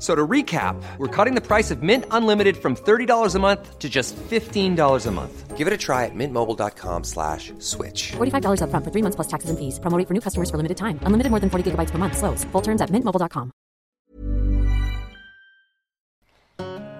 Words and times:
So 0.00 0.14
to 0.14 0.26
recap, 0.26 0.82
we're 0.96 1.14
cutting 1.14 1.34
the 1.34 1.46
price 1.46 1.70
of 1.70 1.82
Mint 1.82 2.06
Unlimited 2.10 2.56
from 2.56 2.74
$30 2.74 3.34
a 3.34 3.38
month 3.38 3.78
to 3.78 3.88
just 3.88 4.16
$15 4.16 5.06
a 5.06 5.10
month. 5.10 5.56
Give 5.58 5.66
it 5.66 5.74
a 5.74 5.76
try 5.76 6.06
at 6.06 6.14
mintmobile.com 6.14 7.04
slash 7.04 7.52
switch. 7.58 8.12
$45 8.12 8.62
upfront 8.64 8.82
for 8.82 8.90
three 8.90 9.02
months 9.02 9.16
plus 9.16 9.28
taxes 9.28 9.50
and 9.50 9.58
fees. 9.58 9.78
Promo 9.78 10.02
for 10.08 10.14
new 10.14 10.22
customers 10.22 10.48
for 10.50 10.56
limited 10.56 10.78
time. 10.78 10.98
Unlimited 11.04 11.30
more 11.30 11.38
than 11.38 11.50
40 11.50 11.72
gigabytes 11.72 11.90
per 11.90 11.98
month. 11.98 12.16
Slows. 12.16 12.44
Full 12.52 12.62
terms 12.62 12.80
at 12.80 12.88
mintmobile.com. 12.90 13.52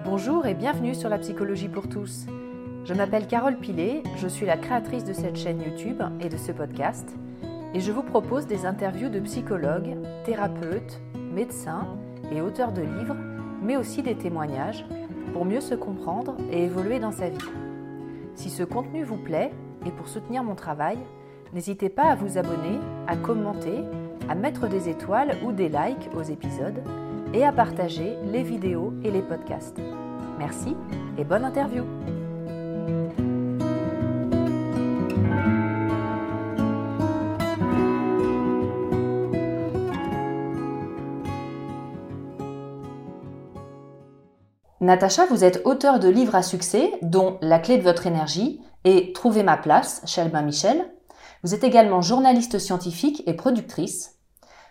Bonjour 0.05 0.45
et 0.45 0.53
bienvenue 0.53 0.93
sur 0.93 1.09
la 1.09 1.17
psychologie 1.17 1.69
pour 1.69 1.87
tous. 1.87 2.27
Je 2.85 2.93
m'appelle 2.93 3.27
Carole 3.27 3.57
Pilet, 3.57 4.03
je 4.17 4.27
suis 4.27 4.45
la 4.45 4.57
créatrice 4.57 5.05
de 5.05 5.13
cette 5.13 5.37
chaîne 5.37 5.61
YouTube 5.61 6.03
et 6.19 6.29
de 6.29 6.37
ce 6.37 6.51
podcast 6.51 7.07
et 7.73 7.79
je 7.79 7.91
vous 7.91 8.03
propose 8.03 8.47
des 8.47 8.65
interviews 8.65 9.09
de 9.09 9.19
psychologues, 9.21 9.97
thérapeutes, 10.25 10.99
médecins 11.33 11.87
et 12.31 12.41
auteurs 12.41 12.71
de 12.71 12.81
livres, 12.81 13.15
mais 13.61 13.77
aussi 13.77 14.01
des 14.01 14.15
témoignages 14.15 14.85
pour 15.33 15.45
mieux 15.45 15.61
se 15.61 15.75
comprendre 15.75 16.35
et 16.51 16.63
évoluer 16.63 16.99
dans 16.99 17.11
sa 17.11 17.29
vie. 17.29 17.37
Si 18.35 18.49
ce 18.49 18.63
contenu 18.63 19.03
vous 19.03 19.17
plaît 19.17 19.51
et 19.85 19.91
pour 19.91 20.07
soutenir 20.07 20.43
mon 20.43 20.55
travail, 20.55 20.97
n'hésitez 21.53 21.89
pas 21.89 22.11
à 22.11 22.15
vous 22.15 22.37
abonner, 22.37 22.79
à 23.07 23.15
commenter, 23.15 23.83
à 24.29 24.35
mettre 24.35 24.67
des 24.67 24.89
étoiles 24.89 25.37
ou 25.43 25.51
des 25.51 25.69
likes 25.69 26.09
aux 26.15 26.23
épisodes 26.23 26.81
et 27.33 27.45
à 27.45 27.51
partager 27.51 28.15
les 28.31 28.43
vidéos 28.43 28.93
et 29.03 29.11
les 29.11 29.21
podcasts. 29.21 29.79
Merci 30.39 30.75
et 31.17 31.23
bonne 31.23 31.45
interview. 31.45 31.83
Natacha, 44.81 45.27
vous 45.27 45.43
êtes 45.43 45.61
auteur 45.63 45.99
de 45.99 46.09
livres 46.09 46.33
à 46.33 46.41
succès, 46.41 46.91
dont 47.03 47.37
La 47.41 47.59
clé 47.59 47.77
de 47.77 47.83
votre 47.83 48.07
énergie 48.07 48.61
et 48.83 49.13
Trouver 49.13 49.43
ma 49.43 49.55
place 49.55 50.01
chez 50.05 50.21
Albin 50.21 50.41
Michel. 50.41 50.91
Vous 51.43 51.53
êtes 51.53 51.63
également 51.63 52.01
journaliste 52.01 52.57
scientifique 52.57 53.21
et 53.27 53.35
productrice. 53.35 54.17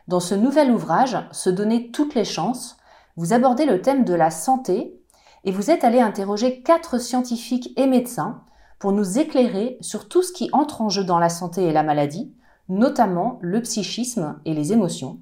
Dans 0.08 0.18
ce 0.18 0.34
nouvel 0.34 0.72
ouvrage, 0.72 1.16
Se 1.30 1.48
donner 1.48 1.92
toutes 1.92 2.16
les 2.16 2.24
chances, 2.24 2.76
vous 3.16 3.32
abordez 3.32 3.66
le 3.66 3.82
thème 3.82 4.04
de 4.04 4.14
la 4.14 4.32
santé 4.32 5.00
et 5.44 5.52
vous 5.52 5.70
êtes 5.70 5.84
allé 5.84 6.00
interroger 6.00 6.60
quatre 6.62 6.98
scientifiques 6.98 7.72
et 7.76 7.86
médecins 7.86 8.42
pour 8.80 8.90
nous 8.90 9.20
éclairer 9.20 9.78
sur 9.80 10.08
tout 10.08 10.24
ce 10.24 10.32
qui 10.32 10.50
entre 10.52 10.82
en 10.82 10.88
jeu 10.88 11.04
dans 11.04 11.20
la 11.20 11.28
santé 11.28 11.62
et 11.62 11.72
la 11.72 11.84
maladie, 11.84 12.34
notamment 12.68 13.38
le 13.42 13.62
psychisme 13.62 14.40
et 14.44 14.54
les 14.54 14.72
émotions. 14.72 15.20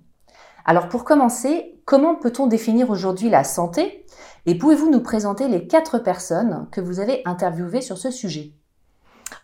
Alors 0.65 0.88
pour 0.88 1.04
commencer, 1.04 1.78
comment 1.88 2.16
peut-on 2.16 2.47
définir 2.47 2.91
aujourd'hui 2.91 3.31
la 3.31 3.44
santé? 3.44 4.04
Et 4.44 4.59
pouvez-vous 4.59 4.91
nous 4.91 5.00
présenter 5.00 5.49
les 5.49 5.66
quatre 5.66 5.99
personnes 5.99 6.66
que 6.71 6.82
vous 6.82 7.00
avez 7.00 7.22
interviewées 7.25 7.81
sur 7.81 7.97
ce 7.97 8.10
sujet? 8.10 8.53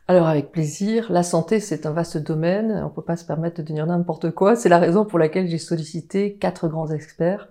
Alors 0.09 0.27
avec 0.27 0.53
plaisir, 0.53 1.10
la 1.10 1.22
santé 1.22 1.59
c'est 1.59 1.87
un 1.87 1.93
vaste 1.93 2.19
domaine, 2.19 2.71
on 2.71 2.91
ne 2.91 2.94
peut 2.94 3.00
pas 3.00 3.16
se 3.16 3.25
permettre 3.25 3.56
de 3.56 3.62
devenir 3.62 3.87
n'importe 3.87 4.31
quoi, 4.33 4.56
c'est 4.56 4.69
la 4.69 4.78
raison 4.78 5.06
pour 5.06 5.19
laquelle 5.19 5.49
j'ai 5.49 5.56
sollicité 5.56 6.34
quatre 6.34 6.69
grands 6.69 6.91
experts. 6.91 7.49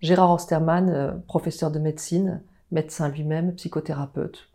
Gérard 0.00 0.30
Osterman, 0.30 0.90
euh, 0.90 1.10
professeur 1.26 1.72
de 1.72 1.80
médecine, 1.80 2.40
médecin 2.70 3.08
lui-même, 3.08 3.52
psychothérapeute. 3.56 4.48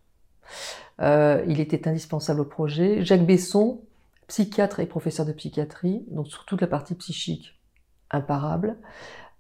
Euh, 1.02 1.44
il 1.50 1.60
était 1.60 1.90
indispensable 1.90 2.40
au 2.40 2.46
projet. 2.46 3.04
Jacques 3.04 3.26
Besson, 3.26 3.82
psychiatre 4.28 4.80
et 4.80 4.86
professeur 4.86 5.26
de 5.26 5.34
psychiatrie, 5.34 6.06
donc 6.12 6.28
sur 6.30 6.46
toute 6.46 6.62
la 6.62 6.68
partie 6.68 6.96
psychique, 6.96 7.60
imparable. 8.10 8.78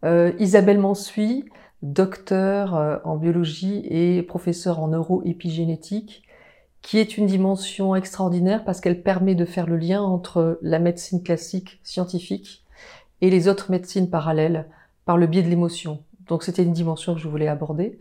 Euh, 0.03 0.31
Isabelle 0.39 0.79
Mansuy, 0.79 1.45
docteur 1.83 2.75
euh, 2.75 2.97
en 3.03 3.17
biologie 3.17 3.85
et 3.89 4.23
professeur 4.23 4.79
en 4.79 4.89
neuroépigénétique, 4.89 6.23
qui 6.81 6.97
est 6.97 7.17
une 7.17 7.27
dimension 7.27 7.95
extraordinaire 7.95 8.63
parce 8.65 8.81
qu'elle 8.81 9.03
permet 9.03 9.35
de 9.35 9.45
faire 9.45 9.67
le 9.67 9.77
lien 9.77 10.01
entre 10.01 10.57
la 10.61 10.79
médecine 10.79 11.21
classique 11.21 11.79
scientifique 11.83 12.65
et 13.21 13.29
les 13.29 13.47
autres 13.47 13.69
médecines 13.69 14.09
parallèles 14.09 14.67
par 15.05 15.17
le 15.17 15.27
biais 15.27 15.43
de 15.43 15.49
l'émotion. 15.49 16.03
Donc 16.27 16.43
c'était 16.43 16.63
une 16.63 16.73
dimension 16.73 17.13
que 17.13 17.19
je 17.19 17.27
voulais 17.27 17.47
aborder. 17.47 17.99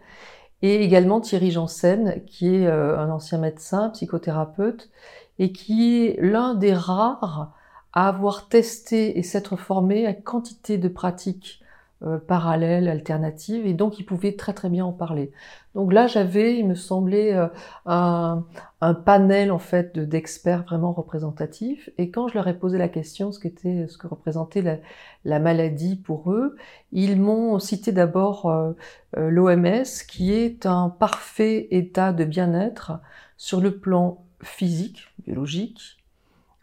Et 0.62 0.82
également 0.82 1.20
Thierry 1.20 1.50
Janssen, 1.50 2.22
qui 2.26 2.54
est 2.54 2.66
euh, 2.66 2.98
un 2.98 3.10
ancien 3.10 3.38
médecin, 3.38 3.90
psychothérapeute, 3.90 4.90
et 5.38 5.52
qui 5.52 6.04
est 6.04 6.16
l'un 6.20 6.54
des 6.54 6.74
rares 6.74 7.52
à 7.92 8.08
avoir 8.08 8.48
testé 8.48 9.18
et 9.18 9.22
s'être 9.22 9.56
formé 9.56 10.06
à 10.06 10.14
quantité 10.14 10.78
de 10.78 10.88
pratiques 10.88 11.60
euh, 12.02 12.18
parallèles, 12.18 12.88
alternatives, 12.88 13.66
et 13.66 13.74
donc 13.74 13.98
il 13.98 14.04
pouvait 14.04 14.36
très 14.36 14.52
très 14.52 14.68
bien 14.68 14.84
en 14.84 14.92
parler. 14.92 15.32
Donc 15.74 15.92
là, 15.92 16.06
j'avais, 16.06 16.58
il 16.58 16.66
me 16.66 16.74
semblait, 16.74 17.34
euh, 17.34 17.46
un, 17.86 18.44
un, 18.80 18.94
panel 18.94 19.52
en 19.52 19.58
fait 19.58 19.98
d'experts 19.98 20.64
vraiment 20.64 20.92
représentatifs. 20.92 21.90
Et 21.98 22.10
quand 22.10 22.28
je 22.28 22.34
leur 22.34 22.48
ai 22.48 22.58
posé 22.58 22.78
la 22.78 22.88
question, 22.88 23.32
ce 23.32 23.38
qu'était, 23.38 23.86
ce 23.86 23.98
que 23.98 24.06
représentait 24.06 24.62
la, 24.62 24.78
la, 25.24 25.38
maladie 25.38 25.96
pour 25.96 26.32
eux, 26.32 26.56
ils 26.92 27.20
m'ont 27.20 27.58
cité 27.58 27.92
d'abord 27.92 28.46
euh, 28.46 28.72
euh 29.16 29.30
l'OMS, 29.30 29.84
qui 30.08 30.32
est 30.32 30.66
un 30.66 30.88
parfait 30.88 31.68
état 31.70 32.12
de 32.12 32.24
bien-être 32.24 32.92
sur 33.36 33.60
le 33.60 33.78
plan 33.78 34.24
physique, 34.42 35.08
biologique, 35.24 35.98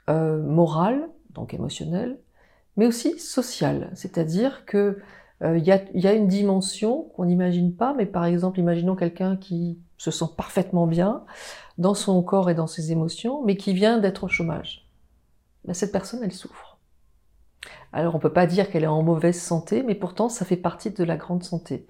euh, 0.10 0.42
moral, 0.42 1.10
donc 1.32 1.54
émotionnel, 1.54 2.18
mais 2.78 2.88
aussi 2.88 3.20
social. 3.20 3.92
C'est-à-dire 3.94 4.66
que 4.66 5.00
euh, 5.44 5.58
il 5.58 5.66
y, 5.66 5.72
a, 6.08 6.14
une 6.14 6.28
dimension 6.28 7.04
qu'on 7.16 7.26
n'imagine 7.26 7.76
pas, 7.76 7.94
mais 7.94 8.08
par 8.08 8.26
exemple, 8.26 8.60
imaginons 8.60 8.96
quelqu'un 8.96 9.38
qui 9.38 9.78
se 9.98 10.10
sent 10.10 10.26
parfaitement 10.36 10.88
bien 10.88 11.26
dans 11.78 11.94
son 11.94 12.22
corps 12.24 12.50
et 12.50 12.56
dans 12.56 12.66
ses 12.66 12.92
émotions, 12.92 13.44
mais 13.44 13.56
qui 13.56 13.74
vient 13.74 14.00
d'être 14.00 14.24
au 14.24 14.28
chômage. 14.28 14.88
Ben, 15.66 15.74
cette 15.74 15.92
personne, 15.92 16.22
elle 16.24 16.34
souffre. 16.34 16.80
Alors 17.94 18.16
on 18.16 18.20
peut 18.20 18.34
pas 18.34 18.48
dire 18.48 18.70
qu'elle 18.70 18.84
est 18.84 18.88
en 18.88 19.02
mauvaise 19.02 19.40
santé, 19.40 19.82
mais 19.82 19.96
pourtant 19.96 20.28
ça 20.28 20.46
fait 20.46 20.58
partie 20.58 20.92
de 20.92 21.04
la 21.04 21.18
grande 21.18 21.44
santé. 21.44 21.88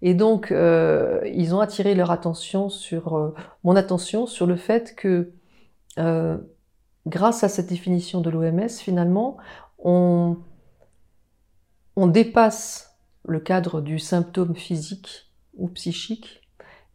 Et 0.00 0.14
donc 0.14 0.52
euh, 0.52 1.20
ils 1.34 1.54
ont 1.54 1.60
attiré 1.60 1.94
leur 1.94 2.10
attention 2.10 2.68
sur 2.68 3.16
euh, 3.16 3.34
mon 3.64 3.74
attention 3.76 4.26
sur 4.26 4.46
le 4.46 4.56
fait 4.56 4.94
que 4.94 5.32
grâce 7.06 7.44
à 7.44 7.48
cette 7.48 7.66
définition 7.66 8.20
de 8.22 8.30
l'OMS, 8.30 8.68
finalement, 8.68 9.36
on 9.84 10.36
dépasse 11.96 12.89
le 13.26 13.40
cadre 13.40 13.80
du 13.80 13.98
symptôme 13.98 14.54
physique 14.54 15.30
ou 15.56 15.68
psychique, 15.68 16.42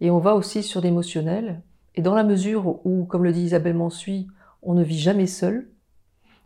et 0.02 0.12
on 0.12 0.20
va 0.20 0.36
aussi 0.36 0.64
sur 0.64 0.82
l'émotionnel. 0.82 1.62
Et 1.96 2.02
dans 2.02 2.16
la 2.16 2.24
mesure 2.24 2.86
où, 2.86 3.06
comme 3.06 3.24
le 3.24 3.32
dit 3.32 3.44
Isabelle 3.44 3.76
Mansuy, 3.76 4.28
on 4.62 4.74
ne 4.74 4.84
vit 4.84 5.00
jamais 5.00 5.28
seul, 5.28 5.70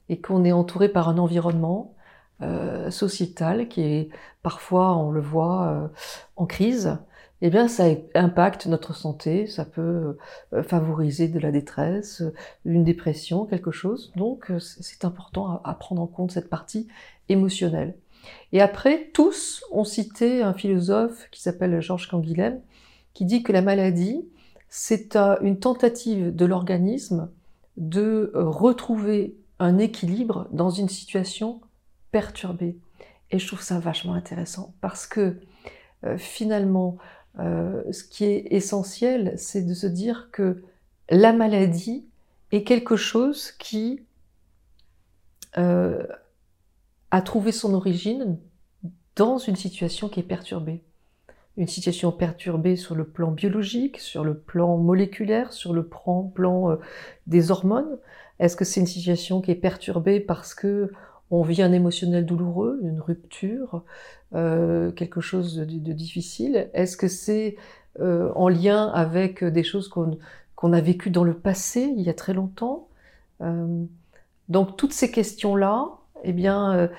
et 0.10 0.20
qu'on 0.20 0.44
est 0.44 0.52
entouré 0.52 0.90
par 0.90 1.10
un 1.10 1.18
environnement, 1.18 1.96
euh, 2.42 2.90
sociétale 2.90 3.68
qui 3.68 3.81
est 3.81 4.10
parfois, 4.44 4.96
on 4.96 5.12
le 5.12 5.20
voit, 5.20 5.92
en 6.36 6.46
crise, 6.46 6.98
eh 7.42 7.50
bien, 7.50 7.68
ça 7.68 7.86
impacte 8.16 8.66
notre 8.68 8.94
santé, 8.94 9.48
ça 9.48 9.66
peut 9.66 10.18
favoriser 10.64 11.28
de 11.30 11.40
la 11.40 11.52
détresse, 11.52 12.24
une 12.66 12.84
dépression, 12.84 13.46
quelque 13.46 13.72
chose. 13.72 14.12
Donc, 14.16 14.52
c'est 14.60 15.06
important 15.06 15.62
à, 15.64 15.74
prendre 15.74 16.02
en 16.02 16.08
compte 16.08 16.31
cette 16.31 16.50
partie 16.50 16.88
émotionnelle. 17.30 17.96
Et 18.52 18.62
après, 18.62 19.10
tous 19.14 19.64
ont 19.72 19.84
cité 19.84 20.42
un 20.42 20.54
philosophe 20.54 21.28
qui 21.31 21.42
s'appelle 21.42 21.81
Georges 21.81 22.08
Canguilhem, 22.08 22.62
qui 23.14 23.26
dit 23.26 23.44
que 23.44 23.52
la 23.52 23.62
maladie, 23.62 24.28
c'est 24.70 25.16
une 25.16 25.60
tentative 25.60 26.36
de 26.36 26.46
l'organisme 26.46 27.30
de 27.78 28.31
euh, 28.36 28.44
retrouver 28.48 29.36
un 29.60 29.78
équilibre 29.78 30.48
dans 30.52 30.70
une 30.70 30.90
situation 30.90 31.62
perturbée. 32.12 32.78
Et 33.31 33.40
je 33.40 33.48
trouve 33.48 33.62
ça 33.62 33.80
vachement 33.80 34.14
intéressant 34.14 34.74
parce 34.81 35.06
que 35.08 35.40
euh, 36.06 36.18
finalement, 36.18 36.98
euh, 37.40 37.84
ce 37.92 38.04
qui 38.04 38.26
est 38.26 38.48
essentiel, 38.52 39.34
c'est 39.38 39.64
de 39.64 39.74
se 39.74 39.88
dire 39.88 40.30
que 40.31 40.64
la 41.10 41.34
maladie 41.34 42.06
est 42.52 42.64
quelque 42.64 42.96
chose 42.96 43.52
qui 43.52 44.02
a 47.11 47.21
trouvé 47.21 47.51
son 47.51 47.73
origine 47.73 48.38
dans 49.15 49.38
une 49.38 49.56
situation 49.56 50.09
qui 50.09 50.19
est 50.19 50.23
perturbée. 50.23 50.83
Une 51.57 51.67
situation 51.67 52.11
perturbée 52.11 52.75
sur 52.75 52.95
le 52.95 53.06
plan 53.06 53.31
biologique, 53.31 54.00
sur 54.00 54.23
le 54.23 54.38
plan 54.38 54.77
moléculaire, 54.77 55.51
sur 55.51 55.73
le 55.73 55.85
plan, 55.85 56.31
euh, 56.71 56.75
des 57.27 57.51
hormones. 57.51 57.97
Est-ce 58.39 58.56
que 58.56 58.63
c'est 58.63 58.79
une 58.79 58.88
situation 58.88 59.41
qui 59.41 59.51
est 59.51 59.56
perturbée 59.56 60.19
parce 60.21 60.53
que 60.53 60.91
on 61.31 61.44
vit 61.44 61.61
un 61.61 61.73
émotionnel 61.73 62.25
douloureux, 62.25 62.79
une 62.81 63.01
rupture, 63.01 63.83
euh, 64.33 64.91
quelque 64.91 65.19
chose 65.19 65.57
de, 65.57 65.94
difficile? 65.94 66.69
Est-ce 66.73 66.95
que 66.95 67.07
c'est 67.07 67.57
euh, 68.00 68.31
en 68.35 68.47
lien 68.47 68.88
avec 68.88 69.44
des 69.44 69.63
choses 69.63 69.89
qu'on 69.89 70.73
a 70.73 70.81
vécues 70.81 71.11
dans 71.11 71.25
le 71.25 71.38
passé, 71.38 71.94
il 71.95 72.01
y 72.03 72.09
a 72.09 72.13
très 72.13 72.33
longtemps? 72.33 72.88
Donc 74.50 74.75
toutes 74.75 74.91
ces 74.91 75.11
questions-là, 75.11 75.99
eh 76.24 76.33
bien, 76.33 76.89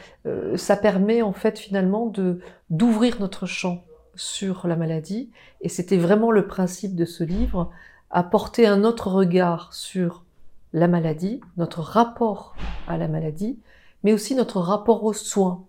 ça 0.56 0.76
permet 0.76 1.22
en 1.22 1.32
fait 1.32 1.58
finalement 1.58 2.06
de 2.06 2.40
d'ouvrir 2.70 3.20
notre 3.20 3.46
champ 3.46 3.84
sur 4.14 4.66
la 4.66 4.76
maladie. 4.76 5.30
Et 5.60 5.68
c'était 5.68 5.96
vraiment 5.96 6.30
le 6.30 6.46
principe 6.46 6.94
de 6.94 7.04
ce 7.04 7.24
livre, 7.24 7.70
apporter 8.10 8.66
un 8.66 8.84
autre 8.84 9.08
regard 9.08 9.72
sur 9.72 10.24
la 10.72 10.88
maladie, 10.88 11.40
notre 11.56 11.80
rapport 11.80 12.54
à 12.86 12.96
la 12.96 13.08
maladie, 13.08 13.58
mais 14.02 14.12
aussi 14.12 14.34
notre 14.34 14.60
rapport 14.60 15.04
aux 15.04 15.12
soins. 15.12 15.64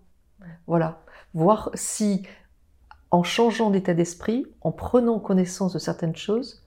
Voilà. 0.66 1.02
Voir 1.34 1.70
si, 1.74 2.22
en 3.10 3.22
changeant 3.22 3.70
d'état 3.70 3.94
d'esprit, 3.94 4.46
en 4.60 4.70
prenant 4.70 5.18
connaissance 5.18 5.72
de 5.72 5.78
certaines 5.78 6.16
choses, 6.16 6.62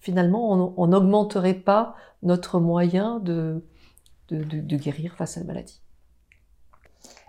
finalement, 0.00 0.74
on 0.76 0.86
n'augmenterait 0.86 1.54
pas 1.54 1.96
notre 2.22 2.60
moyen 2.60 3.20
de, 3.20 3.64
de 4.30 4.76
guérir 4.76 5.14
face 5.14 5.36
à 5.36 5.40
la 5.40 5.46
maladie. 5.46 5.80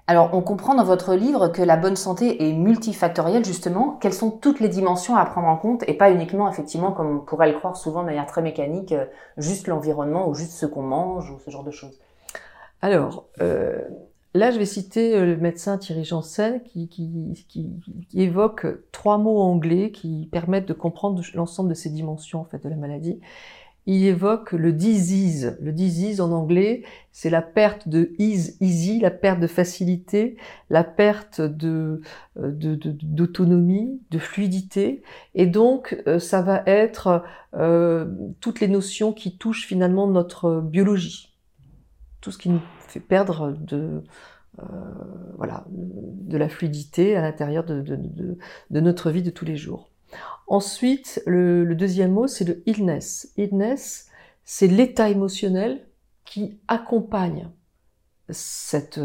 Alors, 0.09 0.31
on 0.33 0.41
comprend 0.41 0.73
dans 0.73 0.83
votre 0.83 1.13
livre 1.13 1.49
que 1.49 1.61
la 1.61 1.77
bonne 1.77 1.95
santé 1.95 2.49
est 2.49 2.53
multifactorielle, 2.53 3.45
justement. 3.45 3.91
Quelles 4.01 4.11
sont 4.11 4.31
toutes 4.31 4.59
les 4.59 4.67
dimensions 4.67 5.15
à 5.15 5.23
prendre 5.23 5.47
en 5.47 5.55
compte 5.55 5.83
et 5.87 5.93
pas 5.93 6.09
uniquement, 6.09 6.49
effectivement, 6.49 6.91
comme 6.91 7.17
on 7.17 7.19
pourrait 7.19 7.51
le 7.51 7.55
croire 7.55 7.77
souvent 7.77 8.01
de 8.01 8.07
manière 8.07 8.25
très 8.25 8.41
mécanique, 8.41 8.91
euh, 8.91 9.05
juste 9.37 9.67
l'environnement 9.67 10.27
ou 10.27 10.33
juste 10.33 10.53
ce 10.53 10.65
qu'on 10.65 10.81
mange 10.81 11.29
ou 11.29 11.37
ce 11.37 11.51
genre 11.51 11.63
de 11.63 11.69
choses? 11.69 11.99
Alors, 12.81 13.27
euh, 13.39 13.83
là, 14.33 14.49
je 14.49 14.57
vais 14.57 14.65
citer 14.65 15.15
euh, 15.15 15.27
le 15.27 15.37
médecin 15.37 15.77
Thierry 15.77 16.05
Janssen 16.05 16.63
qui, 16.63 16.89
qui, 16.89 17.45
qui, 17.47 17.69
évoque 18.15 18.65
trois 18.91 19.19
mots 19.19 19.41
anglais 19.41 19.91
qui 19.91 20.27
permettent 20.31 20.67
de 20.67 20.73
comprendre 20.73 21.21
l'ensemble 21.35 21.69
de 21.69 21.75
ces 21.75 21.91
dimensions 21.91 22.41
en 22.41 22.45
fait, 22.45 22.63
de 22.63 22.69
la 22.69 22.77
maladie 22.77 23.19
il 23.89 24.05
évoque 24.05 24.51
le 24.51 24.71
disease. 24.71 25.57
Le 25.59 25.71
disease 25.71 26.21
en 26.21 26.31
anglais, 26.31 26.83
c'est 27.11 27.31
la 27.31 27.41
perte 27.41 27.89
de 27.89 28.13
ease, 28.19 28.55
easy, 28.61 28.99
la 28.99 29.09
perte 29.09 29.39
de 29.39 29.47
facilité, 29.47 30.37
la 30.69 30.83
perte 30.83 31.41
de 31.41 32.01
euh, 32.37 32.51
d'autonomie, 32.51 33.99
de, 34.11 34.19
fluidité. 34.19 35.01
Et 35.33 35.47
donc, 35.47 35.99
euh, 36.05 36.19
ça 36.19 36.43
va 36.43 36.61
être 36.67 37.23
euh, 37.55 38.05
toutes 38.39 38.59
les 38.59 38.67
notions 38.67 39.11
qui 39.11 39.37
touchent 39.37 39.65
finalement 39.65 40.05
notre 40.05 40.61
biologie, 40.61 41.35
tout 42.21 42.29
ce 42.29 42.37
qui 42.37 42.49
nous 42.49 42.61
fait 42.87 42.99
perdre 42.99 43.57
de 43.59 44.03
voilà 45.37 45.65
de 45.69 46.37
la 46.37 46.49
fluidité 46.49 47.15
à 47.15 47.21
l'intérieur 47.21 47.63
de, 47.63 47.81
de 47.81 48.79
notre 48.81 49.09
vie 49.09 49.23
de 49.23 49.29
tous 49.29 49.45
les 49.45 49.55
jours. 49.55 49.89
Ensuite, 50.47 51.21
le, 51.25 51.73
deuxième 51.75 52.11
mot, 52.11 52.27
c'est 52.27 52.45
le 52.45 52.63
illness. 52.65 53.31
Illness, 53.37 54.09
c'est 54.43 54.67
l'état 54.67 55.09
émotionnel 55.09 55.87
qui 56.25 56.59
accompagne 56.67 57.49
cette, 58.29 58.99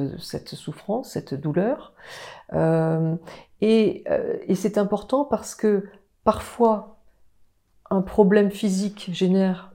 souffrance, 0.55 1.13
cette 1.13 1.35
douleur. 1.35 1.95
Euh, 2.53 3.17
euh, 3.63 4.37
et 4.47 4.55
c'est 4.55 4.79
important 4.79 5.25
parce 5.25 5.55
que 5.55 5.89
parfois, 6.25 6.99
un 7.91 8.03
problème 8.03 8.51
physique 8.51 9.11
génère 9.13 9.75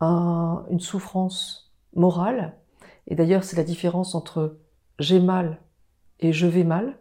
une 0.00 0.80
souffrance 0.80 1.72
morale. 1.94 2.56
Et 3.06 3.14
d'ailleurs, 3.14 3.44
c'est 3.44 3.56
la 3.56 3.64
différence 3.64 4.14
entre 4.14 4.58
j'ai 4.98 5.20
mal 5.20 5.60
et 6.20 6.32
je 6.32 6.46
vais 6.46 6.64
mal. 6.64 6.98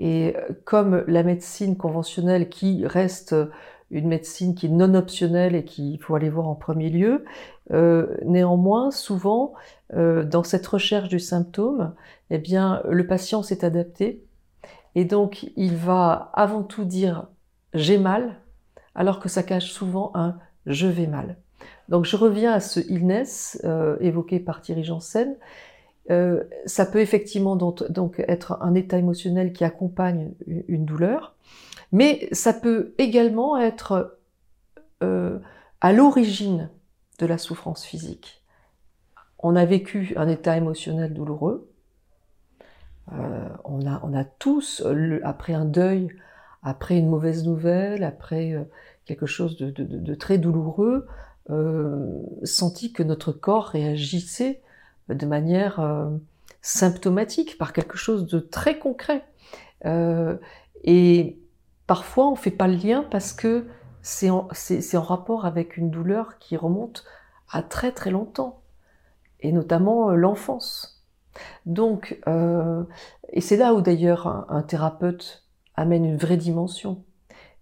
Et 0.00 0.34
euh, 0.34 0.48
comme 0.64 1.04
la 1.06 1.22
médecine 1.22 1.76
conventionnelle 1.76 2.48
qui 2.48 2.86
reste 2.86 3.36
une 3.90 4.08
médecine 4.08 4.54
qui 4.54 4.66
est 4.66 4.70
non 4.70 4.94
optionnelle 4.94 5.54
et 5.54 5.64
qu'il 5.64 6.00
faut 6.00 6.14
aller 6.14 6.30
voir 6.30 6.48
en 6.48 6.54
premier 6.54 6.88
lieu, 6.88 7.24
euh, 7.70 8.16
néanmoins, 8.24 8.90
souvent, 8.90 9.52
euh, 9.92 10.24
dans 10.24 10.42
cette 10.42 10.66
recherche 10.66 11.08
du 11.08 11.20
symptôme, 11.20 11.94
eh 12.30 12.38
bien, 12.38 12.82
le 12.88 13.06
patient 13.06 13.42
s'est 13.42 13.64
adapté 13.64 14.24
et 14.94 15.04
donc 15.04 15.50
il 15.56 15.76
va 15.76 16.30
avant 16.34 16.62
tout 16.62 16.84
dire 16.84 17.28
j'ai 17.74 17.98
mal, 17.98 18.36
alors 18.94 19.20
que 19.20 19.28
ça 19.28 19.42
cache 19.42 19.70
souvent 19.70 20.12
un 20.14 20.38
je 20.66 20.86
vais 20.86 21.06
mal. 21.06 21.36
Donc 21.88 22.06
je 22.06 22.16
reviens 22.16 22.52
à 22.52 22.60
ce 22.60 22.80
illness 22.80 23.60
évoqué 24.00 24.40
par 24.40 24.62
Thierry 24.62 24.84
Janssen, 24.84 25.36
euh, 26.08 26.42
ça 26.66 26.86
peut 26.86 27.00
effectivement 27.00 27.56
donc, 27.56 28.24
être 28.26 28.58
un 28.62 28.74
état 28.74 28.98
émotionnel 28.98 29.52
qui 29.52 29.64
accompagne 29.64 30.32
une 30.46 30.84
douleur, 30.84 31.36
mais 31.92 32.28
ça 32.32 32.52
peut 32.52 32.94
également 32.98 33.58
être 33.58 34.18
euh, 35.02 35.38
à 35.80 35.92
l'origine 35.92 36.70
de 37.18 37.26
la 37.26 37.38
souffrance 37.38 37.84
physique. 37.84 38.42
On 39.38 39.56
a 39.56 39.64
vécu 39.64 40.12
un 40.16 40.28
état 40.28 40.56
émotionnel 40.56 41.14
douloureux, 41.14 41.70
euh, 43.12 43.48
on, 43.64 43.86
a, 43.86 44.00
on, 44.02 44.14
a, 44.14 44.24
tous, 44.24 44.84
après 45.22 45.52
un 45.52 45.64
deuil, 45.64 46.08
après 46.62 46.98
une 46.98 47.08
mauvaise 47.08 47.44
nouvelle, 47.44 48.04
après 48.04 48.54
quelque 49.04 49.26
chose 49.26 49.56
de, 49.56 49.70
de 49.70 50.14
très 50.14 50.38
douloureux, 50.38 51.06
senti 52.44 52.92
que 52.92 53.02
notre 53.02 53.32
corps 53.32 53.66
réagissait 53.66 54.60
de 55.14 55.26
manière 55.26 55.80
euh, 55.80 56.10
symptomatique, 56.62 57.58
par 57.58 57.72
quelque 57.72 57.96
chose 57.96 58.26
de 58.26 58.38
très 58.38 58.78
concret. 58.78 59.24
Euh, 59.86 60.36
et 60.84 61.38
parfois, 61.86 62.28
on 62.28 62.32
ne 62.32 62.36
fait 62.36 62.50
pas 62.50 62.68
le 62.68 62.76
lien 62.76 63.04
parce 63.10 63.32
que 63.32 63.66
c'est 64.02 64.30
en, 64.30 64.48
en, 64.48 65.02
rapport 65.02 65.46
avec 65.46 65.76
une 65.76 65.90
douleur 65.90 66.38
qui 66.38 66.56
remonte 66.56 67.04
à 67.50 67.62
très 67.62 67.92
très 67.92 68.10
longtemps, 68.10 68.62
et 69.40 69.52
notamment 69.52 70.10
euh, 70.10 70.14
l'enfance. 70.14 71.04
Donc, 71.64 72.20
et 73.32 73.40
c'est 73.40 73.56
là 73.56 73.72
où 73.72 73.80
d'ailleurs 73.80 74.26
un, 74.50 74.62
thérapeute 74.62 75.44
amène 75.76 76.04
une 76.04 76.16
vraie 76.16 76.36
dimension, 76.36 77.04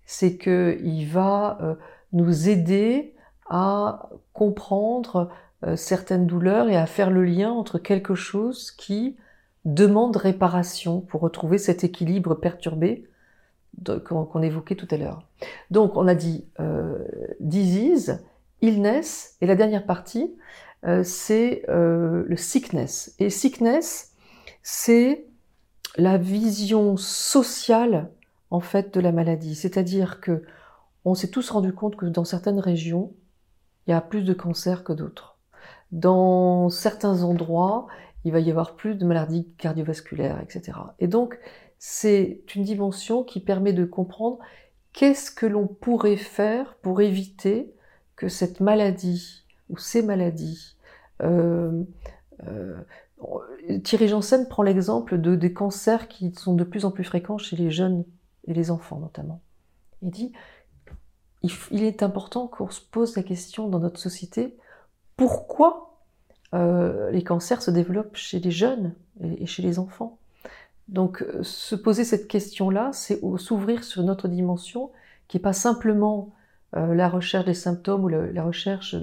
c'est 0.06 0.38
qu'il 0.38 1.06
va 1.06 1.76
nous 2.12 2.48
aider 2.48 3.14
à 3.48 4.08
comprendre 4.32 5.28
certaines 5.74 6.26
douleurs 6.26 6.68
et 6.68 6.76
à 6.76 6.86
faire 6.86 7.10
le 7.10 7.24
lien 7.24 7.50
entre 7.50 7.78
quelque 7.78 8.14
chose 8.14 8.70
qui 8.70 9.16
demande 9.64 10.16
réparation 10.16 11.00
pour 11.00 11.20
retrouver 11.20 11.58
cet 11.58 11.84
équilibre 11.84 12.34
perturbé 12.34 13.04
qu'on 14.04 14.42
évoquait 14.42 14.74
tout 14.74 14.88
à 14.90 14.96
l'heure. 14.96 15.22
Donc 15.70 15.96
on 15.96 16.08
a 16.08 16.14
dit 16.14 16.46
euh, 16.58 16.98
disease, 17.40 18.24
illness, 18.60 19.36
et 19.40 19.46
la 19.46 19.54
dernière 19.54 19.86
partie, 19.86 20.34
euh, 20.84 21.02
c'est 21.04 21.64
euh, 21.68 22.24
le 22.26 22.36
sickness. 22.36 23.14
Et 23.18 23.30
sickness, 23.30 24.12
c'est 24.62 25.26
la 25.96 26.18
vision 26.18 26.96
sociale 26.96 28.10
en 28.50 28.60
fait 28.60 28.94
de 28.94 29.00
la 29.00 29.12
maladie. 29.12 29.54
C'est-à-dire 29.54 30.20
que 30.20 30.42
on 31.04 31.14
s'est 31.14 31.30
tous 31.30 31.50
rendu 31.50 31.72
compte 31.72 31.96
que 31.96 32.06
dans 32.06 32.24
certaines 32.24 32.60
régions, 32.60 33.12
il 33.86 33.90
y 33.90 33.94
a 33.94 34.00
plus 34.00 34.22
de 34.22 34.34
cancers 34.34 34.84
que 34.84 34.92
d'autres 34.92 35.37
dans 35.92 36.68
certains 36.68 37.22
endroits, 37.22 37.86
il 38.24 38.32
va 38.32 38.40
y 38.40 38.50
avoir 38.50 38.76
plus 38.76 38.94
de 38.94 39.04
maladies 39.04 39.48
cardiovasculaires, 39.58 40.40
etc. 40.42 40.78
Et 40.98 41.06
donc, 41.06 41.38
c'est 41.78 42.42
une 42.54 42.64
dimension 42.64 43.24
qui 43.24 43.40
permet 43.40 43.72
de 43.72 43.84
comprendre 43.84 44.38
qu'est-ce 44.92 45.30
que 45.30 45.46
l'on 45.46 45.66
pourrait 45.66 46.16
faire 46.16 46.74
pour 46.82 47.00
éviter 47.00 47.72
que 48.16 48.28
cette 48.28 48.60
maladie 48.60 49.44
ou 49.70 49.78
ces 49.78 50.02
maladies 50.02 50.76
euh, 51.22 51.84
euh, 52.46 52.76
Thierry 53.84 54.08
Janssen 54.08 54.48
prend 54.48 54.62
l'exemple 54.62 55.18
de, 55.20 55.34
des 55.34 55.52
cancers 55.52 56.08
qui 56.08 56.32
sont 56.34 56.54
de 56.54 56.64
plus 56.64 56.84
en 56.84 56.90
plus 56.90 57.04
fréquents 57.04 57.38
chez 57.38 57.56
les 57.56 57.70
jeunes 57.70 58.04
et 58.46 58.54
les 58.54 58.70
enfants 58.70 58.98
notamment. 58.98 59.40
Il 60.02 60.10
dit 60.10 60.32
il, 61.42 61.84
est 61.84 62.02
important 62.02 62.48
qu'on 62.48 62.70
se 62.70 62.80
pose 62.80 63.16
la 63.16 63.22
question 63.22 63.68
dans 63.68 63.78
notre 63.78 64.00
société 64.00 64.56
pourquoi 65.18 65.98
euh, 66.54 67.10
les 67.10 67.24
cancers 67.24 67.60
se 67.60 67.70
développent 67.70 68.16
chez 68.16 68.38
les 68.38 68.52
jeunes 68.52 68.94
et, 69.20 69.44
chez 69.46 69.62
les 69.62 69.78
enfants? 69.78 70.18
Donc 70.86 71.22
euh, 71.22 71.42
se 71.42 71.74
poser 71.74 72.04
cette 72.04 72.28
question-là, 72.28 72.90
c'est 72.94 73.20
s'ouvrir 73.36 73.84
sur 73.84 74.00
une 74.00 74.10
autre 74.10 74.28
dimension 74.28 74.90
qui 75.26 75.36
n'est 75.36 75.42
pas 75.42 75.52
simplement 75.52 76.32
euh, 76.76 76.94
la 76.94 77.08
recherche 77.08 77.44
des 77.44 77.54
symptômes 77.54 78.04
ou 78.04 78.08
la, 78.08 78.42
recherche 78.44 78.96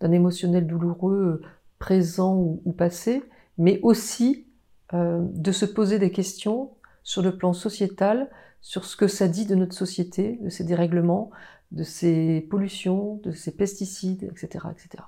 d'un 0.00 0.10
émotionnel 0.10 0.66
douloureux 0.66 1.42
présent 1.78 2.34
ou 2.64 2.72
passé, 2.72 3.22
mais 3.58 3.78
aussi 3.82 4.46
de 4.94 5.52
se 5.52 5.66
poser 5.66 5.98
des 5.98 6.10
questions 6.10 6.70
sur 7.02 7.20
le 7.20 7.36
plan 7.36 7.52
sociétal, 7.52 8.30
sur 8.62 8.86
ce 8.86 8.96
que 8.96 9.06
ça 9.06 9.28
dit 9.28 9.44
de 9.44 9.54
notre 9.54 9.74
société, 9.74 10.38
de 10.40 10.48
ces 10.48 10.64
dérèglements, 10.64 11.30
de 11.72 11.82
ces 11.82 12.40
pollutions, 12.50 13.20
de 13.22 13.32
ces 13.32 13.54
pesticides, 13.54 14.24
etc. 14.24 14.64
etc. 14.72 15.04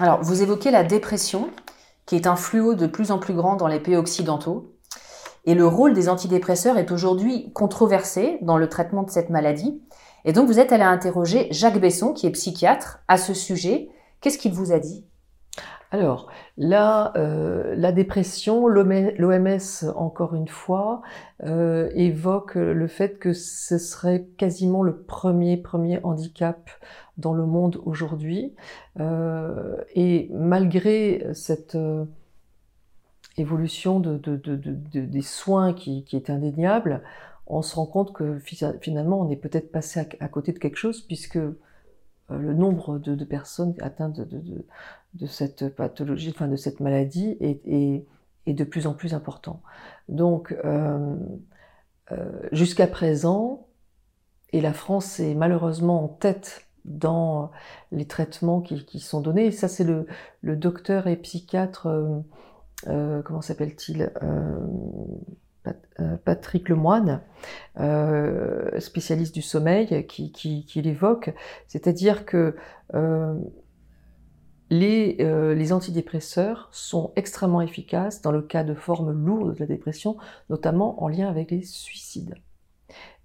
Alors, 0.00 0.22
vous 0.22 0.42
évoquez 0.42 0.70
la 0.70 0.84
dépression, 0.84 1.50
qui 2.06 2.16
est 2.16 2.26
un 2.26 2.36
fluo 2.36 2.74
de 2.74 2.86
plus 2.86 3.10
en 3.10 3.18
plus 3.18 3.34
grand 3.34 3.56
dans 3.56 3.68
les 3.68 3.80
pays 3.80 3.96
occidentaux. 3.96 4.74
Et 5.44 5.54
le 5.54 5.66
rôle 5.66 5.94
des 5.94 6.08
antidépresseurs 6.08 6.78
est 6.78 6.90
aujourd'hui 6.90 7.52
controversé 7.52 8.38
dans 8.42 8.56
le 8.56 8.68
traitement 8.68 9.02
de 9.02 9.10
cette 9.10 9.30
maladie. 9.30 9.82
Et 10.24 10.32
donc, 10.32 10.46
vous 10.46 10.58
êtes 10.58 10.72
allé 10.72 10.82
interroger 10.82 11.48
Jacques 11.50 11.80
Besson, 11.80 12.12
qui 12.12 12.26
est 12.26 12.32
psychiatre, 12.32 13.00
à 13.08 13.18
ce 13.18 13.34
sujet. 13.34 13.88
Qu'est-ce 14.20 14.38
qu'il 14.38 14.52
vous 14.52 14.72
a 14.72 14.78
dit? 14.78 15.06
Alors, 15.94 16.28
là, 16.56 17.12
euh, 17.14 17.76
la 17.76 17.92
dépression, 17.92 18.66
l'OMS, 18.66 19.92
encore 19.94 20.34
une 20.34 20.48
fois, 20.48 21.02
euh, 21.44 21.88
évoque 21.94 22.56
le 22.56 22.88
fait 22.88 23.20
que 23.20 23.32
ce 23.32 23.78
serait 23.78 24.26
quasiment 24.36 24.82
le 24.82 24.96
premier, 24.96 25.56
premier 25.56 26.00
handicap 26.02 26.68
dans 27.16 27.32
le 27.32 27.46
monde 27.46 27.80
aujourd'hui. 27.84 28.56
Euh, 28.98 29.76
et 29.94 30.28
malgré 30.32 31.28
cette 31.32 31.78
évolution 33.36 34.00
de, 34.00 34.16
des 34.16 35.22
soins 35.22 35.74
qui, 35.74 36.04
est 36.12 36.28
indéniable, 36.28 37.02
on 37.46 37.62
se 37.62 37.76
rend 37.76 37.86
compte 37.86 38.12
que 38.12 38.40
finalement, 38.80 39.20
on 39.20 39.30
est 39.30 39.36
peut-être 39.36 39.70
passé 39.70 40.08
à, 40.18 40.26
côté 40.26 40.52
de 40.52 40.58
quelque 40.58 40.76
chose, 40.76 41.02
puisque 41.02 41.38
le 42.30 42.52
nombre 42.52 42.98
de, 42.98 43.24
personnes 43.24 43.74
atteintes 43.80 44.18
de 44.18 44.64
cette 45.26 45.68
pathologie, 45.74 46.30
enfin 46.34 46.48
de 46.48 46.56
cette 46.56 46.80
maladie 46.80 47.36
est, 47.40 48.06
de 48.46 48.64
plus 48.64 48.86
en 48.86 48.94
plus 48.94 49.14
important. 49.14 49.62
Donc, 50.08 50.54
euh, 50.64 51.16
euh, 52.12 52.48
jusqu'à 52.52 52.86
présent, 52.86 53.66
et 54.52 54.60
la 54.60 54.72
France 54.72 55.20
est 55.20 55.34
malheureusement 55.34 56.04
en 56.04 56.08
tête 56.08 56.66
dans 56.84 57.50
les 57.92 58.06
traitements 58.06 58.60
qui, 58.60 59.00
sont 59.00 59.20
donnés, 59.20 59.50
ça 59.50 59.68
c'est 59.68 59.84
le, 59.84 60.06
docteur 60.42 61.06
et 61.06 61.16
psychiatre, 61.16 61.88
euh, 62.86 63.22
comment 63.22 63.40
s'appelle-t-il 63.40 64.12
Patrick 66.26 66.68
Lemoine, 66.68 67.22
spécialiste 68.78 69.34
du 69.34 69.40
sommeil, 69.40 70.06
qui, 70.06 70.30
qui 70.32 70.82
l'évoque, 70.82 71.32
c'est-à-dire 71.68 72.26
que 72.26 72.54
euh, 72.94 73.34
les, 74.70 75.72
antidépresseurs 75.72 76.68
sont 76.72 77.12
extrêmement 77.16 77.60
efficaces 77.60 78.22
dans 78.22 78.32
le 78.32 78.42
cas 78.42 78.64
de 78.64 78.74
formes 78.74 79.12
lourdes 79.12 79.54
de 79.54 79.60
la 79.60 79.66
dépression, 79.66 80.16
notamment 80.50 81.02
en 81.02 81.08
lien 81.08 81.28
avec 81.28 81.50
les 81.50 81.62
suicides. 81.62 82.34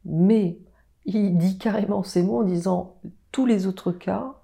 Mais 0.05 0.57
il 1.05 1.37
dit 1.37 1.57
carrément 1.57 2.03
ces 2.03 2.23
mots 2.23 2.39
en 2.39 2.43
disant 2.43 2.97
tous 3.31 3.45
les 3.45 3.67
autres 3.67 3.91
cas, 3.91 4.35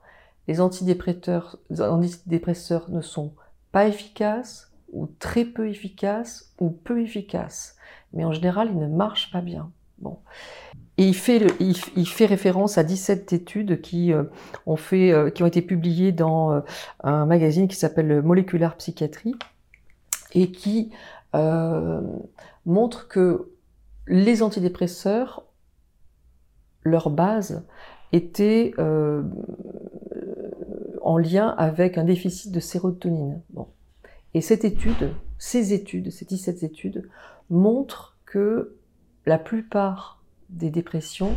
les 0.48 0.62
antidépresseurs, 0.62 1.58
antidépresseurs 1.80 2.90
ne 2.90 3.02
sont 3.02 3.34
pas 3.72 3.88
efficaces 3.88 4.72
ou 4.92 5.08
très 5.20 5.46
peu 5.46 5.68
efficaces 5.68 6.54
ou 6.60 6.70
peu 6.70 7.02
efficaces. 7.02 7.76
Mais 8.14 8.24
en 8.24 8.32
général, 8.32 8.70
ils 8.72 8.80
ne 8.80 8.88
marchent 8.88 9.32
pas 9.32 9.42
bien. 9.42 9.72
Bon. 9.98 10.20
Et 10.98 11.08
il 11.08 11.16
fait, 11.16 11.46
il, 11.60 12.08
fait 12.08 12.26
référence 12.26 12.78
à 12.78 12.84
17 12.84 13.34
études 13.34 13.82
qui, 13.82 14.14
euh, 14.14 14.24
ont, 14.66 14.78
fait, 14.78 15.12
euh, 15.12 15.30
qui 15.30 15.44
ont 15.44 15.46
été 15.46 15.62
publiées 15.62 16.14
dans 16.14 16.54
euh, 16.54 16.62
un 17.04 17.26
magazine 17.26 17.68
qui 17.68 17.76
s'appelle 17.76 18.22
Molecular 18.22 18.78
Psychiatry 18.78 19.36
et 20.34 20.52
qui 20.52 20.92
montrent 22.66 23.10
que 23.10 23.50
les 24.08 24.42
antidépresseurs, 24.42 25.44
leur 26.84 27.10
base 27.10 27.66
était 28.14 28.74
en 31.02 31.18
lien 31.18 31.50
avec 31.58 31.98
un 31.98 32.06
déficit 32.06 32.54
de 32.54 32.62
sérotonine. 32.62 33.42
Bon. 33.50 33.68
Et 34.34 34.40
cette 34.40 34.64
étude, 34.64 35.14
ces 35.38 35.74
études, 35.74 36.10
ces 36.10 36.24
17 36.24 36.64
études, 36.64 37.10
montrent 37.50 38.16
que 38.26 38.78
la 39.26 39.38
plupart 39.38 40.22
des 40.56 40.70
dépressions 40.70 41.34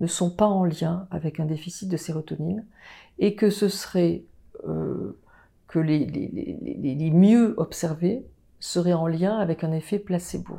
ne 0.00 0.06
sont 0.06 0.30
pas 0.30 0.46
en 0.46 0.64
lien 0.64 1.06
avec 1.10 1.38
un 1.38 1.44
déficit 1.44 1.88
de 1.88 1.96
sérotonine 1.96 2.64
et 3.18 3.34
que 3.36 3.50
ce 3.50 3.68
serait 3.68 4.24
euh, 4.66 5.18
que 5.68 5.78
les, 5.78 6.04
les, 6.04 7.10
mieux 7.10 7.54
observés 7.56 8.26
seraient 8.60 8.92
en 8.92 9.06
lien 9.06 9.38
avec 9.38 9.64
un 9.64 9.72
effet 9.72 9.98
placebo. 9.98 10.58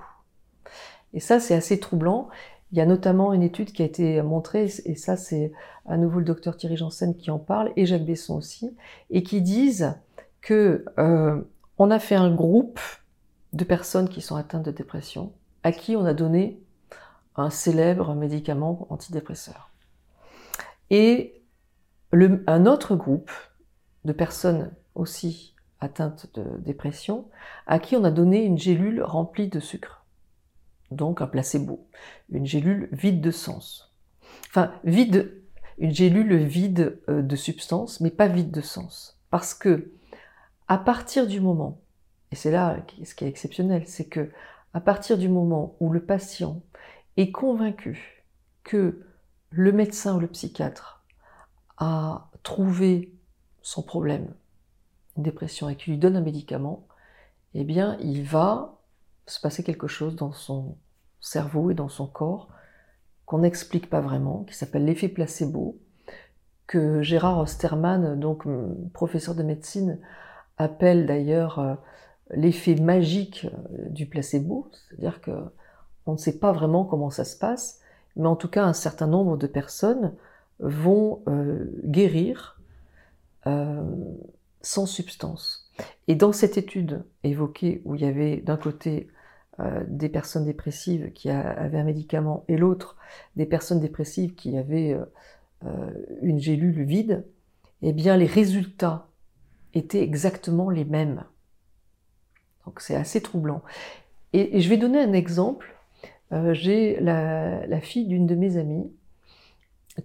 Et 1.13 1.19
ça, 1.19 1.39
c'est 1.39 1.53
assez 1.53 1.79
troublant. 1.79 2.29
Il 2.71 2.77
y 2.77 2.81
a 2.81 2.85
notamment 2.85 3.33
une 3.33 3.43
étude 3.43 3.71
qui 3.71 3.83
a 3.83 3.85
été 3.85 4.21
montrée, 4.23 4.71
et 4.85 4.95
ça, 4.95 5.15
c'est 5.15 5.51
à 5.85 5.97
nouveau 5.97 6.19
le 6.19 6.25
docteur 6.25 6.57
Thierry 6.57 6.77
Janssen 6.77 7.15
qui 7.15 7.29
en 7.29 7.37
parle, 7.37 7.71
et 7.75 7.85
Jacques 7.85 8.05
Besson 8.05 8.35
aussi, 8.35 8.75
et 9.11 9.21
qui 9.21 9.41
disent 9.41 9.93
que 10.41 10.83
euh, 10.97 11.39
on 11.77 11.91
a 11.91 11.99
fait 11.99 12.15
un 12.15 12.33
groupe 12.33 12.79
de 13.53 13.63
personnes 13.63 14.09
qui 14.09 14.21
sont 14.21 14.35
atteintes 14.35 14.65
de 14.65 14.71
dépression, 14.71 15.31
à 15.61 15.71
qui 15.71 15.95
on 15.95 16.05
a 16.05 16.15
donné 16.15 16.59
un 17.35 17.49
célèbre 17.49 18.13
médicament 18.15 18.87
antidépresseur. 18.89 19.69
Et 20.89 21.41
un 22.11 22.65
autre 22.65 22.95
groupe 22.95 23.31
de 24.05 24.13
personnes 24.13 24.71
aussi 24.95 25.55
atteintes 25.79 26.27
de 26.35 26.43
dépression, 26.59 27.27
à 27.67 27.79
qui 27.79 27.95
on 27.95 28.03
a 28.03 28.11
donné 28.11 28.43
une 28.43 28.57
gélule 28.57 29.01
remplie 29.03 29.49
de 29.49 29.59
sucre. 29.59 30.05
Donc 30.91 31.21
un 31.21 31.27
placebo, 31.27 31.87
une 32.29 32.45
gélule 32.45 32.87
vide 32.91 33.21
de 33.21 33.31
sens. 33.31 33.93
Enfin, 34.49 34.73
vide, 34.83 35.41
une 35.77 35.93
gélule 35.93 36.35
vide 36.35 36.99
euh, 37.09 37.21
de 37.21 37.35
substance, 37.35 37.99
mais 37.99 38.11
pas 38.11 38.27
vide 38.27 38.51
de 38.51 38.61
sens. 38.61 39.19
Parce 39.29 39.53
que, 39.53 39.91
à 40.67 40.77
partir 40.77 41.27
du 41.27 41.41
moment, 41.41 41.81
et 42.31 42.35
c'est 42.35 42.51
là 42.51 42.77
ce 43.03 43.15
qui 43.15 43.25
est 43.25 43.29
exceptionnel, 43.29 43.83
c'est 43.87 44.05
que, 44.05 44.31
à 44.73 44.79
partir 44.79 45.17
du 45.17 45.29
moment 45.29 45.75
où 45.79 45.91
le 45.91 46.03
patient 46.03 46.61
est 47.17 47.31
convaincu 47.31 48.25
que 48.63 49.05
le 49.49 49.71
médecin 49.71 50.15
ou 50.15 50.19
le 50.19 50.27
psychiatre 50.27 51.03
a 51.77 52.29
trouvé 52.43 53.13
son 53.61 53.83
problème, 53.83 54.33
une 55.17 55.23
dépression, 55.23 55.69
et 55.69 55.75
qu'il 55.75 55.93
lui 55.93 55.99
donne 55.99 56.15
un 56.15 56.21
médicament, 56.21 56.87
eh 57.53 57.63
bien, 57.63 57.97
il 58.01 58.23
va 58.23 58.79
se 59.25 59.39
passer 59.39 59.63
quelque 59.63 59.87
chose 59.87 60.15
dans 60.15 60.31
son 60.31 60.77
cerveau 61.21 61.71
et 61.71 61.75
dans 61.75 61.89
son 61.89 62.07
corps 62.07 62.49
qu'on 63.25 63.39
n'explique 63.39 63.89
pas 63.89 64.01
vraiment, 64.01 64.43
qui 64.43 64.55
s'appelle 64.55 64.85
l'effet 64.85 65.07
placebo, 65.07 65.79
que 66.67 67.01
Gérard 67.01 67.39
Osterman, 67.39 68.19
donc 68.19 68.45
professeur 68.93 69.35
de 69.35 69.43
médecine, 69.43 69.99
appelle 70.57 71.05
d'ailleurs 71.05 71.59
euh, 71.59 71.75
l'effet 72.31 72.75
magique 72.75 73.45
euh, 73.45 73.89
du 73.89 74.05
placebo, 74.05 74.69
c'est-à-dire 74.71 75.21
que 75.21 75.31
on 76.05 76.13
ne 76.13 76.17
sait 76.17 76.39
pas 76.39 76.51
vraiment 76.51 76.85
comment 76.85 77.09
ça 77.09 77.25
se 77.25 77.37
passe, 77.37 77.79
mais 78.15 78.27
en 78.27 78.35
tout 78.35 78.47
cas, 78.47 78.63
un 78.63 78.73
certain 78.73 79.07
nombre 79.07 79.37
de 79.37 79.47
personnes 79.47 80.13
vont 80.59 81.21
euh, 81.27 81.65
guérir 81.83 82.59
euh, 83.47 83.83
sans 84.61 84.85
substance. 84.85 85.71
Et 86.07 86.15
dans 86.15 86.31
cette 86.31 86.57
étude 86.57 87.03
évoquée, 87.23 87.81
où 87.85 87.95
il 87.95 88.01
y 88.01 88.05
avait 88.05 88.37
d'un 88.37 88.57
côté 88.57 89.07
euh, 89.59 89.83
des 89.87 90.09
personnes 90.09 90.45
dépressives 90.45 91.11
qui 91.13 91.29
avaient 91.29 91.79
un 91.79 91.83
médicament 91.83 92.43
et 92.47 92.57
l'autre 92.57 92.97
des 93.35 93.45
personnes 93.45 93.79
dépressives 93.79 94.35
qui 94.35 94.57
avaient 94.57 94.97
une 96.21 96.39
gélule 96.39 96.83
vide, 96.83 97.25
eh 97.81 97.93
bien 97.93 98.17
les 98.17 98.25
résultats 98.25 99.07
étaient 99.73 100.01
exactement 100.01 100.69
les 100.69 100.85
mêmes. 100.85 101.23
Donc 102.65 102.79
c'est 102.79 102.95
assez 102.95 103.21
troublant. 103.21 103.61
Et, 104.33 104.61
je 104.61 104.69
vais 104.69 104.77
donner 104.77 104.99
un 104.99 105.13
exemple. 105.13 105.72
Euh, 106.33 106.53
j'ai 106.53 106.99
la, 106.99 107.79
fille 107.81 108.07
d'une 108.07 108.25
de 108.25 108.35
mes 108.35 108.57
amies 108.57 108.91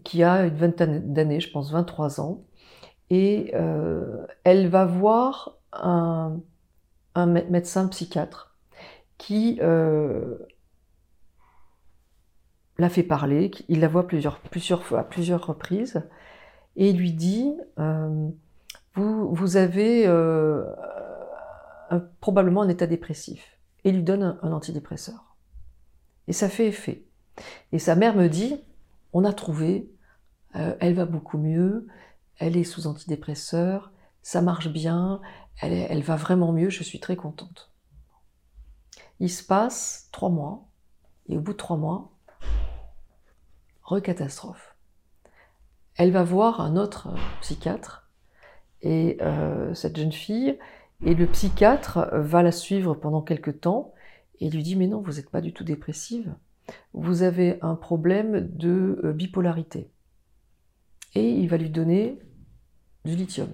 qui 0.05 0.23
a 0.23 0.45
une 0.45 0.55
vingtaine 0.55 1.13
d'années, 1.13 1.41
je 1.41 1.51
pense 1.51 1.73
23 1.73 2.21
ans, 2.21 2.45
et 3.09 3.53
euh, 3.55 4.27
elle 4.45 4.69
va 4.69 4.85
voir 4.85 5.59
un, 5.73 6.41
médecin 7.17 7.89
psychiatre 7.89 8.57
qui 9.17 9.59
euh, 9.63 10.39
la 12.77 12.91
fait 12.91 13.03
parler, 13.03 13.51
il 13.69 13.81
la 13.81 13.89
voit 13.89 14.07
plusieurs, 14.07 14.39
fois, 14.85 15.01
à 15.01 15.05
plusieurs 15.05 15.47
reprises, 15.47 16.03
et 16.77 16.93
lui 16.93 17.13
dit 17.13 17.57
vous, 18.95 19.35
vous, 19.35 19.57
avez 19.57 20.07
probablement 22.21 22.63
un 22.63 22.69
état 22.69 22.87
dépressif 22.87 23.59
et 23.85 23.91
lui 23.91 24.03
donne 24.03 24.39
un, 24.43 24.53
antidépresseur. 24.53 25.28
Et 26.29 26.33
ça 26.35 26.49
fait 26.49 26.69
effet. 26.69 27.03
Et 27.73 27.79
sa 27.79 27.97
mère 27.97 28.15
me 28.15 28.29
dit, 28.29 28.61
on 29.13 29.25
a 29.25 29.33
trouvé, 29.33 29.91
euh, 30.55 30.77
elle 30.79 30.95
va 30.95 31.07
beaucoup 31.07 31.39
mieux, 31.39 31.87
elle 32.37 32.57
est 32.57 32.65
sous 32.65 32.87
antidépresseur, 32.87 33.93
ça 34.23 34.43
marche 34.43 34.69
bien, 34.69 35.21
elle, 35.61 36.03
va 36.03 36.17
vraiment 36.17 36.53
mieux, 36.53 36.69
je 36.69 36.83
suis 36.83 37.01
très 37.01 37.17
contente. 37.17 37.73
Il 39.21 39.31
se 39.31 39.43
passe 39.43 40.09
trois 40.13 40.29
mois, 40.29 40.69
et 41.29 41.37
au 41.39 41.41
bout 41.41 41.53
de 41.53 41.57
trois 41.57 41.79
mois, 41.79 42.13
recatastrophe. 43.83 44.77
Elle 45.97 46.13
va 46.13 46.23
voir 46.23 46.61
un 46.61 46.77
autre 46.77 47.09
psychiatre, 47.41 48.11
et 48.83 49.17
euh, 49.23 49.73
cette 49.73 49.97
jeune 49.97 50.13
fille, 50.13 50.59
et 51.03 51.15
le 51.15 51.27
psychiatre 51.27 52.11
va 52.13 52.43
la 52.43 52.53
suivre 52.53 52.95
pendant 52.95 53.23
quelques 53.23 53.63
temps 53.63 53.95
et 54.41 54.51
lui 54.51 54.63
dit 54.63 54.77
mais 54.77 54.87
non, 54.87 55.01
vous 55.01 55.15
n'êtes 55.15 55.31
pas 55.31 55.41
du 55.41 55.53
tout 55.53 55.65
dépressive, 55.65 56.35
vous 56.93 57.23
avez 57.23 57.59
un 57.63 57.75
problème 57.75 58.49
de 58.57 59.01
euh, 59.05 59.13
bipolarité. 59.13 59.91
Et 61.15 61.31
il 61.31 61.49
va 61.49 61.57
lui 61.57 61.71
donner 61.71 62.19
du 63.05 63.17
lithium. 63.17 63.53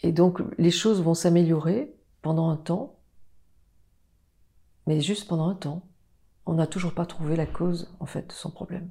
Et 0.00 0.12
donc 0.12 0.40
les 0.58 0.70
choses 0.70 1.02
vont 1.02 1.14
s'améliorer 1.14 1.94
pendant 2.22 2.50
un 2.50 2.56
temps, 2.56 2.98
mais 4.86 5.00
juste 5.00 5.28
pendant 5.28 5.48
un 5.48 5.54
temps. 5.54 5.84
On 6.46 6.54
n'a 6.54 6.66
toujours 6.66 6.94
pas 6.94 7.06
trouvé 7.06 7.36
la 7.36 7.46
cause 7.46 7.94
en 8.00 8.06
fait 8.06 8.28
de 8.28 8.32
son 8.32 8.50
problème. 8.50 8.90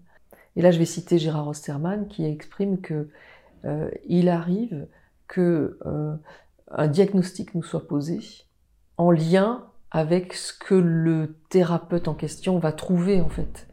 Et 0.56 0.62
là, 0.62 0.72
je 0.72 0.80
vais 0.80 0.86
citer 0.86 1.20
Gérard 1.20 1.48
Osterman 1.48 2.08
qui 2.08 2.26
exprime 2.26 2.82
que 2.82 3.10
euh, 3.66 3.92
il 4.08 4.28
arrive 4.28 4.88
que 5.28 5.78
euh, 5.86 6.16
un 6.70 6.88
diagnostic 6.88 7.54
nous 7.54 7.64
soit 7.64 7.88
posé 7.88 8.20
en 8.98 9.12
lien 9.12 9.68
avec 9.92 10.34
ce 10.34 10.54
que 10.54 10.76
le 10.76 11.38
thérapeute 11.50 12.08
en 12.08 12.14
question 12.14 12.60
va 12.60 12.72
trouver 12.72 13.22
en 13.22 13.30
fait 13.30 13.68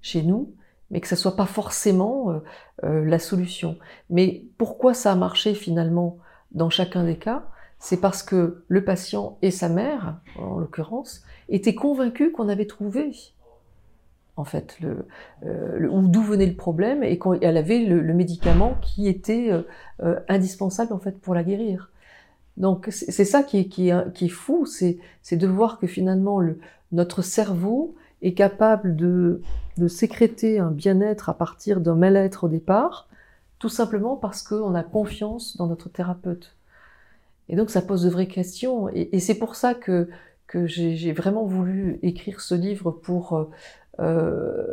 chez 0.00 0.22
nous, 0.22 0.54
mais 0.90 1.00
que 1.00 1.08
ça 1.08 1.16
soit 1.16 1.36
pas 1.36 1.46
forcément 1.46 2.30
euh, 2.30 2.38
euh, 2.84 3.04
la 3.04 3.18
solution. 3.18 3.78
Mais 4.08 4.44
pourquoi 4.58 4.94
ça 4.94 5.12
a 5.12 5.16
marché 5.16 5.54
finalement 5.54 6.18
dans 6.52 6.70
chacun 6.70 7.04
des 7.04 7.16
cas? 7.16 7.44
C'est 7.78 8.00
parce 8.00 8.22
que 8.22 8.64
le 8.68 8.84
patient 8.84 9.38
et 9.42 9.50
sa 9.50 9.68
mère, 9.68 10.20
en 10.38 10.58
l'occurrence, 10.58 11.22
étaient 11.48 11.74
convaincus 11.74 12.32
qu'on 12.34 12.48
avait 12.48 12.66
trouvé 12.66 13.12
en 14.36 14.44
fait, 14.44 14.78
le, 14.80 15.06
euh, 15.44 15.88
d'où 15.90 16.22
venait 16.22 16.46
le 16.46 16.56
problème 16.56 17.02
et 17.02 17.18
qu'elle 17.18 17.56
avait 17.56 17.80
le, 17.80 18.14
médicament 18.14 18.76
qui 18.80 19.06
était 19.06 19.50
indispensable 20.28 20.94
en 20.94 20.98
fait 20.98 21.20
pour 21.20 21.34
la 21.34 21.42
guérir. 21.42 21.90
Donc 22.56 22.88
c'est 22.90 23.24
ça 23.24 23.42
qui 23.42 23.58
est, 23.88 24.28
fou, 24.28 24.66
c'est 24.66 25.36
de 25.36 25.46
voir 25.46 25.78
que 25.78 25.86
finalement 25.86 26.40
le, 26.40 26.58
notre 26.92 27.22
cerveau 27.22 27.94
est 28.22 28.34
capable 28.34 28.96
de, 28.96 29.42
sécréter 29.88 30.58
un 30.58 30.70
bien-être 30.70 31.30
à 31.30 31.34
partir 31.34 31.80
d'un 31.80 31.94
mal-être 31.94 32.44
au 32.44 32.48
départ, 32.48 33.08
tout 33.58 33.70
simplement 33.70 34.14
parce 34.14 34.42
qu'on 34.42 34.74
a 34.74 34.82
confiance 34.82 35.56
dans 35.56 35.68
notre 35.68 35.88
thérapeute. 35.88 36.54
Et 37.48 37.56
donc 37.56 37.70
ça 37.70 37.80
pose 37.80 38.02
de 38.02 38.10
vraies 38.10 38.28
questions. 38.28 38.90
Et, 38.90 39.18
c'est 39.20 39.38
pour 39.38 39.54
ça 39.54 39.74
que, 39.74 40.08
j'ai 40.66 41.12
vraiment 41.12 41.44
voulu 41.44 41.98
écrire 42.02 42.40
ce 42.40 42.54
livre 42.54 42.90
pour 42.90 43.48
euh, 44.00 44.66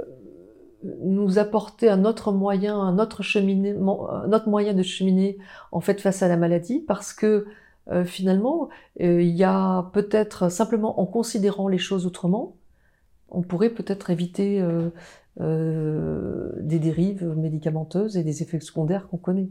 nous 0.83 1.39
apporter 1.39 1.89
un 1.89 2.03
autre 2.03 2.31
moyen, 2.33 2.77
un 2.77 2.99
autre 2.99 3.23
cheminement, 3.23 4.11
un 4.11 4.33
autre 4.33 4.49
moyen 4.49 4.73
de 4.73 4.83
cheminer 4.83 5.37
en 5.71 5.79
fait 5.79 6.01
face 6.01 6.21
à 6.21 6.27
la 6.27 6.35
maladie, 6.35 6.79
parce 6.79 7.13
que 7.13 7.45
euh, 7.91 8.05
finalement, 8.05 8.69
euh, 9.01 9.21
il 9.21 9.35
y 9.35 9.43
a 9.43 9.89
peut-être 9.93 10.49
simplement 10.49 10.99
en 10.99 11.05
considérant 11.05 11.67
les 11.67 11.77
choses 11.77 12.05
autrement, 12.05 12.55
on 13.29 13.41
pourrait 13.41 13.69
peut-être 13.69 14.09
éviter 14.09 14.63
euh, 15.39 16.51
des 16.59 16.79
dérives 16.79 17.25
médicamenteuses 17.35 18.17
et 18.17 18.23
des 18.23 18.41
effets 18.41 18.59
secondaires 18.59 19.07
qu'on 19.07 19.17
connaît. 19.17 19.49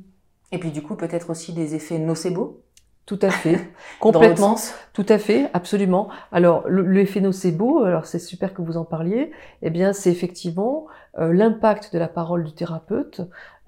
Et 0.52 0.58
puis 0.58 0.70
du 0.70 0.82
coup, 0.82 0.96
peut-être 0.96 1.30
aussi 1.30 1.52
des 1.52 1.74
effets 1.74 1.98
nocebo 1.98 2.62
tout 3.04 3.20
à 3.22 3.30
fait, 3.30 3.60
complètement. 4.00 4.56
Tout 4.92 5.06
à 5.08 5.18
fait, 5.18 5.48
absolument. 5.54 6.08
Alors 6.32 6.68
l'effet 6.68 7.20
nocebo, 7.20 7.84
alors 7.84 8.04
c'est 8.04 8.18
super 8.18 8.52
que 8.52 8.62
vous 8.62 8.76
en 8.76 8.84
parliez. 8.84 9.30
Eh 9.62 9.70
bien, 9.70 9.92
c'est 9.92 10.10
effectivement 10.10 10.88
l'impact 11.16 11.92
de 11.92 12.00
la 12.00 12.08
parole 12.08 12.42
du 12.42 12.52
thérapeute 12.52 13.20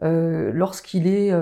lorsqu'il 0.02 1.06
est 1.06 1.32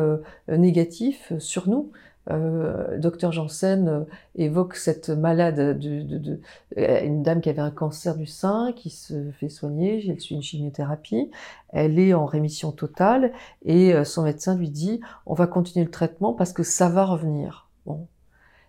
négatif 0.46 1.32
sur 1.38 1.70
nous. 1.70 1.90
Euh, 2.28 2.98
docteur 2.98 3.30
Janssen 3.30 3.88
euh, 3.88 4.00
évoque 4.34 4.74
cette 4.74 5.10
malade, 5.10 5.78
de, 5.78 6.02
de, 6.02 6.18
de, 6.18 6.40
euh, 6.76 7.04
une 7.04 7.22
dame 7.22 7.40
qui 7.40 7.48
avait 7.48 7.60
un 7.60 7.70
cancer 7.70 8.16
du 8.16 8.26
sein, 8.26 8.72
qui 8.74 8.90
se 8.90 9.30
fait 9.32 9.48
soigner, 9.48 10.04
elle 10.08 10.20
suit 10.20 10.34
une 10.34 10.42
chimiothérapie, 10.42 11.30
elle 11.68 11.98
est 11.98 12.14
en 12.14 12.26
rémission 12.26 12.72
totale, 12.72 13.32
et 13.64 14.04
son 14.04 14.22
médecin 14.22 14.56
lui 14.56 14.70
dit, 14.70 15.00
on 15.24 15.34
va 15.34 15.46
continuer 15.46 15.84
le 15.84 15.90
traitement 15.90 16.32
parce 16.32 16.52
que 16.52 16.62
ça 16.62 16.88
va 16.88 17.04
revenir. 17.04 17.68
Bon, 17.84 18.06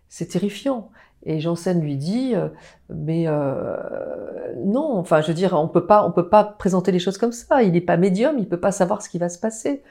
c'est 0.10 0.28
terrifiant. 0.28 0.90
Et 1.24 1.40
Janssen 1.40 1.82
lui 1.82 1.98
dit, 1.98 2.36
mais 2.90 3.26
euh, 3.28 3.76
non, 4.64 4.98
enfin, 4.98 5.22
je 5.22 5.28
veux 5.28 5.34
dire, 5.34 5.54
on 5.54 5.68
peut 5.68 5.86
pas, 5.86 6.06
on 6.06 6.12
peut 6.12 6.30
pas 6.30 6.44
présenter 6.44 6.92
les 6.92 7.00
choses 7.00 7.18
comme 7.18 7.32
ça. 7.32 7.64
Il 7.64 7.74
n'est 7.74 7.82
pas 7.82 7.98
médium, 7.98 8.38
il 8.40 8.48
peut 8.48 8.60
pas 8.60 8.72
savoir 8.72 9.02
ce 9.02 9.10
qui 9.10 9.18
va 9.18 9.30
se 9.30 9.40
passer. 9.40 9.84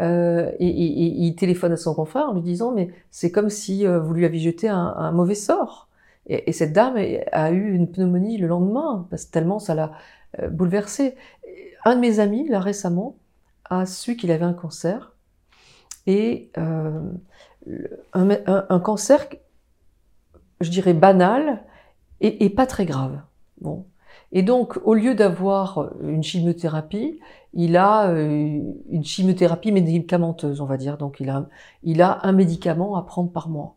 Euh, 0.00 0.52
et, 0.60 0.68
il 0.68 1.34
téléphone 1.34 1.72
à 1.72 1.76
son 1.76 1.92
confrère 1.92 2.28
en 2.28 2.34
lui 2.34 2.42
disant 2.42 2.70
mais 2.70 2.88
c'est 3.10 3.32
comme 3.32 3.50
si 3.50 3.84
euh, 3.84 3.98
vous 3.98 4.14
lui 4.14 4.24
aviez 4.24 4.40
jeté 4.40 4.68
un, 4.68 5.10
mauvais 5.12 5.34
sort. 5.34 5.88
Et, 6.26 6.52
cette 6.52 6.72
dame 6.72 6.96
a 7.32 7.50
eu 7.50 7.72
une 7.72 7.90
pneumonie 7.90 8.38
le 8.38 8.46
lendemain 8.46 9.06
parce 9.10 9.24
que 9.24 9.32
tellement 9.32 9.58
ça 9.58 9.74
l'a 9.74 9.92
euh, 10.40 10.48
bouleversée. 10.48 11.16
Un 11.84 11.96
de 11.96 12.00
mes 12.00 12.20
amis 12.20 12.48
là 12.48 12.60
récemment 12.60 13.16
a 13.70 13.86
su 13.86 14.16
qu'il 14.16 14.30
avait 14.30 14.44
un 14.44 14.52
cancer 14.52 15.14
et 16.06 16.50
un, 16.54 17.02
un, 18.14 18.80
cancer, 18.80 19.26
je 20.62 20.70
dirais 20.70 20.94
banal 20.94 21.62
et, 22.20 22.46
et 22.46 22.50
pas 22.50 22.66
très 22.66 22.86
grave. 22.86 23.20
Bon, 23.60 23.84
et 24.30 24.42
donc, 24.42 24.78
au 24.84 24.94
lieu 24.94 25.14
d'avoir 25.14 25.90
une 26.02 26.22
chimiothérapie, 26.22 27.18
il 27.54 27.76
a 27.76 28.10
euh, 28.10 28.60
une 28.90 29.04
chimiothérapie 29.04 29.72
médicamenteuse, 29.72 30.60
on 30.60 30.66
va 30.66 30.76
dire. 30.76 30.98
Donc, 30.98 31.16
il 31.20 31.30
a, 31.30 31.48
il 31.82 32.02
a 32.02 32.26
un 32.26 32.32
médicament 32.32 32.96
à 32.96 33.02
prendre 33.02 33.32
par 33.32 33.48
mois. 33.48 33.76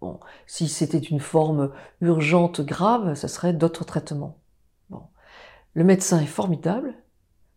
Bon, 0.00 0.18
si 0.46 0.66
c'était 0.66 0.98
une 0.98 1.20
forme 1.20 1.72
urgente 2.00 2.62
grave, 2.62 3.14
ce 3.14 3.28
serait 3.28 3.52
d'autres 3.52 3.84
traitements. 3.84 4.38
Bon. 4.88 5.02
Le 5.74 5.84
médecin 5.84 6.20
est 6.20 6.26
formidable, 6.26 6.94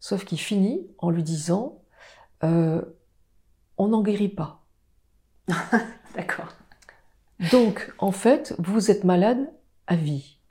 sauf 0.01 0.25
qu'il 0.25 0.39
finit 0.39 0.85
en 0.97 1.09
lui 1.09 1.23
disant 1.23 1.83
euh, 2.43 2.81
on 3.77 3.87
n'en 3.87 4.01
guérit 4.01 4.27
pas. 4.27 4.65
D'accord. 6.15 6.49
Donc, 7.51 7.93
en 7.97 8.11
fait, 8.11 8.55
vous 8.59 8.91
êtes 8.91 9.05
malade 9.05 9.49
à 9.87 9.95
vie. 9.95 10.42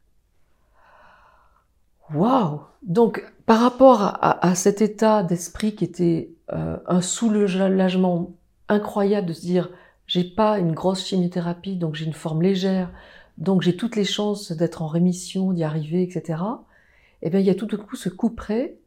Waouh 2.15 2.61
Donc, 2.83 3.25
par 3.47 3.61
rapport 3.61 4.19
à, 4.21 4.55
cet 4.55 4.81
état 4.81 5.23
d'esprit 5.23 5.75
qui 5.75 5.85
était 5.85 6.35
euh, 6.53 6.77
un 6.87 7.01
soulagement 7.01 8.33
incroyable 8.69 9.29
de 9.29 9.33
se 9.33 9.41
dire 9.41 9.71
j'ai 10.07 10.25
pas 10.25 10.59
une 10.59 10.73
grosse 10.73 11.07
chimiothérapie, 11.07 11.77
donc 11.77 11.95
j'ai 11.95 12.05
une 12.05 12.13
forme 12.13 12.43
légère, 12.43 12.91
donc 13.39 13.63
j'ai 13.63 13.77
toutes 13.77 13.97
les 13.97 14.05
chances 14.05 14.53
d'être 14.53 14.83
en 14.83 14.87
rémission, 14.87 15.53
d'y 15.53 15.65
arriver, 15.65 16.03
etc. 16.03 16.43
Eh 17.23 17.31
bien, 17.31 17.41
il 17.41 17.47
y 17.47 17.51
a 17.51 17.55
tout 17.55 17.67
de 17.67 17.77
coup 17.77 17.97
ce 17.97 18.09
coup 18.09 18.31
près, 18.31 18.79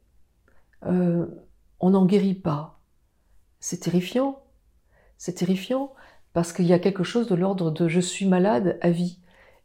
euh, 0.85 1.25
on 1.79 1.91
n'en 1.91 2.05
guérit 2.05 2.35
pas. 2.35 2.79
C'est 3.59 3.79
terrifiant. 3.79 4.43
C'est 5.17 5.33
terrifiant 5.33 5.93
parce 6.33 6.53
qu'il 6.53 6.65
y 6.65 6.73
a 6.73 6.79
quelque 6.79 7.03
chose 7.03 7.27
de 7.27 7.35
l'ordre 7.35 7.71
de 7.71 7.87
je 7.87 7.99
suis 7.99 8.25
malade 8.25 8.77
à 8.81 8.89
vie. 8.89 9.19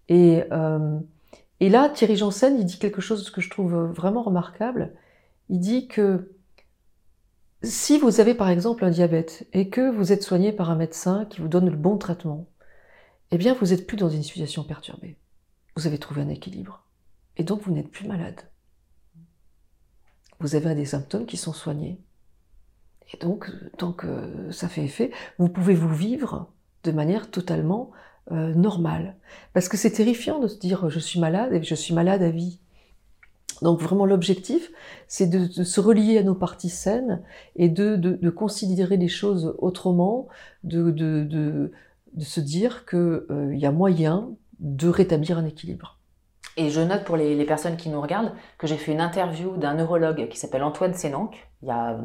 Et 0.08 0.44
euh, 0.52 0.98
et 1.60 1.68
là, 1.68 1.88
Thierry 1.90 2.16
Janssen, 2.16 2.58
il 2.58 2.64
dit 2.64 2.78
quelque 2.78 3.00
chose 3.00 3.30
que 3.30 3.40
je 3.40 3.50
trouve 3.50 3.74
vraiment 3.92 4.22
remarquable. 4.22 4.94
Il 5.50 5.60
dit 5.60 5.88
que 5.88 6.32
si 7.62 7.98
vous 7.98 8.20
avez 8.20 8.34
par 8.34 8.48
exemple 8.48 8.84
un 8.84 8.90
diabète 8.90 9.46
et 9.52 9.68
que 9.68 9.90
vous 9.90 10.12
êtes 10.12 10.22
soigné 10.22 10.52
par 10.52 10.70
un 10.70 10.76
médecin 10.76 11.26
qui 11.26 11.42
vous 11.42 11.48
donne 11.48 11.68
le 11.68 11.76
bon 11.76 11.98
traitement, 11.98 12.48
eh 13.30 13.38
bien 13.38 13.54
vous 13.54 13.66
n'êtes 13.66 13.86
plus 13.86 13.98
dans 13.98 14.08
une 14.08 14.22
situation 14.22 14.64
perturbée. 14.64 15.18
Vous 15.76 15.86
avez 15.86 15.98
trouvé 15.98 16.22
un 16.22 16.28
équilibre. 16.28 16.84
Et 17.36 17.44
donc 17.44 17.62
vous 17.62 17.72
n'êtes 17.72 17.90
plus 17.90 18.08
malade. 18.08 18.40
Vous 20.40 20.54
avez 20.54 20.74
des 20.74 20.86
symptômes 20.86 21.26
qui 21.26 21.36
sont 21.36 21.52
soignés. 21.52 22.00
Et 23.12 23.18
donc, 23.18 23.50
tant 23.76 23.92
que 23.92 24.50
ça 24.52 24.68
fait 24.68 24.84
effet, 24.84 25.10
vous 25.38 25.48
pouvez 25.48 25.74
vous 25.74 25.92
vivre 25.92 26.50
de 26.84 26.92
manière 26.92 27.30
totalement 27.30 27.90
euh, 28.32 28.54
normale. 28.54 29.16
Parce 29.52 29.68
que 29.68 29.76
c'est 29.76 29.90
terrifiant 29.90 30.38
de 30.38 30.48
se 30.48 30.58
dire 30.58 30.88
je 30.88 30.98
suis 30.98 31.20
malade 31.20 31.52
et 31.52 31.62
je 31.62 31.74
suis 31.74 31.94
malade 31.94 32.22
à 32.22 32.30
vie. 32.30 32.60
Donc 33.62 33.80
vraiment 33.80 34.06
l'objectif, 34.06 34.70
c'est 35.06 35.26
de, 35.26 35.46
se 35.46 35.80
relier 35.80 36.18
à 36.18 36.22
nos 36.22 36.34
parties 36.34 36.70
saines 36.70 37.22
et 37.56 37.68
de, 37.68 38.30
considérer 38.30 38.96
les 38.96 39.08
choses 39.08 39.54
autrement, 39.58 40.28
de, 40.64 40.90
de 40.90 42.24
se 42.24 42.40
dire 42.40 42.86
qu'il 42.86 42.98
euh, 42.98 43.54
y 43.54 43.66
a 43.66 43.72
moyen 43.72 44.30
de 44.58 44.88
rétablir 44.88 45.38
un 45.38 45.44
équilibre. 45.44 45.98
Et 46.56 46.70
je 46.70 46.80
note 46.80 47.04
pour 47.04 47.16
les, 47.16 47.36
les 47.36 47.44
personnes 47.44 47.76
qui 47.76 47.88
nous 47.88 48.00
regardent 48.00 48.32
que 48.58 48.66
j'ai 48.66 48.76
fait 48.76 48.92
une 48.92 49.00
interview 49.00 49.56
d'un 49.56 49.74
neurologue 49.74 50.28
qui 50.28 50.38
s'appelle 50.38 50.62
Antoine 50.62 50.94
Sénanque, 50.94 51.48
il 51.62 51.68
y 51.68 51.70
a 51.70 51.98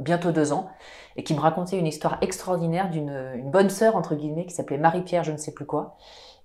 bientôt 0.00 0.32
deux 0.32 0.52
ans, 0.52 0.70
et 1.16 1.24
qui 1.24 1.34
me 1.34 1.40
racontait 1.40 1.78
une 1.78 1.86
histoire 1.86 2.18
extraordinaire 2.20 2.90
d'une 2.90 3.50
bonne 3.50 3.70
sœur, 3.70 3.96
entre 3.96 4.14
guillemets, 4.14 4.46
qui 4.46 4.54
s'appelait 4.54 4.78
Marie-Pierre, 4.78 5.24
je 5.24 5.32
ne 5.32 5.36
sais 5.36 5.52
plus 5.52 5.66
quoi, 5.66 5.96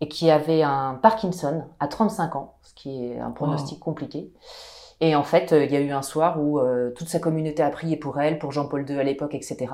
et 0.01 0.07
qui 0.07 0.29
avait 0.29 0.63
un 0.63 0.95
Parkinson 1.01 1.63
à 1.79 1.87
35 1.87 2.35
ans, 2.35 2.55
ce 2.63 2.73
qui 2.73 3.05
est 3.05 3.19
un 3.19 3.31
pronostic 3.31 3.79
compliqué. 3.79 4.31
Et 4.99 5.15
en 5.15 5.23
fait, 5.23 5.53
euh, 5.53 5.63
il 5.63 5.71
y 5.71 5.75
a 5.75 5.79
eu 5.79 5.91
un 5.91 6.01
soir 6.01 6.41
où 6.41 6.59
euh, 6.59 6.91
toute 6.91 7.07
sa 7.07 7.19
communauté 7.19 7.61
a 7.61 7.69
prié 7.69 7.97
pour 7.97 8.19
elle, 8.19 8.39
pour 8.39 8.51
Jean-Paul 8.51 8.89
II 8.89 8.99
à 8.99 9.03
l'époque, 9.03 9.35
etc. 9.35 9.67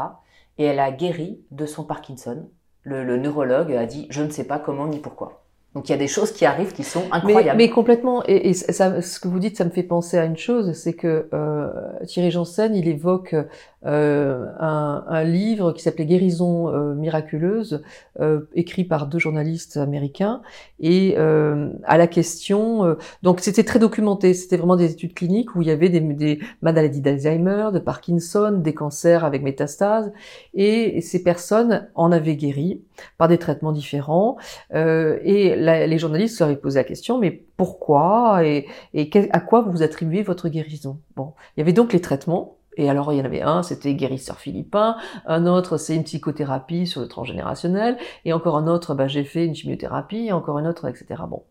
Et 0.57 0.65
elle 0.65 0.79
a 0.79 0.91
guéri 0.91 1.41
de 1.51 1.65
son 1.65 1.85
Parkinson. 1.85 2.49
le 2.83 3.17
neurologue 3.17 3.71
a 3.71 3.85
dit, 3.85 4.07
je 4.09 4.21
ne 4.21 4.29
sais 4.29 4.43
pas 4.43 4.59
comment 4.59 4.87
ni 4.87 4.99
pourquoi. 4.99 5.42
Donc 5.75 5.89
il 5.89 5.91
y 5.91 5.95
a 5.95 5.97
des 5.97 6.07
choses 6.07 6.31
qui 6.31 6.45
arrivent 6.45 6.73
qui 6.73 6.83
sont 6.83 7.03
incroyables. 7.11 7.57
Mais, 7.57 7.69
complètement. 7.69 8.23
Et, 8.27 8.53
ça, 8.53 9.01
ce 9.01 9.19
que 9.19 9.27
vous 9.27 9.39
dites, 9.39 9.57
ça 9.57 9.65
me 9.65 9.71
fait 9.71 9.83
penser 9.83 10.17
à 10.17 10.25
une 10.25 10.37
chose, 10.37 10.73
c'est 10.73 10.93
que 10.93 11.27
euh, 11.33 11.69
Thierry 12.05 12.29
Janssen, 12.29 12.75
il 12.75 12.87
évoque 12.87 13.35
euh, 13.85 14.45
un, 14.59 15.03
un, 15.07 15.23
livre 15.23 15.73
qui 15.73 15.81
s'appelait 15.81 16.05
Guérison 16.05 16.69
euh, 16.69 16.93
miraculeuse, 16.93 17.83
euh, 18.19 18.41
écrit 18.53 18.85
par 18.85 19.07
deux 19.07 19.19
journalistes 19.19 19.75
américains. 19.77 20.41
Et 20.79 21.15
euh, 21.17 21.69
à 21.83 21.97
la 21.97 22.07
question, 22.07 22.95
donc 23.23 23.39
c'était 23.41 23.63
très 23.63 23.79
documenté, 23.79 24.33
c'était 24.33 24.57
vraiment 24.57 24.75
des 24.75 24.91
études 24.91 25.13
cliniques 25.13 25.55
où 25.55 25.61
il 25.61 25.67
y 25.67 25.71
avait 25.71 25.89
des, 25.89 25.99
des 25.99 26.39
maladies 26.61 27.01
d'Alzheimer, 27.01 27.69
de 27.73 27.79
Parkinson, 27.79 28.51
des 28.63 28.73
cancers 28.73 29.25
avec 29.25 29.43
métastases, 29.43 30.11
et 30.53 31.01
ces 31.01 31.23
personnes 31.23 31.87
en 31.95 32.11
avaient 32.11 32.35
guéri 32.35 32.81
par 33.17 33.27
des 33.27 33.37
traitements 33.37 33.71
différents. 33.71 34.37
et 34.73 35.55
les 35.63 35.97
journalistes 35.97 36.39
leur 36.39 36.49
avaient 36.49 36.57
posé 36.57 36.79
la 36.79 36.83
question, 36.83 37.19
mais 37.19 37.31
pourquoi 37.57 38.43
et, 38.45 38.67
à 39.31 39.39
quoi 39.39 39.61
vous 39.61 39.83
attribuez 39.83 40.23
votre 40.23 40.49
guérison? 40.49 40.99
Bon, 41.15 41.33
il 41.55 41.59
y 41.59 41.63
avait 41.63 41.73
donc 41.73 41.93
les 41.93 42.01
traitements 42.01 42.57
et 42.77 42.89
alors, 42.89 43.13
il 43.13 43.19
y 43.19 43.21
en 43.21 43.25
avait 43.25 43.41
un, 43.41 43.63
c'était 43.63 43.93
guérisseur 43.93 44.39
philippin, 44.39 44.97
un 45.25 45.45
autre, 45.45 45.77
c'est 45.77 45.95
une 45.95 46.03
psychothérapie 46.03 46.87
sur 46.87 47.01
le 47.01 47.07
transgénérationnel, 47.07 47.97
et 48.25 48.33
encore 48.33 48.57
un 48.57 48.67
autre, 48.67 48.95
bah, 48.95 49.07
j'ai 49.07 49.23
fait 49.23 49.45
une 49.45 49.55
chimiothérapie, 49.55 50.27
et 50.27 50.31
encore 50.31 50.57
un 50.57 50.67
autre, 50.67 50.87
etc. 50.87 51.05
Bon. 51.29 51.43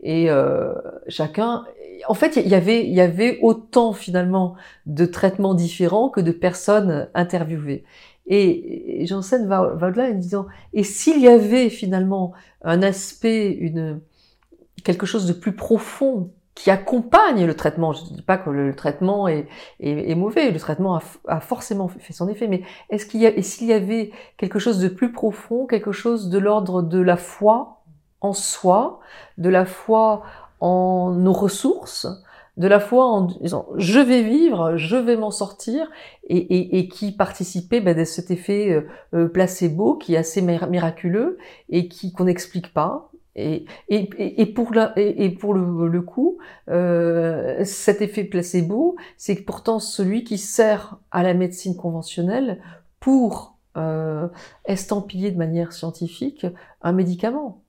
Et 0.00 0.30
euh, 0.30 0.74
chacun, 1.08 1.64
en 2.08 2.14
fait, 2.14 2.36
il 2.36 2.52
avait, 2.54 2.84
il 2.84 2.94
y 2.94 3.00
avait 3.00 3.38
autant 3.42 3.92
finalement 3.92 4.56
de 4.86 5.06
traitements 5.06 5.54
différents 5.54 6.08
que 6.08 6.20
de 6.20 6.32
personnes 6.32 7.08
interviewées. 7.14 7.84
Et 8.28 9.06
Janssen 9.06 9.46
va, 9.46 9.74
va 9.74 9.88
au-delà 9.88 10.08
en 10.08 10.14
disant, 10.14 10.46
et 10.72 10.82
s'il 10.82 11.20
y 11.20 11.28
avait 11.28 11.70
finalement 11.70 12.32
un 12.62 12.82
aspect, 12.82 13.52
une, 13.52 14.00
quelque 14.82 15.06
chose 15.06 15.26
de 15.26 15.32
plus 15.32 15.52
profond 15.52 16.30
qui 16.56 16.70
accompagne 16.70 17.44
le 17.44 17.54
traitement. 17.54 17.92
Je 17.92 18.02
ne 18.04 18.16
dis 18.16 18.22
pas 18.22 18.38
que 18.38 18.50
le 18.50 18.74
traitement 18.74 19.28
est, 19.28 19.46
est, 19.78 20.14
mauvais, 20.14 20.50
le 20.50 20.58
traitement 20.58 20.96
a, 20.96 21.02
a, 21.28 21.38
forcément 21.38 21.86
fait 21.86 22.14
son 22.14 22.28
effet, 22.28 22.48
mais 22.48 22.62
est-ce 22.88 23.06
qu'il 23.06 23.20
y 23.20 23.26
a, 23.26 23.42
s'il 23.42 23.68
y 23.68 23.72
avait 23.74 24.10
quelque 24.38 24.58
chose 24.58 24.80
de 24.80 24.88
plus 24.88 25.12
profond, 25.12 25.66
quelque 25.66 25.92
chose 25.92 26.30
de 26.30 26.38
l'ordre 26.38 26.82
de 26.82 26.98
la 26.98 27.18
foi 27.18 27.82
en 28.22 28.32
soi, 28.32 29.00
de 29.36 29.50
la 29.50 29.66
foi 29.66 30.22
en 30.60 31.10
nos 31.10 31.34
ressources, 31.34 32.06
de 32.56 32.68
la 32.68 32.80
foi 32.80 33.04
en 33.04 33.22
disant 33.22 33.66
je 33.76 34.00
vais 34.00 34.22
vivre, 34.22 34.76
je 34.76 34.96
vais 34.96 35.16
m'en 35.16 35.30
sortir, 35.30 35.90
et, 36.24 36.36
et, 36.36 36.78
et, 36.78 36.88
qui 36.88 37.12
participait 37.12 37.80
ben, 37.80 37.96
de 37.96 38.04
cet 38.04 38.30
effet 38.30 38.72
euh, 38.72 38.82
euh, 39.14 39.28
placebo 39.28 39.94
qui 39.94 40.14
est 40.14 40.18
assez 40.18 40.42
miraculeux 40.42 41.38
et 41.68 41.88
qui 41.88 42.12
qu'on 42.12 42.24
n'explique 42.24 42.72
pas 42.72 43.10
et, 43.36 43.66
et, 43.88 44.46
pour, 44.46 44.72
la, 44.72 44.94
et, 44.96 45.28
pour 45.30 45.52
le, 45.52 45.88
le 45.88 46.00
coup, 46.00 46.38
euh, 46.70 47.62
cet 47.64 48.00
effet 48.00 48.24
placebo, 48.24 48.96
c'est 49.18 49.34
pourtant 49.44 49.78
celui 49.78 50.24
qui 50.24 50.38
sert 50.38 50.96
à 51.10 51.22
la 51.22 51.34
médecine 51.34 51.76
conventionnelle 51.76 52.62
pour 52.98 53.58
euh, 53.76 54.28
estampiller 54.64 55.30
de 55.30 55.36
manière 55.36 55.72
scientifique 55.72 56.46
un 56.80 56.92
médicament. 56.92 57.62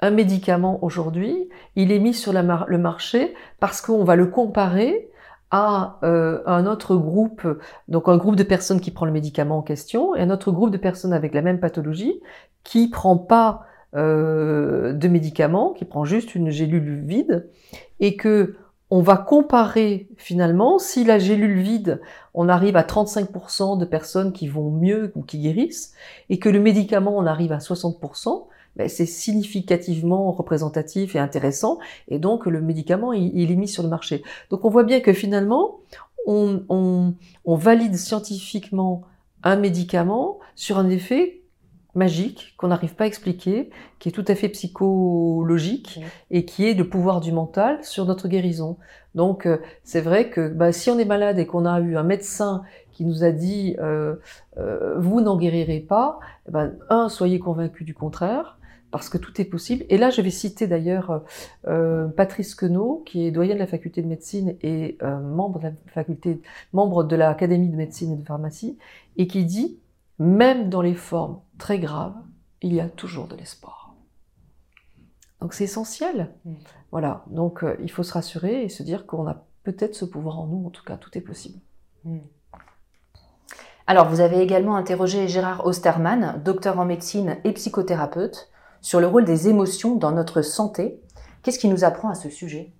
Un 0.00 0.10
médicament 0.10 0.82
aujourd'hui, 0.82 1.48
il 1.76 1.92
est 1.92 1.98
mis 1.98 2.14
sur 2.14 2.32
le 2.32 2.78
marché 2.78 3.34
parce 3.60 3.80
qu'on 3.80 4.04
va 4.04 4.16
le 4.16 4.26
comparer 4.26 5.10
à 5.50 5.98
euh, 6.02 6.42
un 6.46 6.66
autre 6.66 6.96
groupe, 6.96 7.46
donc 7.86 8.08
un 8.08 8.16
groupe 8.16 8.36
de 8.36 8.42
personnes 8.42 8.80
qui 8.80 8.90
prend 8.90 9.06
le 9.06 9.12
médicament 9.12 9.58
en 9.58 9.62
question, 9.62 10.16
et 10.16 10.20
un 10.20 10.30
autre 10.30 10.50
groupe 10.50 10.70
de 10.70 10.76
personnes 10.76 11.12
avec 11.12 11.32
la 11.32 11.42
même 11.42 11.60
pathologie 11.60 12.20
qui 12.64 12.88
prend 12.88 13.16
pas 13.16 13.62
euh, 13.94 14.92
de 14.92 15.06
médicaments, 15.06 15.72
qui 15.72 15.84
prend 15.84 16.04
juste 16.04 16.34
une 16.34 16.50
gélule 16.50 17.04
vide, 17.04 17.48
et 18.00 18.16
que 18.16 18.56
on 18.90 19.00
va 19.00 19.16
comparer 19.16 20.08
finalement, 20.16 20.78
si 20.78 21.04
la 21.04 21.18
gélule 21.18 21.60
vide, 21.60 22.00
on 22.34 22.48
arrive 22.48 22.76
à 22.76 22.82
35% 22.82 23.78
de 23.78 23.84
personnes 23.84 24.32
qui 24.32 24.48
vont 24.48 24.70
mieux 24.70 25.12
ou 25.14 25.22
qui 25.22 25.38
guérissent, 25.38 25.94
et 26.30 26.38
que 26.38 26.48
le 26.48 26.60
médicament, 26.60 27.16
on 27.16 27.26
arrive 27.26 27.52
à 27.52 27.58
60%, 27.58 28.46
ben 28.76 28.88
c'est 28.88 29.06
significativement 29.06 30.32
représentatif 30.32 31.14
et 31.14 31.18
intéressant, 31.18 31.78
et 32.08 32.18
donc 32.18 32.46
le 32.46 32.60
médicament, 32.60 33.12
il, 33.12 33.50
est 33.50 33.56
mis 33.56 33.68
sur 33.68 33.82
le 33.82 33.88
marché. 33.88 34.22
Donc 34.50 34.64
on 34.64 34.70
voit 34.70 34.84
bien 34.84 35.00
que 35.00 35.12
finalement, 35.12 35.80
on, 36.26 36.62
on, 36.68 37.14
on 37.44 37.56
valide 37.56 37.96
scientifiquement 37.96 39.02
un 39.42 39.56
médicament 39.56 40.38
sur 40.54 40.78
un 40.78 40.88
effet 40.88 41.42
magique 41.94 42.54
qu'on 42.56 42.68
n'arrive 42.68 42.94
pas 42.94 43.04
à 43.04 43.06
expliquer, 43.06 43.70
qui 43.98 44.08
est 44.08 44.12
tout 44.12 44.24
à 44.26 44.34
fait 44.34 44.48
psychologique 44.48 46.00
et 46.30 46.44
qui 46.44 46.68
est 46.68 46.74
le 46.74 46.88
pouvoir 46.88 47.20
du 47.20 47.32
mental 47.32 47.82
sur 47.84 48.04
notre 48.04 48.28
guérison. 48.28 48.78
Donc 49.14 49.46
euh, 49.46 49.58
c'est 49.84 50.00
vrai 50.00 50.28
que 50.28 50.48
bah, 50.48 50.72
si 50.72 50.90
on 50.90 50.98
est 50.98 51.04
malade 51.04 51.38
et 51.38 51.46
qu'on 51.46 51.66
a 51.66 51.80
eu 51.80 51.96
un 51.96 52.02
médecin 52.02 52.62
qui 52.92 53.04
nous 53.04 53.24
a 53.24 53.30
dit 53.30 53.76
euh, 53.78 54.16
euh, 54.58 54.98
vous 54.98 55.20
n'en 55.20 55.36
guérirez 55.36 55.80
pas, 55.80 56.18
eh 56.48 56.52
ben, 56.52 56.74
un 56.90 57.08
soyez 57.08 57.38
convaincu 57.38 57.84
du 57.84 57.94
contraire 57.94 58.58
parce 58.94 59.08
que 59.08 59.18
tout 59.18 59.40
est 59.40 59.44
possible. 59.44 59.84
Et 59.88 59.98
là, 59.98 60.10
je 60.10 60.22
vais 60.22 60.30
citer 60.30 60.68
d'ailleurs 60.68 61.24
Patrice 62.16 62.54
Queneau, 62.54 63.02
qui 63.04 63.26
est 63.26 63.32
doyen 63.32 63.54
de 63.54 63.58
la 63.58 63.66
faculté 63.66 64.02
de 64.02 64.06
médecine 64.06 64.56
et 64.62 64.98
membre 65.02 65.58
de 65.58 65.64
la 65.64 65.72
faculté, 65.88 66.40
membre 66.72 67.02
de 67.02 67.16
l'académie 67.16 67.68
de 67.70 67.76
médecine 67.76 68.12
et 68.12 68.16
de 68.16 68.24
pharmacie, 68.24 68.78
et 69.16 69.26
qui 69.26 69.44
dit 69.44 69.80
même 70.18 70.70
dans 70.70 70.82
les 70.82 70.94
formes 70.94 71.40
très 71.58 71.78
graves, 71.78 72.14
il 72.62 72.72
y 72.72 72.80
a 72.80 72.88
toujours 72.88 73.26
de 73.26 73.36
l'espoir. 73.36 73.94
Donc 75.40 75.54
c'est 75.54 75.64
essentiel. 75.64 76.30
Mm. 76.44 76.54
Voilà, 76.90 77.24
donc 77.26 77.64
euh, 77.64 77.76
il 77.82 77.90
faut 77.90 78.02
se 78.02 78.12
rassurer 78.12 78.62
et 78.62 78.68
se 78.68 78.82
dire 78.82 79.06
qu'on 79.06 79.26
a 79.26 79.44
peut-être 79.64 79.94
ce 79.94 80.04
pouvoir 80.04 80.38
en 80.38 80.46
nous, 80.46 80.66
en 80.66 80.70
tout 80.70 80.84
cas, 80.84 80.96
tout 80.96 81.16
est 81.18 81.20
possible. 81.20 81.58
Mm. 82.04 82.18
Alors, 83.86 84.08
vous 84.08 84.20
avez 84.20 84.40
également 84.40 84.76
interrogé 84.76 85.28
Gérard 85.28 85.66
Osterman, 85.66 86.40
docteur 86.42 86.78
en 86.78 86.86
médecine 86.86 87.36
et 87.44 87.52
psychothérapeute, 87.52 88.48
sur 88.84 89.00
le 89.00 89.06
rôle 89.06 89.24
des 89.24 89.48
émotions 89.48 89.96
dans 89.96 90.12
notre 90.12 90.42
santé. 90.42 91.00
Qu'est-ce 91.42 91.58
qui 91.58 91.68
nous 91.68 91.84
apprend 91.84 92.10
à 92.10 92.14
ce 92.14 92.28
sujet? 92.28 92.70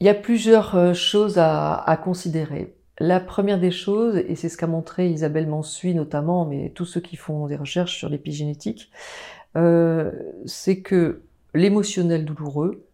Il 0.00 0.06
y 0.06 0.10
a 0.10 0.14
plusieurs 0.14 0.74
euh, 0.74 0.94
choses 0.94 1.38
à 1.38 2.00
considérer. 2.02 2.76
La 2.98 3.20
première 3.20 3.60
des 3.60 3.70
choses, 3.70 4.16
et 4.16 4.34
c'est 4.34 4.48
ce 4.48 4.56
qu'a 4.56 4.66
montré 4.66 5.08
Isabelle 5.08 5.46
Mansuy 5.46 5.94
notamment, 5.94 6.44
mais 6.44 6.72
tous 6.74 6.84
ceux 6.86 7.00
qui 7.00 7.14
font 7.14 7.46
des 7.46 7.54
recherches 7.54 7.96
sur 7.96 8.08
l'épigénétique, 8.08 8.90
euh, 9.56 10.10
c'est 10.44 10.80
que 10.80 11.22
l'émotionnel 11.54 12.24
douloureux 12.24 12.88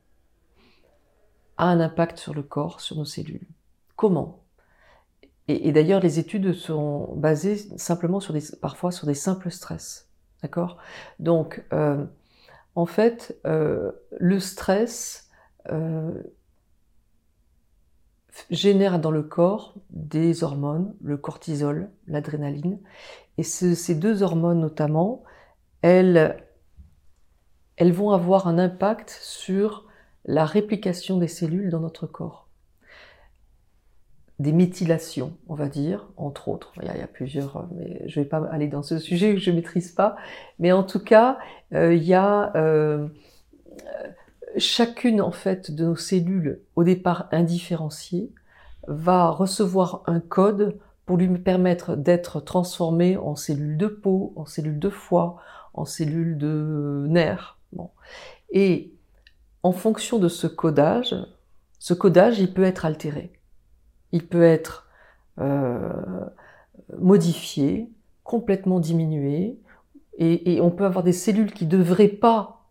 a 1.57 1.65
un 1.65 1.81
impact 1.81 2.19
sur 2.19 2.35
le 2.35 2.43
corps, 2.43 2.83
sur 2.83 2.97
nos 2.97 3.07
cellules. 3.07 3.49
Comment? 3.97 4.43
Et, 5.49 5.73
d'ailleurs, 5.73 6.01
les 6.01 6.19
études 6.19 6.53
sont 6.53 7.15
basées 7.17 7.57
simplement 7.79 8.21
sur 8.21 8.35
des, 8.35 8.43
parfois 8.61 8.93
sur 8.93 9.07
des 9.07 9.15
simples 9.15 9.51
stress. 9.51 10.09
D'accord? 10.43 10.77
Donc, 11.19 11.65
euh, 11.73 12.05
en 12.75 12.87
fait, 12.87 13.39
euh, 13.47 13.93
le 14.19 14.41
stress 14.41 15.31
génère 18.51 18.99
dans 18.99 19.11
le 19.11 19.23
corps 19.23 19.75
des 19.91 20.45
hormones, 20.45 20.95
le 21.03 21.17
cortisol, 21.17 21.91
l'adrénaline. 22.07 22.81
Et 23.39 23.43
ces 23.43 23.95
deux 23.95 24.23
hormones 24.23 24.61
notamment, 24.61 25.25
elles 25.83 26.37
vont 27.81 28.11
avoir 28.11 28.47
un 28.49 28.59
impact 28.59 29.11
sur 29.23 29.87
la 30.25 30.45
réplication 30.45 31.19
des 31.19 31.29
cellules 31.29 31.71
dans 31.71 31.81
notre 31.81 32.07
corps. 32.07 32.44
Des 34.41 34.53
méthylations, 34.53 35.37
on 35.49 35.55
va 35.55 35.69
dire, 35.69 36.09
entre 36.17 36.49
autres. 36.49 36.73
Il 36.83 36.87
y 36.87 37.03
a, 37.03 37.07
plusieurs, 37.07 37.69
mais 37.77 38.03
je 38.09 38.19
ne 38.19 38.25
vais 38.25 38.29
pas 38.29 38.45
aller 38.51 38.67
dans 38.67 38.83
ce 38.83 38.99
sujet 38.99 39.35
que 39.35 39.41
je 39.41 39.51
ne 39.51 39.57
maîtrise 39.57 39.93
pas. 39.93 40.17
Mais 40.59 40.73
en 40.73 40.83
tout 40.83 40.99
cas, 40.99 41.39
euh, 41.73 41.95
il 41.95 42.03
y 42.03 42.15
a 42.15 42.53
euh, 42.57 43.07
chacune 44.57 45.21
en 45.21 45.31
fait 45.31 45.71
de 45.71 45.85
nos 45.85 45.97
cellules, 45.97 46.61
au 46.75 46.83
départ 46.83 47.29
indifférenciées, 47.31 48.33
va 48.89 49.31
recevoir 49.31 50.03
un 50.07 50.21
code 50.21 50.79
pour 51.07 51.17
lui 51.17 51.29
permettre 51.39 51.97
d'être 51.97 52.41
transformée 52.41 53.17
en 53.17 53.37
cellules 53.37 53.77
de 53.77 53.87
peau, 53.87 54.33
en 54.37 54.47
cellules 54.47 54.79
de 54.79 54.91
foie, 54.91 55.37
en 55.75 55.85
cellules 55.85 56.39
de 56.39 57.07
nerfs. 57.09 57.59
Et 58.51 58.93
en 59.63 59.73
fonction 59.73 60.19
de 60.19 60.29
ce 60.29 60.47
codage, 60.47 61.15
ce 61.79 61.95
codage, 61.95 62.39
il 62.39 62.53
peut 62.53 62.65
être 62.65 62.85
altéré. 62.85 63.33
Il 64.15 64.29
peut 64.29 64.45
être 64.45 64.87
euh, 65.41 65.91
modifié, 66.97 67.91
complètement 68.23 68.79
diminué, 68.79 69.59
et, 70.19 70.61
on 70.61 70.71
peut 70.71 70.85
avoir 70.85 71.03
des 71.03 71.13
cellules 71.13 71.53
qui 71.53 71.65
ne 71.65 71.71
devraient 71.71 72.07
pas 72.07 72.69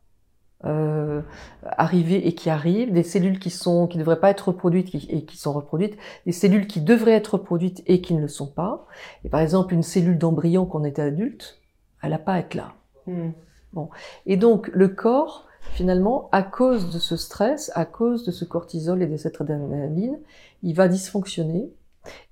euh, 0.64 1.22
arriver 1.64 2.26
et 2.26 2.34
qui 2.34 2.50
arrivent, 2.50 2.94
des 2.94 3.04
cellules 3.04 3.38
qui 3.38 3.50
sont 3.50 3.86
qui 3.88 3.98
ne 3.98 4.04
devraient 4.04 4.22
pas 4.22 4.30
être 4.30 4.48
reproduites 4.48 4.96
et 5.10 5.26
qui 5.26 5.36
sont 5.36 5.52
reproduites, 5.52 5.98
des 6.26 6.32
cellules 6.32 6.68
qui 6.68 6.80
devraient 6.80 7.12
être 7.12 7.34
reproduites 7.34 7.84
et 7.86 8.00
qui 8.00 8.14
ne 8.14 8.22
le 8.22 8.30
sont 8.30 8.48
pas. 8.48 8.88
Et 9.26 9.30
par 9.30 9.42
exemple, 9.42 9.74
une 9.74 9.84
cellule 9.84 10.18
d'embryon 10.18 10.66
qu'on 10.66 10.86
était 10.86 11.02
adulte, 11.02 11.60
elle 12.02 12.12
n'a 12.12 12.20
pas 12.20 12.36
à 12.36 12.40
être 12.40 12.56
là. 12.56 12.76
Hmm. 13.06 13.32
Bon. 13.74 13.90
Et 14.26 14.38
donc, 14.38 14.70
le 14.72 14.88
corps, 14.88 15.50
finalement, 15.74 16.30
à 16.32 16.44
cause 16.44 16.90
de 16.90 17.00
ce 17.00 17.18
stress, 17.18 17.72
à 17.76 17.86
cause 17.86 18.24
de 18.24 18.32
ce 18.32 18.46
cortisol 18.46 19.02
et 19.02 19.08
de 19.08 19.18
cette 19.18 19.42
adrénaline, 19.42 20.20
il 20.62 20.76
va 20.76 20.88
dysfonctionner 20.88 21.72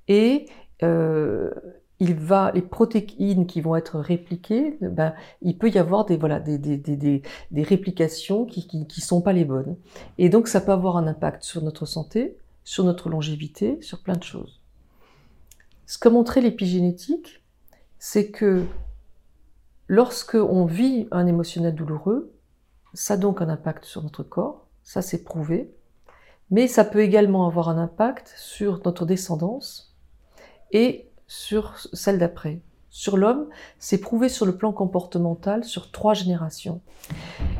et 0.07 0.45
euh, 0.83 1.51
il 1.99 2.15
va, 2.15 2.51
les 2.53 2.61
protéines 2.61 3.45
qui 3.45 3.61
vont 3.61 3.75
être 3.75 3.99
répliquées, 3.99 4.77
ben, 4.81 5.13
il 5.41 5.57
peut 5.57 5.69
y 5.69 5.77
avoir 5.77 6.05
des, 6.05 6.17
voilà, 6.17 6.39
des, 6.39 6.57
des, 6.57 6.77
des, 6.77 7.21
des 7.51 7.63
réplications 7.63 8.45
qui, 8.45 8.65
qui, 8.67 8.87
qui 8.87 9.01
sont 9.01 9.21
pas 9.21 9.33
les 9.33 9.45
bonnes. 9.45 9.75
Et 10.17 10.29
donc, 10.29 10.47
ça 10.47 10.61
peut 10.61 10.71
avoir 10.71 10.97
un 10.97 11.05
impact 11.05 11.43
sur 11.43 11.61
notre 11.61 11.85
santé, 11.85 12.37
sur 12.63 12.83
notre 12.83 13.09
longévité, 13.09 13.77
sur 13.81 14.01
plein 14.01 14.15
de 14.15 14.23
choses. 14.23 14.61
Ce 15.85 15.99
qu'a 15.99 16.09
montré 16.09 16.41
l'épigénétique, 16.41 17.43
c'est 17.99 18.31
que 18.31 18.63
lorsque 19.87 20.35
on 20.35 20.65
vit 20.65 21.07
un 21.11 21.27
émotionnel 21.27 21.75
douloureux, 21.75 22.31
ça 22.93 23.13
a 23.15 23.17
donc 23.17 23.41
un 23.41 23.49
impact 23.49 23.85
sur 23.85 24.03
notre 24.03 24.23
corps, 24.23 24.67
ça 24.83 25.01
c'est 25.01 25.23
prouvé, 25.23 25.73
mais 26.49 26.67
ça 26.67 26.83
peut 26.83 27.01
également 27.01 27.47
avoir 27.47 27.69
un 27.69 27.77
impact 27.77 28.33
sur 28.37 28.81
notre 28.85 29.05
descendance 29.05 29.95
et 30.71 31.09
sur 31.27 31.77
celle 31.93 32.19
d'après. 32.19 32.61
Sur 32.93 33.15
l'homme, 33.15 33.47
c'est 33.79 33.99
prouvé 33.99 34.27
sur 34.27 34.45
le 34.45 34.57
plan 34.57 34.73
comportemental 34.73 35.63
sur 35.63 35.91
trois 35.91 36.13
générations. 36.13 36.81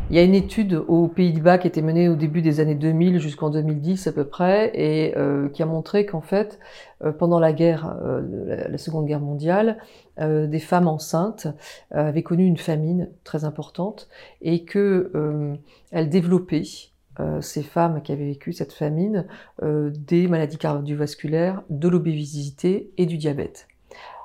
Il 0.09 0.17
y 0.17 0.19
a 0.19 0.23
une 0.23 0.35
étude 0.35 0.73
aux 0.73 1.07
Pays-Bas 1.07 1.57
qui 1.57 1.67
a 1.67 1.69
été 1.69 1.81
menée 1.81 2.09
au 2.09 2.17
début 2.17 2.41
des 2.41 2.59
années 2.59 2.75
2000 2.75 3.17
jusqu'en 3.17 3.49
2010 3.49 4.07
à 4.07 4.11
peu 4.11 4.25
près 4.25 4.71
et 4.73 5.17
euh, 5.17 5.47
qui 5.47 5.63
a 5.63 5.65
montré 5.65 6.05
qu'en 6.05 6.19
fait, 6.19 6.59
euh, 7.05 7.13
pendant 7.13 7.39
la 7.39 7.53
guerre, 7.53 7.95
euh, 8.03 8.67
la, 8.67 8.77
Seconde 8.77 9.05
Guerre 9.05 9.21
mondiale, 9.21 9.77
des 10.19 10.59
femmes 10.59 10.87
enceintes 10.87 11.47
avaient 11.89 12.21
connu 12.21 12.45
une 12.45 12.57
famine 12.57 13.09
très 13.23 13.45
importante 13.45 14.07
et 14.41 14.65
que 14.65 15.57
elles 15.89 16.09
développaient 16.09 16.61
ces 17.39 17.63
femmes 17.63 18.03
qui 18.03 18.11
avaient 18.11 18.25
vécu 18.25 18.53
cette 18.53 18.73
famine, 18.73 19.25
des 19.63 20.27
maladies 20.27 20.59
cardiovasculaires, 20.59 21.63
de 21.69 21.87
l'obésité 21.87 22.91
et 22.97 23.07
du 23.07 23.17
diabète. 23.17 23.67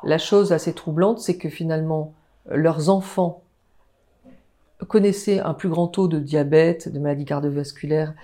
La 0.05 0.19
chose 0.19 0.53
assez 0.53 0.73
troublante, 0.73 1.19
c'est 1.21 1.37
que 1.37 1.49
finalement, 1.49 2.15
leurs 2.49 2.89
enfants 2.89 3.43
connaissaient 4.89 5.41
un 5.41 5.55
plus 5.55 5.69
grand 5.69 5.89
taux 5.89 6.09
de 6.09 6.19
diabète, 6.19 6.93
de 6.93 6.99
maladies 6.99 7.25
cardiovasculaires 7.25 8.15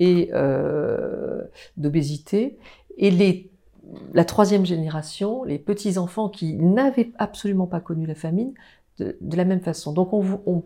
et 0.00 0.30
euh, 0.34 1.42
d'obésité. 1.76 2.58
Et 2.96 3.10
les, 3.10 3.50
la 4.12 4.24
troisième 4.24 4.66
génération, 4.66 5.44
les 5.44 5.58
petits-enfants 5.58 6.28
qui 6.28 6.54
n'avaient 6.54 7.12
absolument 7.18 7.66
pas 7.66 7.80
connu 7.80 8.06
la 8.06 8.14
famine, 8.14 8.52
de, 8.98 9.16
la 9.36 9.44
même 9.44 9.60
façon. 9.60 9.92
Donc 9.92 10.12
on, 10.12 10.62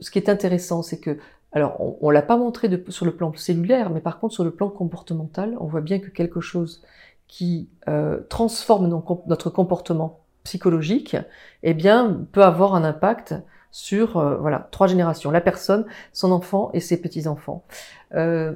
ce 0.00 0.10
qui 0.10 0.18
est 0.18 0.28
intéressant, 0.28 0.82
c'est 0.82 0.98
que, 0.98 1.18
alors 1.52 1.76
on 2.00 2.08
ne 2.08 2.14
l'a 2.14 2.22
pas 2.22 2.36
montré 2.36 2.68
sur 2.88 3.04
le 3.04 3.14
plan 3.14 3.32
cellulaire, 3.34 3.90
mais 3.90 4.00
par 4.00 4.18
contre 4.18 4.34
sur 4.34 4.44
le 4.44 4.52
plan 4.52 4.70
comportemental, 4.70 5.56
on 5.60 5.66
voit 5.66 5.80
bien 5.80 5.98
que 5.98 6.08
quelque 6.08 6.40
chose 6.40 6.82
qui 7.28 7.68
euh, 7.88 8.20
transforme 8.28 8.88
notre 9.26 9.50
comportement 9.50 10.20
psychologique, 10.44 11.16
eh 11.62 11.74
bien, 11.74 12.26
peut 12.32 12.42
avoir 12.42 12.74
un 12.74 12.84
impact 12.84 13.34
sur 13.70 14.16
euh, 14.16 14.36
voilà 14.36 14.68
trois 14.70 14.86
générations 14.86 15.30
la 15.30 15.42
personne, 15.42 15.84
son 16.12 16.32
enfant 16.32 16.70
et 16.72 16.80
ses 16.80 17.00
petits 17.00 17.28
enfants. 17.28 17.64
Euh, 18.14 18.54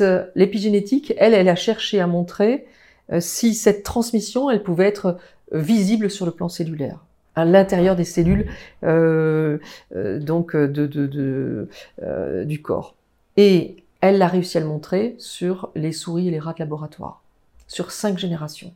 euh, 0.00 0.24
l'épigénétique, 0.36 1.12
elle, 1.18 1.34
elle 1.34 1.48
a 1.48 1.56
cherché 1.56 2.00
à 2.00 2.06
montrer 2.06 2.66
euh, 3.12 3.20
si 3.20 3.54
cette 3.54 3.82
transmission, 3.82 4.50
elle 4.50 4.62
pouvait 4.62 4.86
être 4.86 5.18
visible 5.50 6.10
sur 6.10 6.26
le 6.26 6.32
plan 6.32 6.48
cellulaire 6.48 7.04
à 7.34 7.44
l'intérieur 7.44 7.94
des 7.96 8.04
cellules 8.04 8.46
donc 8.82 10.56
de, 10.56 10.86
de, 10.86 11.06
de 11.06 11.68
du 12.44 12.60
corps. 12.62 12.96
Et 13.36 13.76
elle 14.00 14.20
a 14.22 14.26
réussi 14.26 14.58
à 14.58 14.60
le 14.60 14.66
montrer 14.66 15.14
sur 15.18 15.70
les 15.76 15.92
souris 15.92 16.28
et 16.28 16.30
les 16.32 16.40
rats 16.40 16.52
de 16.52 16.58
laboratoire 16.58 17.22
sur 17.68 17.92
cinq 17.92 18.18
générations. 18.18 18.74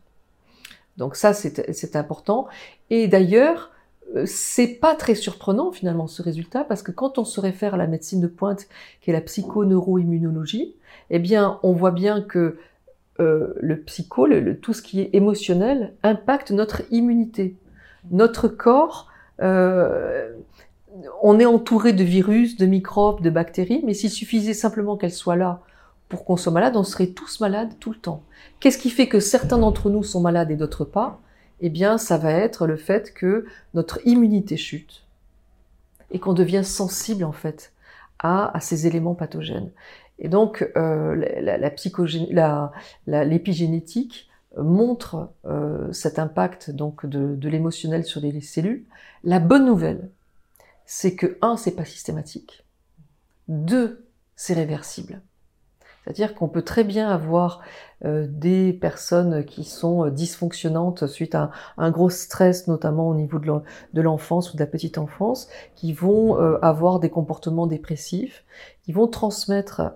Donc 0.97 1.17
ça, 1.17 1.33
c'est 1.33 1.97
important. 1.97 2.47
Et 2.91 3.09
d'ailleurs, 3.09 3.73
euh, 4.15 4.25
c'est 4.27 4.75
pas 4.75 4.95
très 4.95 5.15
surprenant 5.15 5.73
finalement 5.73 6.07
ce 6.07 6.23
résultat 6.23 6.65
parce 6.65 6.83
que 6.83 6.93
quand 6.93 7.19
on 7.19 7.25
se 7.25 7.41
réfère 7.41 7.75
à 7.75 7.77
la 7.77 7.87
médecine 7.87 8.21
de 8.21 8.27
pointe 8.27 8.67
qui 9.01 9.11
est 9.11 9.13
la 9.13 9.21
psychoneuroimmunologie, 9.21 10.75
eh 11.11 11.19
bien 11.19 11.59
on 11.63 11.73
voit 11.73 11.93
bien 11.93 12.21
que 12.21 12.59
euh, 13.21 13.55
le 13.61 13.81
psycho, 13.81 14.27
le, 14.27 14.59
tout 14.59 14.73
ce 14.73 14.83
qui 14.83 15.01
est 15.01 15.11
émotionnel, 15.15 15.95
impacte 16.03 16.51
notre 16.51 16.83
immunité. 16.91 17.57
Notre 18.11 18.49
corps, 18.49 19.09
euh, 19.41 20.33
on 21.23 21.39
est 21.39 21.47
entouré 21.47 21.93
de 21.93 22.05
virus, 22.05 22.57
de 22.57 22.67
microbes, 22.67 23.23
de 23.23 23.31
bactéries, 23.31 23.83
mais 23.85 23.95
s'il 23.95 24.11
suffisait 24.11 24.55
simplement 24.55 24.97
qu'elles 24.97 25.13
soient 25.13 25.37
là 25.37 25.63
pour 26.13 26.27
qu'on 26.27 26.37
soit 26.37 26.53
malade, 26.53 26.77
on 26.77 26.85
serait 26.85 27.07
tous 27.07 27.41
malades 27.41 27.73
tout 27.81 27.91
le 27.91 27.97
temps. 27.97 28.23
Qu'est-ce 28.61 28.77
qui 28.77 28.91
fait 28.91 29.09
que 29.09 29.19
certains 29.19 29.57
d'entre 29.57 29.89
nous 29.89 30.03
sont 30.03 30.21
malades 30.21 30.51
et 30.51 30.57
d'autres 30.57 30.85
pas? 30.85 31.23
Eh 31.63 31.71
bien, 31.71 31.97
ça 31.97 32.19
va 32.19 32.33
être 32.33 32.67
le 32.67 32.77
fait 32.77 33.15
que 33.15 33.47
notre 33.73 33.99
immunité 34.07 34.59
chute 34.59 35.07
et 36.11 36.19
qu'on 36.19 36.35
devient 36.35 36.65
sensible 36.65 37.25
en 37.25 37.33
fait 37.33 37.73
à, 38.19 38.53
ces 38.61 38.87
éléments 38.87 39.15
pathogènes. 39.15 39.71
Et 40.19 40.29
donc, 40.29 40.71
euh, 40.77 41.15
la, 43.07 43.25
l'épigénétique 43.25 44.29
montre 44.59 45.31
euh, 45.47 45.91
cet 45.93 46.19
impact 46.19 46.71
donc 46.73 47.07
de, 47.07 47.37
de 47.37 47.49
l'émotionnel 47.49 48.05
sur 48.05 48.21
les 48.21 48.39
cellules. 48.43 48.85
La 49.25 49.39
bonne 49.39 49.65
nouvelle, 49.65 50.11
c'est 50.85 51.15
que 51.15 51.39
un, 51.41 51.57
c'est 51.57 51.75
pas 51.75 51.87
systématique. 51.87 52.67
Deux, 53.49 54.05
c'est 54.37 54.53
réversible. 54.53 55.23
C'est-à-dire 56.05 56.35
qu'on 56.35 56.49
peut 56.49 56.63
très 56.63 56.85
bien 56.85 57.09
avoir 57.09 57.61
euh, 58.05 58.27
des 58.29 58.73
personnes 58.73 59.45
qui 59.45 59.63
sont 59.63 60.07
euh, 60.07 60.11
dysfonctionnantes 60.11 61.07
suite 61.07 61.37
à 61.37 61.53
un, 61.79 61.91
gros 61.93 62.11
stress, 62.11 62.67
notamment 62.67 63.09
au 63.09 63.15
niveau 63.15 63.39
de 63.39 64.01
l'enfance 64.01 64.53
ou 64.53 64.57
de 64.57 64.63
la 64.63 64.67
petite 64.67 64.99
enfance, 64.99 65.49
qui 65.77 65.93
vont 65.93 66.41
euh, 66.41 66.59
avoir 66.63 66.99
des 66.99 67.11
comportements 67.11 67.69
dépressifs, 67.69 68.45
qui 68.83 68.93
vont 68.93 69.07
transmettre 69.07 69.93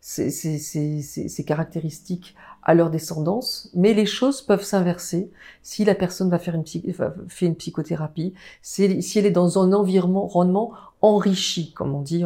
ces, 0.00 0.30
ces, 0.30 0.58
ces, 0.58 1.00
ces, 1.00 1.44
caractéristiques 1.44 2.36
à 2.62 2.74
leur 2.74 2.90
descendance, 2.90 3.70
mais 3.74 3.94
les 3.94 4.04
choses 4.04 4.42
peuvent 4.42 4.62
s'inverser 4.62 5.30
si 5.62 5.86
la 5.86 5.94
personne 5.94 6.28
va 6.28 6.38
faire 6.38 6.54
une, 6.54 6.66
fait 6.66 7.46
une 7.46 7.56
psychothérapie, 7.56 8.34
si, 8.60 8.84
elle 8.84 9.26
est 9.26 9.30
dans 9.30 9.58
un 9.58 9.72
environnement 9.72 10.72
enrichi, 11.00 11.72
comme 11.72 11.94
on 11.94 12.02
dit 12.02 12.24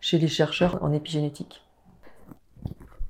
chez 0.00 0.18
les 0.18 0.28
chercheurs 0.28 0.78
en 0.82 0.92
épigénétique. 0.92 1.65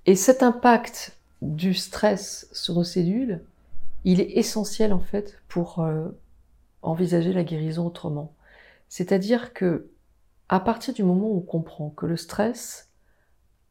Et 0.06 0.14
cet 0.14 0.42
impact 0.42 1.18
du 1.42 1.74
stress 1.74 2.48
sur 2.52 2.74
nos 2.74 2.84
cellules, 2.84 3.44
il 4.04 4.20
est 4.20 4.38
essentiel 4.38 4.92
en 4.92 5.00
fait 5.00 5.42
pour 5.48 5.80
euh, 5.80 6.08
envisager 6.82 7.32
la 7.32 7.42
guérison 7.42 7.86
autrement. 7.86 8.32
C'est-à-dire 8.88 9.52
que 9.52 9.90
à 10.48 10.60
partir 10.60 10.94
du 10.94 11.02
moment 11.02 11.26
où 11.28 11.38
on 11.38 11.40
comprend 11.40 11.90
que 11.90 12.06
le 12.06 12.16
stress 12.16 12.92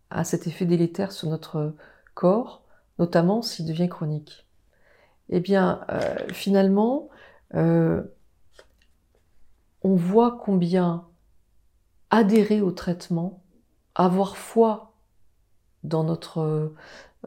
a 0.10 0.26
cet 0.26 0.45
effet 0.45 0.65
délétère 0.65 1.13
sur 1.13 1.30
notre 1.30 1.74
corps, 2.13 2.63
notamment 3.00 3.41
s'il 3.41 3.65
devient 3.65 3.88
chronique. 3.88 4.45
Eh 5.30 5.39
bien, 5.39 5.86
euh, 5.89 6.15
finalement, 6.34 7.10
euh, 7.54 8.04
on 9.84 9.95
voit 9.95 10.38
combien 10.43 11.08
adhérer 12.10 12.60
au 12.60 12.71
traitement, 12.71 13.41
avoir 13.95 14.36
foi 14.36 14.94
dans 15.88 16.04
notre 16.04 16.74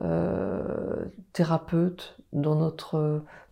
euh, 0.03 1.07
thérapeute, 1.33 2.16
dans, 2.33 2.55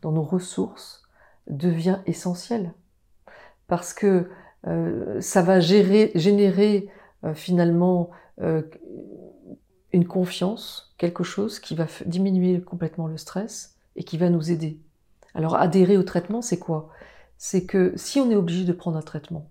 nos 0.04 0.22
ressources, 0.22 1.02
devient 1.48 1.98
essentiel. 2.06 2.72
Parce 3.66 3.92
que 3.92 4.30
euh, 4.66 5.20
ça 5.20 5.42
va 5.42 5.58
générer 5.60 6.88
euh, 7.24 7.34
finalement 7.34 8.10
une 9.92 10.06
confiance, 10.06 10.94
quelque 10.98 11.24
chose 11.24 11.58
qui 11.58 11.74
va 11.74 11.86
diminuer 12.04 12.60
complètement 12.60 13.06
le 13.06 13.16
stress 13.16 13.76
et 13.96 14.04
qui 14.04 14.18
va 14.18 14.28
nous 14.28 14.50
aider. 14.50 14.78
Alors 15.34 15.56
adhérer 15.56 15.96
au 15.96 16.02
traitement, 16.02 16.42
c'est 16.42 16.58
quoi? 16.58 16.90
C'est 17.38 17.64
que 17.64 17.94
si 17.96 18.20
on 18.20 18.30
est 18.30 18.36
obligé 18.36 18.64
de 18.64 18.72
prendre 18.72 18.98
un 18.98 19.02
traitement, 19.02 19.50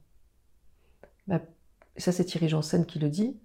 bah, 1.27 1.41
ça 1.97 2.11
c'est 2.11 2.25
Thierry 2.25 2.47
Janssen 2.47 2.85
qui 2.85 2.99
le 2.99 3.09
dit, 3.09 3.37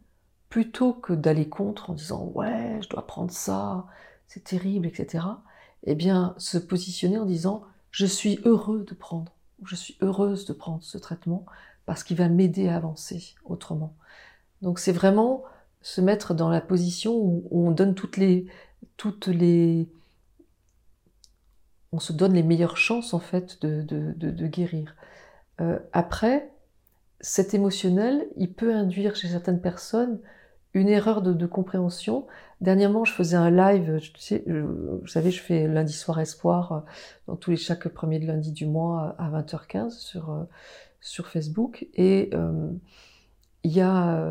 plutôt 0.51 0.93
que 0.93 1.15
d'aller 1.15 1.49
contre 1.49 1.91
en 1.91 1.95
disant 1.95 2.31
ouais, 2.35 2.79
je 2.83 2.89
dois 2.91 3.07
prendre 3.07 3.31
ça, 3.31 3.87
c'est 4.27 4.45
terrible, 4.45 4.87
etc. 4.87 5.25
Eh 5.85 5.95
bien, 5.95 6.35
se 6.37 6.59
positionner 6.59 7.19
en 7.19 7.25
disant 7.25 7.65
je 7.91 8.05
suis 8.05 8.41
heureux 8.45 8.85
de 8.85 8.95
prendre, 8.95 9.33
je 9.65 9.77
suis 9.77 9.97
heureuse 10.03 10.45
de 10.45 10.53
prendre 10.53 10.83
ce 10.83 10.99
traitement 10.99 11.47
parce 11.87 12.05
qu'il 12.05 12.17
va 12.17 12.29
m'aider 12.29 12.69
à 12.69 12.77
avancer 12.77 13.35
autrement. 13.45 13.95
Donc 14.61 14.79
c'est 14.79 14.93
vraiment 14.93 15.45
se 15.83 16.01
mettre 16.01 16.35
dans 16.35 16.51
la 16.51 16.61
position 16.61 17.15
où 17.17 17.49
on 17.51 17.71
donne 17.71 17.95
toutes 17.95 18.17
les, 18.17 18.47
toutes 18.97 19.29
les, 19.29 19.89
on 21.93 22.01
se 22.01 22.13
donne 22.13 22.35
les 22.35 22.43
meilleures 22.43 22.77
chances 22.77 23.15
en 23.15 23.21
fait 23.21 23.63
de, 23.63 23.83
de, 23.83 24.47
guérir. 24.47 24.95
Euh, 25.61 25.79
après, 25.93 26.51
cet 27.21 27.55
émotionnel, 27.55 28.29
il 28.37 28.53
peut 28.53 28.75
induire 28.75 29.17
chez 29.17 29.29
certaines 29.29 29.61
personnes 29.61 30.21
une 30.75 30.89
erreur 30.89 31.23
de, 31.23 31.47
compréhension. 31.47 32.27
Dernièrement, 32.61 33.05
je 33.05 33.13
faisais 33.13 33.37
un 33.37 33.51
live, 33.51 33.99
tu 34.01 34.21
sais, 34.21 34.45
vous 34.47 35.07
savez, 35.07 35.31
je 35.31 35.41
fais 35.41 35.67
lundi 35.67 35.93
soir 35.93 36.21
espoir 36.21 36.73
euh, 36.73 36.81
dans 37.27 37.37
tous 37.37 37.51
les 37.51 37.57
chaque 37.57 37.89
premier 37.89 38.19
lundi 38.19 38.53
du 38.53 38.67
mois 38.67 39.15
à 39.19 39.31
20h15 39.31 39.91
sur, 39.91 40.31
euh, 40.31 40.45
sur 41.01 41.29
Facebook. 41.29 41.87
Et 41.95 42.31
euh, 42.35 42.71
il 43.65 43.73
y 43.73 43.81
a 43.81 44.23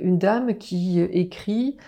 une 0.00 0.18
dame 0.18 0.56
qui 0.56 1.00
écrit 1.00 1.78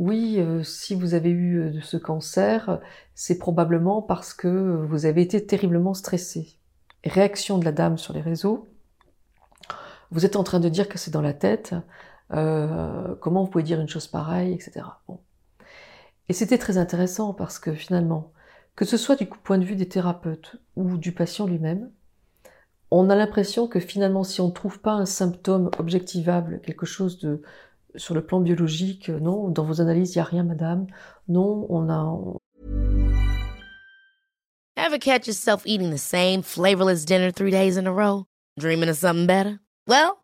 oui, 0.00 0.44
si 0.64 0.94
vous 0.94 1.14
avez 1.14 1.30
eu 1.30 1.80
ce 1.80 1.96
cancer, 1.96 2.80
c'est 3.14 3.38
probablement 3.38 4.02
parce 4.02 4.34
que 4.34 4.48
vous 4.86 5.06
avez 5.06 5.22
été 5.22 5.46
terriblement 5.46 5.94
stressé. 5.94 6.58
Réaction 7.04 7.58
de 7.58 7.64
la 7.64 7.72
dame 7.72 7.96
sur 7.96 8.12
les 8.12 8.20
réseaux. 8.20 8.68
Vous 10.10 10.26
êtes 10.26 10.36
en 10.36 10.44
train 10.44 10.60
de 10.60 10.68
dire 10.68 10.88
que 10.88 10.98
c'est 10.98 11.10
dans 11.10 11.22
la 11.22 11.32
tête. 11.32 11.74
Euh, 12.32 13.14
comment 13.20 13.44
vous 13.44 13.50
pouvez 13.50 13.64
dire 13.64 13.80
une 13.80 13.88
chose 13.88 14.06
pareille, 14.06 14.52
etc. 14.52 14.86
Et 16.28 16.32
c'était 16.32 16.58
très 16.58 16.78
intéressant 16.78 17.34
parce 17.34 17.58
que 17.58 17.74
finalement, 17.74 18.32
que 18.76 18.84
ce 18.84 18.96
soit 18.96 19.16
du 19.16 19.26
point 19.26 19.58
de 19.58 19.64
vue 19.64 19.76
des 19.76 19.88
thérapeutes 19.88 20.56
ou 20.76 20.96
du 20.96 21.12
patient 21.12 21.46
lui-même, 21.46 21.90
on 22.90 23.10
a 23.10 23.16
l'impression 23.16 23.66
que 23.66 23.80
finalement, 23.80 24.24
si 24.24 24.40
on 24.40 24.48
ne 24.48 24.52
trouve 24.52 24.80
pas 24.80 24.92
un 24.92 25.06
symptôme 25.06 25.70
objectivable, 25.78 26.60
quelque 26.62 26.86
chose 26.86 27.18
de 27.18 27.42
sur 27.96 28.14
le 28.14 28.24
plan 28.24 28.40
biologique, 28.40 29.08
non, 29.08 29.48
dans 29.48 29.64
vos 29.64 29.80
analyses, 29.80 30.14
il 30.14 30.18
n'y 30.18 30.22
a 30.22 30.24
rien, 30.24 30.42
madame. 30.42 30.86
Non, 31.28 31.66
on 31.68 31.88
a. 31.88 32.38
Ever 34.76 34.98
catch 34.98 35.26
yourself 35.26 35.62
eating 35.64 35.90
the 35.90 35.98
same 35.98 36.42
flavorless 36.42 37.04
dinner 37.04 37.30
three 37.30 37.52
days 37.52 37.76
in 37.76 37.86
a 37.86 37.92
row? 37.92 38.26
Dreaming 38.58 38.88
of 38.88 38.96
something 38.96 39.26
better? 39.26 39.60
Well. 39.86 40.23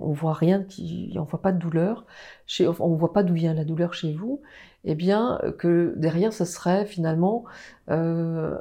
On 0.00 0.12
voit 0.12 0.32
rien, 0.32 0.62
qui, 0.62 1.14
on 1.16 1.22
voit 1.22 1.42
pas 1.42 1.52
de 1.52 1.58
douleur, 1.58 2.04
chez, 2.46 2.68
on 2.68 2.94
voit 2.94 3.12
pas 3.12 3.22
d'où 3.22 3.34
vient 3.34 3.54
la 3.54 3.64
douleur 3.64 3.94
chez 3.94 4.12
vous, 4.12 4.40
eh 4.84 4.94
bien 4.94 5.40
que 5.58 5.94
derrière 5.96 6.32
ce 6.32 6.44
serait 6.44 6.86
finalement 6.86 7.44
euh, 7.90 8.56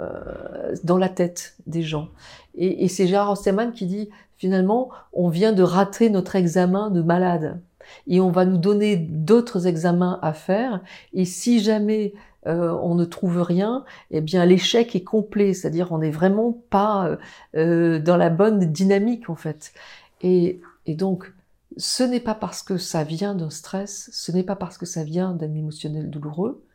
dans 0.83 0.97
la 0.97 1.09
tête 1.09 1.55
des 1.67 1.83
gens. 1.83 2.09
Et, 2.55 2.87
c'est 2.87 3.07
Gérard 3.07 3.31
Osterman 3.31 3.71
qui 3.71 3.85
dit 3.85 4.09
finalement 4.37 4.89
on 5.13 5.29
vient 5.29 5.53
de 5.53 5.63
rater 5.63 6.09
notre 6.09 6.35
examen 6.35 6.89
de 6.89 7.01
malade 7.01 7.59
et 8.07 8.19
on 8.19 8.31
va 8.31 8.45
nous 8.45 8.57
donner 8.57 8.97
d'autres 8.97 9.67
examens 9.67 10.19
à 10.21 10.33
faire 10.33 10.81
et 11.13 11.25
si 11.25 11.59
jamais 11.59 12.13
euh, 12.47 12.71
on 12.81 12.95
ne 12.95 13.05
trouve 13.05 13.41
rien, 13.41 13.85
eh 14.11 14.21
bien 14.21 14.45
l'échec 14.45 14.95
est 14.95 15.03
complet, 15.03 15.53
c'est-à-dire 15.53 15.91
on 15.91 15.99
n'est 15.99 16.11
vraiment 16.11 16.57
pas 16.69 17.17
euh, 17.55 17.99
dans 17.99 18.17
la 18.17 18.29
bonne 18.29 18.59
dynamique 18.71 19.29
en 19.29 19.35
fait. 19.35 19.73
Et 20.21 20.61
et 20.87 20.95
donc, 20.95 21.31
ce 21.75 22.01
n'est 22.01 22.21
pas 22.21 22.33
parce 22.33 22.63
que 22.63 22.77
ça 22.77 23.03
vient 23.03 23.35
d'un 23.35 23.49
stress, 23.49 24.09
ce 24.13 24.31
n'est 24.31 24.43
pas 24.43 24.55
parce 24.55 24.77
que 24.77 24.85
ça 24.85 25.03
vient 25.03 25.33
d'un 25.33 25.53
émotionnel 25.53 26.09
douloureux, 26.09 26.65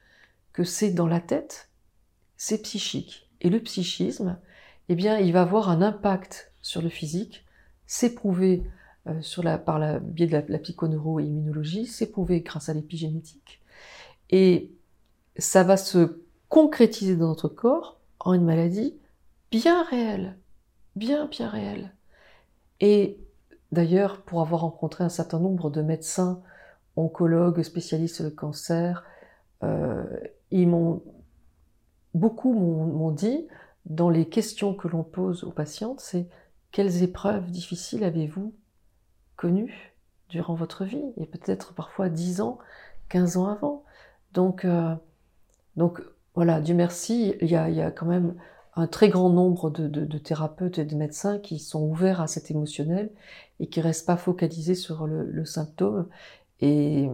que 0.52 0.64
c'est 0.64 0.90
dans 0.90 1.08
la 1.08 1.20
tête, 1.20 1.70
c'est 2.36 2.62
psychique. 2.62 3.30
Et 3.40 3.48
le 3.48 3.58
psychisme, 3.60 4.38
eh 4.90 4.94
bien, 4.94 5.18
il 5.18 5.32
va 5.32 5.42
avoir 5.42 5.70
un 5.70 5.80
impact 5.80 6.52
sur 6.60 6.82
le 6.82 6.90
physique, 6.90 7.44
c'est 7.86 8.14
prouvé 8.14 8.62
euh, 9.08 9.20
la, 9.42 9.58
par 9.58 9.78
le 9.78 9.98
biais 9.98 10.26
de 10.26 10.32
la, 10.32 10.42
la 10.46 10.58
psychoneuroimmunologie, 10.58 11.86
c'est 11.86 12.12
prouvé 12.12 12.42
grâce 12.42 12.68
à 12.68 12.74
l'épigénétique. 12.74 13.62
Et 14.28 14.72
ça 15.38 15.64
va 15.64 15.78
se 15.78 16.20
concrétiser 16.50 17.16
dans 17.16 17.28
notre 17.28 17.48
corps 17.48 17.98
en 18.20 18.34
une 18.34 18.44
maladie 18.44 18.94
bien 19.50 19.82
réelle, 19.84 20.36
bien, 20.96 21.26
bien 21.26 21.48
réelle. 21.48 21.94
Et 22.80 23.18
D'ailleurs, 23.72 24.22
pour 24.22 24.42
avoir 24.42 24.60
rencontré 24.60 25.02
un 25.02 25.08
certain 25.08 25.40
nombre 25.40 25.70
de 25.70 25.80
médecins, 25.82 26.42
oncologues, 26.96 27.62
spécialistes 27.62 28.22
de 28.22 28.28
cancer, 28.28 29.04
euh, 29.62 30.04
ils 30.50 30.68
m'ont 30.68 31.02
beaucoup 32.14 32.52
m'ont 32.52 33.10
dit 33.10 33.46
dans 33.86 34.10
les 34.10 34.28
questions 34.28 34.74
que 34.74 34.88
l'on 34.88 35.02
pose 35.02 35.44
aux 35.44 35.50
patientes, 35.50 36.00
c'est 36.00 36.28
quelles 36.70 37.02
épreuves 37.02 37.50
difficiles 37.50 38.04
avez-vous 38.04 38.54
connues 39.36 39.94
durant 40.28 40.54
votre 40.54 40.84
vie? 40.84 41.12
Et 41.16 41.26
peut-être 41.26 41.74
parfois 41.74 42.10
10 42.10 42.42
ans, 42.42 42.58
15 43.08 43.38
ans 43.38 43.48
avant. 43.48 43.84
Donc, 44.32 44.64
euh, 44.66 44.94
donc 45.76 46.02
voilà, 46.34 46.60
Dieu 46.60 46.74
merci, 46.74 47.34
il 47.40 47.48
y 47.48 47.56
a 47.56 47.90
quand 47.90 48.06
même 48.06 48.34
un 48.74 48.86
très 48.86 49.08
grand 49.08 49.28
nombre 49.28 49.70
de, 49.70 50.18
thérapeutes 50.18 50.78
et 50.78 50.84
de 50.84 50.94
médecins 50.94 51.38
qui 51.38 51.58
sont 51.58 51.82
ouverts 51.82 52.20
à 52.20 52.26
cet 52.26 52.50
émotionnel 52.50 53.10
et 53.62 53.68
qui 53.68 53.80
restent 53.80 54.06
pas 54.06 54.16
focalisés 54.16 54.74
sur 54.74 55.06
le, 55.06 55.44
symptôme. 55.44 56.08
Et, 56.60 57.08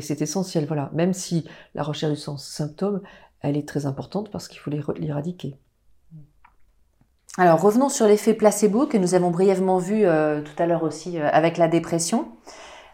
c'est 0.00 0.22
essentiel, 0.22 0.66
voilà. 0.66 0.88
Même 0.94 1.12
si 1.12 1.44
la 1.74 1.82
recherche 1.82 2.12
du 2.12 2.38
symptôme, 2.38 3.02
elle 3.40 3.56
est 3.56 3.66
très 3.66 3.86
importante 3.86 4.30
parce 4.30 4.46
qu'il 4.46 4.60
faut 4.60 4.70
l'éradiquer. 4.70 5.58
Alors 7.38 7.60
revenons 7.60 7.88
sur 7.88 8.06
l'effet 8.06 8.34
placebo 8.34 8.86
que 8.86 8.96
nous 8.96 9.14
avons 9.14 9.30
brièvement 9.30 9.78
vu 9.78 10.04
euh, 10.04 10.42
tout 10.42 10.62
à 10.62 10.66
l'heure 10.66 10.82
aussi 10.84 11.18
euh, 11.18 11.28
avec 11.32 11.58
la 11.58 11.68
dépression. 11.68 12.28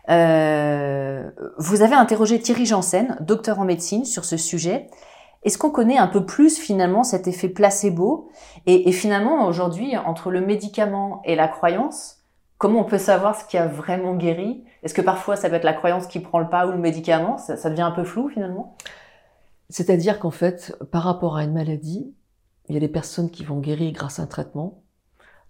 Euh, 0.09 1.31
vous 1.59 1.83
avez 1.83 1.95
interrogé 1.95 2.39
Thierry 2.39 2.65
Janssen, 2.65 3.17
docteur 3.21 3.59
en 3.59 3.65
médecine, 3.65 4.05
sur 4.05 4.25
ce 4.25 4.37
sujet 4.37 4.89
Est-ce 5.43 5.59
qu'on 5.59 5.71
connaît 5.71 5.99
un 5.99 6.07
peu 6.07 6.25
plus 6.25 6.59
finalement 6.59 7.03
cet 7.03 7.29
effet 7.29 7.49
placebo? 7.49 8.31
Et 8.67 8.93
finalement 8.93 9.47
aujourd'hui 9.47 9.97
entre 9.97 10.31
le 10.31 10.41
médicament 10.41 11.23
et 11.25 11.35
la 11.35 11.49
croyance, 11.49 12.16
comment 12.59 12.81
on 12.81 12.85
peut 12.85 12.99
savoir 12.99 13.39
ce 13.39 13.45
qui 13.45 13.57
a 13.59 13.67
vraiment 13.67 14.15
guéri? 14.15 14.65
Est-ce 14.83 14.95
que 14.95 15.03
parfois 15.03 15.37
ça 15.37 15.49
peut 15.49 15.57
être 15.57 15.65
la 15.65 15.73
croyance 15.73 16.07
qui 16.07 16.21
prend 16.21 16.39
le 16.39 16.49
pas 16.49 16.67
ou 16.67 16.73
le 16.73 16.79
médicament? 16.79 17.39
Ça, 17.39 17.71
devient 17.71 17.83
un 17.83 17.91
peu 17.91 18.05
flou 18.05 18.29
finalement? 18.29 18.77
C'est-à-dire 19.69 20.19
qu'en 20.19 20.31
fait, 20.31 20.77
par 20.91 21.03
rapport 21.03 21.37
à 21.37 21.45
une 21.45 21.53
maladie, 21.53 22.13
il 22.69 22.75
y 22.75 22.77
a 22.77 22.81
des 22.81 22.89
personnes 22.89 23.31
qui 23.31 23.45
vont 23.45 23.59
guérir 23.59 23.93
grâce 23.93 24.19
à 24.19 24.23
un 24.23 24.27
traitement, 24.27 24.83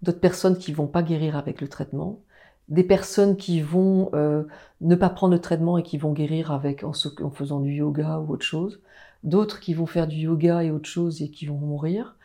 d'autres 0.01 0.19
personnes 0.19 0.57
qui 0.57 0.73
vont 0.73 0.87
pas 0.87 1.03
guérir 1.03 1.35
avec 1.35 1.61
le 1.61 1.67
traitement, 1.67 2.19
des 2.67 2.83
personnes 2.83 3.37
qui 3.37 3.61
vont 3.61 4.09
euh, 4.13 4.43
ne 4.81 4.95
pas 4.95 5.09
prendre 5.09 5.33
le 5.33 5.39
traitement 5.39 5.77
et 5.77 5.83
qui 5.83 5.97
vont 5.97 6.11
guérir 6.11 6.51
avec 6.51 6.83
en, 6.83 6.91
en 7.21 7.31
faisant 7.31 7.59
du 7.59 7.73
yoga 7.73 8.19
ou 8.19 8.33
autre 8.33 8.45
chose, 8.45 8.81
d'autres 9.23 9.59
qui 9.59 9.73
vont 9.73 9.85
faire 9.85 10.07
du 10.07 10.17
yoga 10.17 10.63
et 10.63 10.71
autre 10.71 10.89
chose 10.89 11.21
et 11.21 11.29
qui 11.29 11.45
vont 11.45 11.57
mourir. 11.57 12.17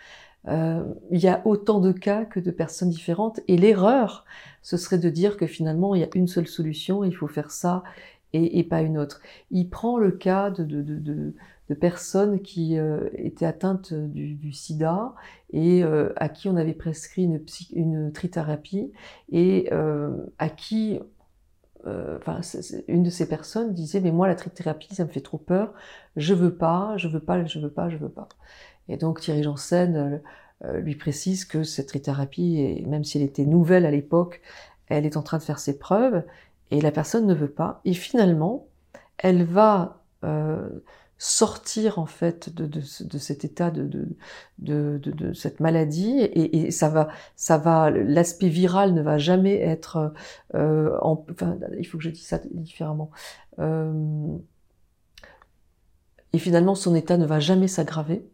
Euh, 0.48 0.82
il 1.10 1.20
y 1.20 1.28
a 1.28 1.40
autant 1.44 1.78
de 1.78 1.92
cas 1.92 2.24
que 2.24 2.40
de 2.40 2.50
personnes 2.50 2.90
différentes 2.90 3.40
et 3.46 3.56
l'erreur, 3.56 4.24
ce 4.62 4.76
serait 4.76 4.98
de 4.98 5.10
dire 5.10 5.36
que 5.36 5.46
finalement 5.46 5.94
il 5.94 6.00
y 6.00 6.04
a 6.04 6.08
une 6.14 6.28
seule 6.28 6.46
solution, 6.46 7.04
il 7.04 7.14
faut 7.14 7.28
faire 7.28 7.50
ça 7.50 7.82
et, 8.34 8.64
pas 8.64 8.80
une 8.80 8.96
autre. 8.96 9.20
Il 9.50 9.68
prend 9.68 9.98
le 9.98 10.10
cas 10.10 10.50
de, 10.50 10.64
de, 10.64 10.82
de, 10.82 11.34
personnes 11.80 12.42
qui 12.42 12.78
euh, 12.78 13.08
étaient 13.14 13.46
atteintes 13.46 13.94
du, 13.94 14.52
sida 14.52 15.14
et 15.54 15.82
euh, 15.82 16.12
à 16.16 16.28
qui 16.28 16.48
on 16.48 16.56
avait 16.56 16.74
prescrit 16.74 17.24
une, 17.24 17.42
une 17.72 18.12
trithérapie 18.12 18.92
et 19.30 19.70
euh, 19.72 20.14
à 20.38 20.50
qui 20.50 21.00
enfin, 21.86 22.40
une 22.88 23.02
de 23.02 23.08
ces 23.08 23.26
personnes 23.26 23.72
disait 23.72 24.00
mais 24.00 24.12
moi 24.12 24.28
la 24.28 24.34
trithérapie 24.34 24.94
ça 24.94 25.04
me 25.04 25.08
fait 25.08 25.22
trop 25.22 25.38
peur, 25.38 25.72
je 26.16 26.34
veux 26.34 26.54
pas, 26.54 26.94
je 26.98 27.08
veux 27.08 27.20
pas, 27.20 27.42
je 27.46 27.58
veux 27.58 27.70
pas, 27.70 27.88
je 27.88 27.96
veux 27.96 28.10
pas. 28.10 28.28
Et 28.88 28.98
donc 28.98 29.20
Thierry 29.20 29.42
Janssen 29.42 30.20
lui 30.74 30.94
précise 30.94 31.44
que 31.44 31.64
cette 31.64 31.88
trithérapie, 31.88 32.84
même 32.86 33.04
si 33.04 33.18
elle 33.18 33.24
était 33.24 33.44
nouvelle 33.44 33.84
à 33.84 33.90
l'époque, 33.90 34.40
elle 34.88 35.06
est 35.06 35.16
en 35.16 35.22
train 35.22 35.38
de 35.38 35.42
faire 35.42 35.58
ses 35.58 35.78
preuves 35.78 36.22
et 36.70 36.80
la 36.80 36.90
personne 36.90 37.26
ne 37.26 37.34
veut 37.34 37.50
pas. 37.50 37.80
Et 37.84 37.94
finalement, 37.94 38.66
elle 39.18 39.44
va 39.44 40.02
euh, 40.24 40.68
sortir 41.18 42.00
en 42.00 42.06
fait 42.06 42.52
de, 42.52 42.80
cet 42.80 43.44
état 43.44 43.70
de, 43.70 45.34
cette 45.34 45.60
maladie 45.60 46.18
et, 46.20 46.72
ça 46.72 46.88
va 46.88 47.10
ça 47.36 47.58
va 47.58 47.90
l'aspect 47.90 48.48
viral 48.48 48.92
ne 48.92 49.02
va 49.02 49.18
jamais 49.18 49.54
être 49.54 50.12
euh, 50.56 50.98
en, 51.00 51.24
enfin 51.30 51.58
il 51.78 51.86
faut 51.86 51.98
que 51.98 52.02
je 52.02 52.10
dise 52.10 52.26
ça 52.26 52.40
différemment 52.50 53.12
euh, 53.60 54.36
et 56.32 56.38
finalement 56.40 56.74
son 56.74 56.96
état 56.96 57.16
ne 57.16 57.26
va 57.26 57.38
jamais 57.38 57.68
s'aggraver 57.68 58.26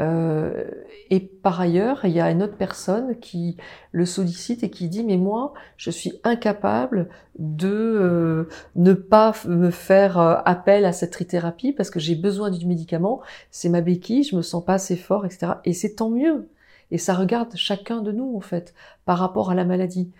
euh, 0.00 0.64
et 1.10 1.20
par 1.20 1.60
ailleurs, 1.60 2.04
il 2.04 2.10
y 2.10 2.20
a 2.20 2.30
une 2.30 2.42
autre 2.42 2.56
personne 2.56 3.18
qui 3.20 3.56
le 3.92 4.06
sollicite 4.06 4.64
et 4.64 4.70
qui 4.70 4.88
dit 4.88 5.04
mais 5.04 5.16
moi, 5.16 5.54
je 5.76 5.90
suis 5.90 6.14
incapable 6.24 7.08
de 7.38 7.68
euh, 7.68 8.48
ne 8.76 8.92
pas 8.92 9.34
me 9.46 9.70
faire 9.70 10.18
euh, 10.18 10.36
appel 10.44 10.84
à 10.84 10.92
cette 10.92 11.12
trithérapie 11.12 11.72
parce 11.72 11.90
que 11.90 12.00
j'ai 12.00 12.16
besoin 12.16 12.50
du 12.50 12.66
médicament, 12.66 13.20
c'est 13.50 13.68
ma 13.68 13.80
béquille, 13.80 14.24
je 14.24 14.36
me 14.36 14.42
sens 14.42 14.64
pas 14.64 14.74
assez 14.74 14.96
fort, 14.96 15.26
etc. 15.26 15.52
Et 15.64 15.72
c'est 15.72 15.94
tant 15.96 16.10
mieux. 16.10 16.48
Et 16.90 16.98
ça 16.98 17.14
regarde 17.14 17.54
chacun 17.56 18.02
de 18.02 18.12
nous 18.12 18.36
en 18.36 18.40
fait 18.40 18.74
par 19.04 19.18
rapport 19.18 19.50
à 19.50 19.54
la 19.54 19.64
maladie. 19.64 20.10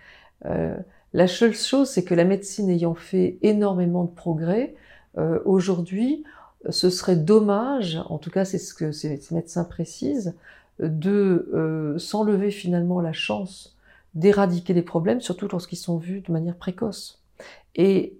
Euh, 0.45 0.75
la 1.13 1.27
seule 1.27 1.53
chose, 1.53 1.89
c'est 1.89 2.03
que 2.03 2.13
la 2.13 2.25
médecine 2.25 2.69
ayant 2.69 2.95
fait 2.95 3.37
énormément 3.41 4.03
de 4.03 4.09
progrès, 4.09 4.75
euh, 5.17 5.39
aujourd'hui, 5.45 6.25
ce 6.69 6.89
serait 6.89 7.15
dommage, 7.15 7.99
en 8.09 8.17
tout 8.17 8.31
cas 8.31 8.45
c'est 8.45 8.57
ce 8.57 8.73
que 8.73 8.91
ces 8.91 9.19
médecins 9.31 9.63
précisent, 9.63 10.35
de 10.79 11.49
euh, 11.53 11.97
s'enlever 11.97 12.51
finalement 12.51 12.99
la 12.99 13.13
chance 13.13 13.75
d'éradiquer 14.15 14.73
les 14.73 14.81
problèmes, 14.81 15.21
surtout 15.21 15.47
lorsqu'ils 15.49 15.77
sont 15.77 15.97
vus 15.97 16.21
de 16.21 16.31
manière 16.31 16.55
précoce. 16.55 17.21
Et 17.75 18.17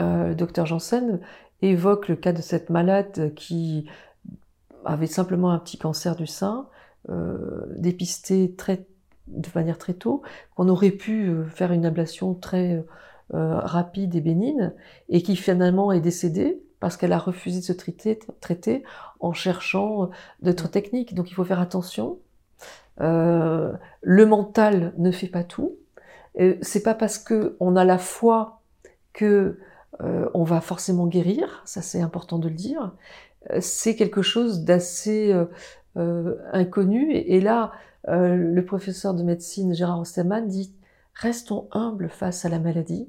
euh, 0.00 0.34
docteur 0.34 0.66
Janssen 0.66 1.20
évoque 1.62 2.08
le 2.08 2.16
cas 2.16 2.32
de 2.32 2.42
cette 2.42 2.70
malade 2.70 3.32
qui 3.34 3.86
avait 4.84 5.06
simplement 5.06 5.50
un 5.50 5.58
petit 5.58 5.78
cancer 5.78 6.16
du 6.16 6.26
sein, 6.26 6.66
euh, 7.08 7.62
dépisté 7.76 8.54
de 9.28 9.48
manière 9.54 9.78
très 9.78 9.94
tôt, 9.94 10.22
qu'on 10.54 10.68
aurait 10.68 10.90
pu 10.90 11.28
euh, 11.28 11.44
faire 11.46 11.72
une 11.72 11.86
ablation 11.86 12.34
très 12.34 12.84
rapide 13.34 14.14
et 14.14 14.20
bénigne, 14.20 14.72
et 15.08 15.22
qui 15.22 15.36
finalement 15.36 15.90
est 15.90 16.02
décédée 16.02 16.62
parce 16.82 16.96
qu'elle 16.96 17.12
a 17.12 17.18
refusé 17.18 17.60
de 17.60 17.64
se 17.64 17.72
traiter, 17.72 18.18
traiter 18.40 18.82
en 19.20 19.32
cherchant 19.32 20.10
d'autres 20.40 20.68
techniques. 20.68 21.14
Donc 21.14 21.30
il 21.30 21.34
faut 21.34 21.44
faire 21.44 21.60
attention. 21.60 22.18
Euh, 23.00 23.72
le 24.00 24.26
mental 24.26 24.92
ne 24.98 25.12
fait 25.12 25.28
pas 25.28 25.44
tout. 25.44 25.76
Euh, 26.40 26.56
c'est 26.60 26.82
pas 26.82 26.94
parce 26.94 27.18
que 27.18 27.56
on 27.60 27.76
a 27.76 27.84
la 27.84 27.98
foi 27.98 28.62
que 29.12 29.60
euh, 30.00 30.28
on 30.34 30.42
va 30.42 30.60
forcément 30.60 31.06
guérir. 31.06 31.62
Ça 31.66 31.82
c'est 31.82 32.00
important 32.00 32.40
de 32.40 32.48
le 32.48 32.56
dire. 32.56 32.90
Euh, 33.52 33.58
c'est 33.60 33.94
quelque 33.94 34.22
chose 34.22 34.64
d'assez 34.64 35.32
euh, 35.96 36.34
inconnu. 36.52 37.12
Et, 37.12 37.36
et 37.36 37.40
là, 37.40 37.70
le 38.08 38.60
professeur 38.62 39.14
de 39.14 39.22
médecine 39.22 39.72
Gérard 39.72 40.00
Osterman 40.00 40.48
dit 40.48 40.74
restons 41.14 41.68
humbles 41.70 42.08
face 42.08 42.44
à 42.44 42.48
la 42.48 42.58
maladie. 42.58 43.08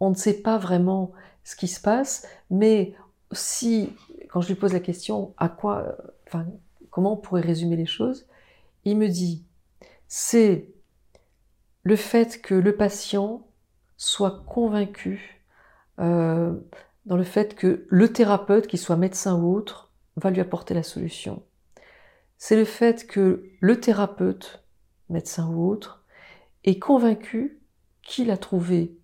On 0.00 0.08
ne 0.08 0.14
sait 0.14 0.40
pas 0.40 0.56
vraiment 0.56 1.12
ce 1.46 1.54
qui 1.54 1.68
se 1.68 1.80
passe, 1.80 2.26
mais 2.50 2.96
si, 3.30 3.94
quand 4.28 4.40
je 4.40 4.48
lui 4.48 4.56
pose 4.56 4.72
la 4.72 4.80
question, 4.80 5.32
à 5.38 5.48
quoi, 5.48 5.96
enfin, 6.26 6.44
comment 6.90 7.12
on 7.12 7.16
pourrait 7.16 7.40
résumer 7.40 7.76
les 7.76 7.86
choses, 7.86 8.26
il 8.84 8.98
me 8.98 9.06
dit, 9.06 9.44
c'est 10.08 10.74
le 11.84 11.94
fait 11.94 12.42
que 12.42 12.54
le 12.56 12.74
patient 12.74 13.46
soit 13.96 14.42
convaincu 14.48 15.44
euh, 16.00 16.52
dans 17.04 17.16
le 17.16 17.22
fait 17.22 17.54
que 17.54 17.86
le 17.90 18.12
thérapeute, 18.12 18.66
qu'il 18.66 18.80
soit 18.80 18.96
médecin 18.96 19.40
ou 19.40 19.54
autre, 19.54 19.92
va 20.16 20.30
lui 20.30 20.40
apporter 20.40 20.74
la 20.74 20.82
solution. 20.82 21.44
C'est 22.38 22.56
le 22.56 22.64
fait 22.64 23.06
que 23.06 23.48
le 23.60 23.78
thérapeute, 23.78 24.64
médecin 25.10 25.46
ou 25.46 25.70
autre, 25.70 26.04
est 26.64 26.80
convaincu 26.80 27.60
qu'il 28.02 28.32
a 28.32 28.36
trouvé 28.36 28.98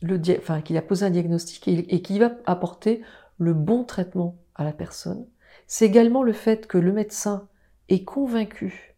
le, 0.00 0.18
qu'il 0.60 0.76
a 0.76 0.82
posé 0.82 1.06
un 1.06 1.10
diagnostic 1.10 1.66
et, 1.68 1.94
et 1.94 2.02
qu'il 2.02 2.20
va 2.20 2.32
apporter 2.46 3.02
le 3.38 3.54
bon 3.54 3.84
traitement 3.84 4.38
à 4.54 4.64
la 4.64 4.72
personne. 4.72 5.26
C'est 5.66 5.86
également 5.86 6.22
le 6.22 6.32
fait 6.32 6.66
que 6.66 6.78
le 6.78 6.92
médecin 6.92 7.48
est 7.88 8.04
convaincu 8.04 8.96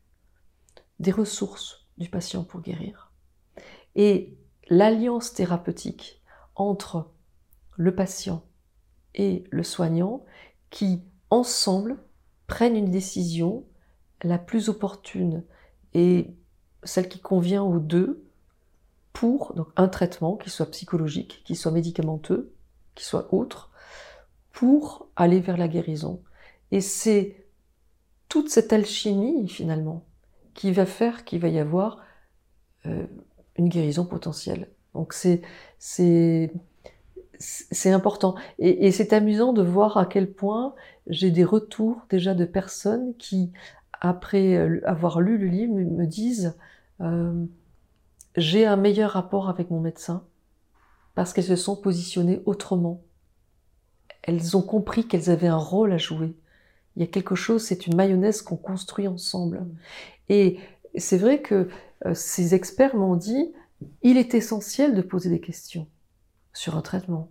des 0.99 1.11
ressources 1.11 1.87
du 1.99 2.09
patient 2.09 2.45
pour 2.45 2.61
guérir. 2.61 3.13
Et 3.95 4.37
l'alliance 4.69 5.33
thérapeutique 5.35 6.23
entre 6.55 7.11
le 7.77 7.95
patient 7.95 8.45
et 9.15 9.45
le 9.51 9.63
soignant 9.63 10.25
qui, 10.71 11.03
ensemble, 11.31 11.99
prennent 12.47 12.77
une 12.77 12.91
décision 12.91 13.65
la 14.23 14.39
plus 14.39 14.69
opportune 14.69 15.45
et 15.95 16.35
celle 16.85 17.09
qui 17.09 17.21
convient 17.21 17.63
aux 17.63 17.79
deux 17.79 18.30
pour 19.13 19.55
donc, 19.55 19.69
un 19.77 19.89
traitement 19.89 20.37
qui 20.37 20.51
soit 20.51 20.71
psychologique, 20.71 21.43
qui 21.45 21.57
soit 21.57 21.73
médicamenteux, 21.73 22.53
qui 22.95 23.05
soit 23.05 23.33
autre, 23.33 23.71
pour 24.53 25.09
aller 25.17 25.41
vers 25.41 25.57
la 25.57 25.69
guérison. 25.69 26.23
Et 26.71 26.81
c'est 26.81 27.37
toute 28.29 28.49
cette 28.51 28.73
alchimie, 28.73 29.49
finalement, 29.49 30.05
qui 30.55 30.73
va 30.73 30.87
faire 30.87 31.25
qu'il 31.25 31.41
va 31.41 31.49
y 31.49 31.59
avoir 31.59 31.99
euh, 32.87 33.07
une 33.57 33.69
guérison 33.69 34.05
potentielle. 34.05 34.69
Donc 34.95 35.13
c'est 35.13 35.43
c'est 35.79 36.53
c'est 37.39 37.91
important 37.91 38.35
et, 38.59 38.93
c'est 38.93 39.15
amusant 39.15 39.55
de 39.55 39.63
voir 39.63 39.97
à 39.97 40.05
quel 40.05 40.31
point 40.31 40.75
j'ai 41.07 41.31
des 41.31 41.45
retours 41.45 42.07
déjà 42.11 42.35
de 42.35 42.45
personnes 42.45 43.15
qui 43.17 43.51
après 43.93 44.57
avoir 44.85 45.23
lu 45.23 45.39
le 45.39 45.47
livre 45.47 45.73
me 45.75 46.05
disent 46.05 46.55
euh, 47.01 47.47
j'ai 48.37 48.67
un 48.67 48.77
meilleur 48.77 49.13
rapport 49.13 49.49
avec 49.49 49.71
mon 49.71 49.81
médecin 49.81 50.25
parce 51.15 51.33
qu'elles 51.33 51.45
se 51.45 51.57
sont 51.57 51.77
positionnées 51.77 52.43
autrement. 52.47 53.03
Elles 54.23 54.57
ont 54.57 54.63
compris 54.63 55.07
qu'elles 55.07 55.31
avaient 55.31 55.49
un 55.49 55.57
rôle 55.57 55.93
à 55.93 55.99
jouer. 55.99 56.37
Il 56.97 57.03
y 57.03 57.05
a 57.05 57.09
quelque 57.09 57.35
chose, 57.35 57.63
c'est 57.63 57.87
une 57.87 57.97
mayonnaise 57.97 58.43
qu'on 58.43 58.57
construit 58.57 59.09
ensemble. 59.09 59.67
Et 60.29 60.59
c'est 60.97 61.19
vrai 61.19 61.41
que 61.41 61.69
euh, 62.07 62.15
ces 62.15 62.55
experts 62.55 62.97
m'ont 62.97 63.17
dit, 63.17 63.53
il 64.03 64.17
est 64.17 64.35
essentiel 64.35 64.95
de 64.95 65.03
poser 65.03 65.31
des 65.31 65.41
questions 65.41 65.87
sur 66.53 66.77
un 66.77 66.83
traitement. 66.83 67.31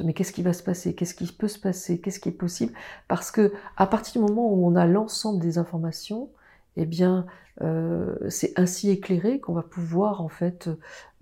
Mais 0.00 0.14
qu'est-ce 0.14 0.32
qui 0.32 0.42
va 0.42 0.54
se 0.54 0.62
passer? 0.62 0.94
Qu'est-ce 0.94 1.14
qui 1.14 1.26
peut 1.26 1.48
se 1.48 1.58
passer? 1.58 2.00
Qu'est-ce 2.00 2.18
qui 2.18 2.30
est 2.30 2.32
possible? 2.32 2.72
Parce 3.08 3.30
que 3.30 3.52
à 3.76 3.86
partir 3.86 4.22
du 4.22 4.28
moment 4.28 4.50
où 4.50 4.66
on 4.66 4.74
a 4.74 4.86
l'ensemble 4.86 5.42
des 5.42 5.58
informations, 5.58 6.30
eh 6.76 6.86
bien, 6.86 7.26
euh, 7.60 8.16
c'est 8.28 8.58
ainsi 8.58 8.90
éclairé 8.90 9.40
qu'on 9.40 9.52
va 9.52 9.62
pouvoir 9.62 10.22
en 10.22 10.28
fait 10.28 10.70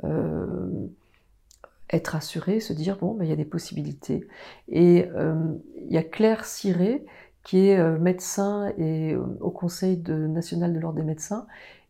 euh, 0.05 0.87
être 1.91 2.15
assuré, 2.15 2.61
se 2.61 2.73
dire 2.73 2.97
bon, 2.99 3.15
ben, 3.15 3.25
il 3.25 3.31
y 3.31 3.33
a 3.33 3.37
des 3.37 3.45
possibilités. 3.45 4.27
Et 4.69 5.09
euh, 5.15 5.35
il 5.77 5.93
y 5.93 5.99
a 5.99 6.03
Claire 6.03 6.45
Ciré 6.45 7.05
qui 7.43 7.69
est 7.69 7.99
médecin 7.99 8.71
au 9.41 9.51
Conseil 9.51 9.97
national 10.07 10.75
de 10.75 10.79
l'ordre 10.79 10.99
des 10.99 11.05
médecins, 11.05 11.47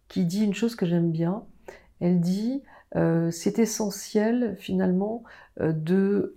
qui 0.06 0.24
dit 0.24 0.44
une 0.44 0.54
chose 0.54 0.76
que 0.76 0.86
j'aime 0.86 1.11
bien. 1.11 1.42
Elle 1.98 2.20
dit 2.20 2.62
c'est 3.32 3.58
essentiel 3.58 4.54
finalement 4.61 5.24
de 5.58 6.36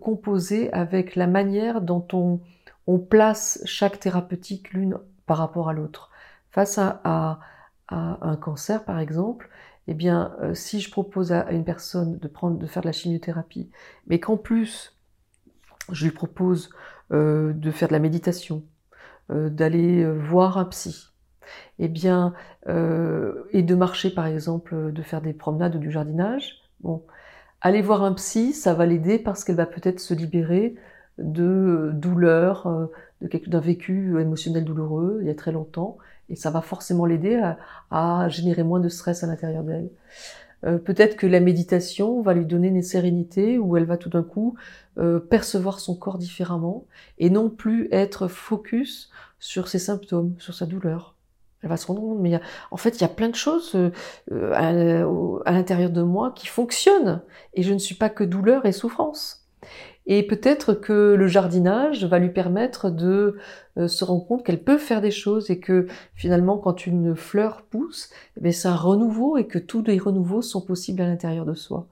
composer 0.00 0.72
avec 0.72 1.14
la 1.14 1.28
manière 1.28 1.80
dont 1.82 2.06
on, 2.12 2.40
on 2.88 2.98
place 2.98 3.60
chaque 3.64 4.00
thérapeutique 4.00 4.72
l'une 4.72 4.98
par 5.26 5.38
rapport 5.38 5.68
à 5.68 5.72
l'autre. 5.72 6.10
Face 6.50 6.78
à, 6.78 7.40
un 7.90 8.36
cancer, 8.36 8.84
par 8.84 8.98
exemple, 8.98 9.48
eh 9.86 9.94
bien, 9.94 10.36
si 10.52 10.80
je 10.80 10.90
propose 10.90 11.32
à 11.32 11.50
une 11.52 11.64
personne 11.64 12.18
de, 12.18 12.66
faire 12.66 12.82
de 12.82 12.86
la 12.86 12.92
chimiothérapie, 12.92 13.70
mais 14.06 14.20
qu'en 14.20 14.36
plus, 14.36 14.98
je 15.92 16.04
lui 16.04 16.12
propose 16.12 16.70
euh, 17.12 17.52
de 17.52 17.70
faire 17.70 17.88
de 17.88 17.94
la 17.94 17.98
méditation, 17.98 18.64
euh, 19.30 19.48
d'aller 19.48 20.02
euh, 20.02 20.12
voir 20.12 20.58
un 20.58 20.66
psy, 20.66 21.12
eh 21.78 21.88
bien, 21.88 22.34
et 22.66 23.62
de 23.62 23.74
marcher 23.74 24.10
par 24.10 24.26
exemple, 24.26 24.92
de 24.92 25.02
faire 25.02 25.22
des 25.22 25.32
promenades 25.32 25.76
ou 25.76 25.78
du 25.78 25.90
jardinage. 25.90 26.60
Bon, 26.80 27.02
aller 27.62 27.80
voir 27.80 28.04
un 28.04 28.12
psy, 28.12 28.52
ça 28.52 28.74
va 28.74 28.84
l'aider 28.84 29.18
parce 29.18 29.44
qu'elle 29.44 29.56
va 29.56 29.64
peut-être 29.64 29.98
se 29.98 30.12
libérer 30.12 30.74
de 31.16 31.90
douleurs, 31.94 32.90
d'un 33.22 33.60
vécu 33.60 34.20
émotionnel 34.20 34.66
douloureux 34.66 35.20
il 35.22 35.28
y 35.28 35.30
a 35.30 35.34
très 35.34 35.52
longtemps, 35.52 35.96
et 36.30 36.36
ça 36.36 36.50
va 36.50 36.60
forcément 36.60 37.06
l'aider 37.06 37.36
à, 37.36 37.58
à, 37.90 38.28
générer 38.28 38.62
moins 38.62 38.80
de 38.80 38.88
stress 38.88 39.24
à 39.24 39.26
l'intérieur 39.26 39.62
d'elle. 39.62 39.90
Euh, 40.64 40.78
peut-être 40.78 41.16
que 41.16 41.26
la 41.26 41.40
méditation 41.40 42.20
va 42.20 42.34
lui 42.34 42.44
donner 42.44 42.68
une 42.68 42.82
sérénité 42.82 43.58
où 43.58 43.76
elle 43.76 43.84
va 43.84 43.96
tout 43.96 44.08
d'un 44.08 44.24
coup 44.24 44.56
euh, 44.98 45.20
percevoir 45.20 45.78
son 45.78 45.94
corps 45.94 46.18
différemment 46.18 46.86
et 47.18 47.30
non 47.30 47.48
plus 47.48 47.88
être 47.92 48.26
focus 48.26 49.10
sur 49.38 49.68
ses 49.68 49.78
symptômes, 49.78 50.34
sur 50.38 50.54
sa 50.54 50.66
douleur. 50.66 51.14
Elle 51.62 51.68
va 51.68 51.76
se 51.76 51.86
rendre 51.86 52.00
compte, 52.00 52.20
mais 52.20 52.40
en 52.70 52.76
fait, 52.76 52.98
il 52.98 53.00
y 53.00 53.04
a 53.04 53.08
plein 53.08 53.28
de 53.28 53.34
choses 53.34 53.74
euh, 53.74 54.52
à 55.44 55.52
l'intérieur 55.52 55.90
de 55.90 56.02
moi 56.02 56.32
qui 56.34 56.46
fonctionnent 56.46 57.20
et 57.54 57.62
je 57.62 57.72
ne 57.72 57.78
suis 57.78 57.96
pas 57.96 58.10
que 58.10 58.24
douleur 58.24 58.64
et 58.66 58.72
souffrance. 58.72 59.37
Et 60.10 60.22
peut-être 60.22 60.72
que 60.72 61.14
le 61.14 61.26
jardinage 61.28 62.06
va 62.06 62.18
lui 62.18 62.30
permettre 62.30 62.88
de 62.88 63.36
euh, 63.76 63.88
se 63.88 64.06
rendre 64.06 64.26
compte 64.26 64.42
qu'elle 64.42 64.62
peut 64.62 64.78
faire 64.78 65.02
des 65.02 65.10
choses 65.10 65.50
et 65.50 65.60
que 65.60 65.86
finalement, 66.14 66.56
quand 66.56 66.86
une 66.86 67.14
fleur 67.14 67.62
pousse, 67.68 68.10
eh 68.42 68.50
c'est 68.50 68.68
un 68.68 68.74
renouveau 68.74 69.36
et 69.36 69.46
que 69.46 69.58
tous 69.58 69.82
les 69.82 69.98
renouveaux 69.98 70.40
sont 70.40 70.62
possibles 70.62 71.02
à 71.02 71.06
l'intérieur 71.06 71.44
de 71.44 71.52
soi. 71.52 71.86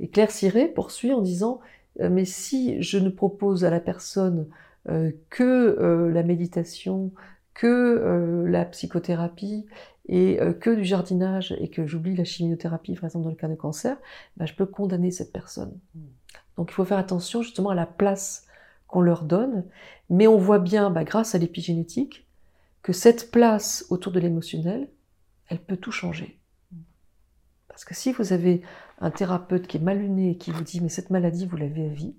Et 0.00 0.08
Claire 0.08 0.32
Ciré 0.32 0.66
poursuit 0.66 1.12
en 1.12 1.20
disant, 1.20 1.60
euh, 2.00 2.10
mais 2.10 2.24
si 2.24 2.82
je 2.82 2.98
ne 2.98 3.08
propose 3.08 3.64
à 3.64 3.70
la 3.70 3.80
personne 3.80 4.48
euh, 4.88 5.12
que 5.30 6.10
la 6.12 6.24
méditation, 6.24 7.12
que 7.54 8.44
la 8.48 8.64
psychothérapie 8.64 9.64
et 10.08 10.40
que 10.60 10.70
du 10.70 10.84
jardinage 10.84 11.56
et 11.60 11.68
que 11.68 11.86
j'oublie 11.86 12.16
la 12.16 12.24
chimiothérapie, 12.24 12.94
par 12.94 13.04
exemple 13.04 13.22
dans 13.22 13.30
le 13.30 13.36
cas 13.36 13.46
de 13.46 13.54
cancer, 13.54 13.96
ben, 14.36 14.44
je 14.44 14.54
peux 14.54 14.66
condamner 14.66 15.12
cette 15.12 15.32
personne. 15.32 15.78
Donc 16.56 16.70
il 16.70 16.74
faut 16.74 16.84
faire 16.84 16.98
attention 16.98 17.42
justement 17.42 17.70
à 17.70 17.74
la 17.74 17.86
place 17.86 18.46
qu'on 18.86 19.00
leur 19.00 19.24
donne, 19.24 19.64
mais 20.10 20.26
on 20.26 20.38
voit 20.38 20.58
bien, 20.58 20.90
bah, 20.90 21.04
grâce 21.04 21.34
à 21.34 21.38
l'épigénétique, 21.38 22.26
que 22.82 22.92
cette 22.92 23.30
place 23.30 23.86
autour 23.90 24.12
de 24.12 24.20
l'émotionnel, 24.20 24.88
elle 25.48 25.62
peut 25.62 25.76
tout 25.76 25.92
changer. 25.92 26.38
Parce 27.68 27.84
que 27.84 27.94
si 27.94 28.12
vous 28.12 28.32
avez 28.32 28.62
un 29.00 29.10
thérapeute 29.10 29.66
qui 29.66 29.78
est 29.78 29.80
mal 29.80 29.98
luné 29.98 30.30
et 30.30 30.36
qui 30.36 30.52
vous 30.52 30.62
dit 30.62 30.80
mais 30.80 30.88
cette 30.88 31.10
maladie 31.10 31.46
vous 31.46 31.56
l'avez 31.56 31.86
à 31.86 31.88
vie, 31.88 32.14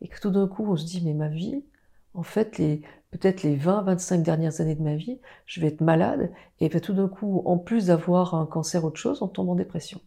et 0.00 0.08
que 0.08 0.20
tout 0.20 0.30
d'un 0.30 0.48
coup 0.48 0.64
on 0.66 0.76
se 0.76 0.86
dit 0.86 1.02
mais 1.04 1.12
ma 1.12 1.28
vie, 1.28 1.64
en 2.14 2.22
fait 2.22 2.56
les 2.56 2.82
peut-être 3.10 3.42
les 3.42 3.56
20, 3.56 3.82
25 3.82 4.22
dernières 4.22 4.60
années 4.60 4.74
de 4.74 4.82
ma 4.82 4.94
vie, 4.94 5.18
je 5.46 5.60
vais 5.60 5.68
être 5.68 5.80
malade, 5.80 6.30
et 6.60 6.68
tout 6.68 6.92
d'un 6.92 7.08
coup, 7.08 7.42
en 7.46 7.58
plus 7.58 7.86
d'avoir 7.86 8.34
un 8.34 8.46
cancer 8.46 8.84
ou 8.84 8.88
autre 8.88 9.00
chose, 9.00 9.22
on 9.22 9.28
tombe 9.28 9.48
en 9.48 9.54
dépression. 9.54 10.00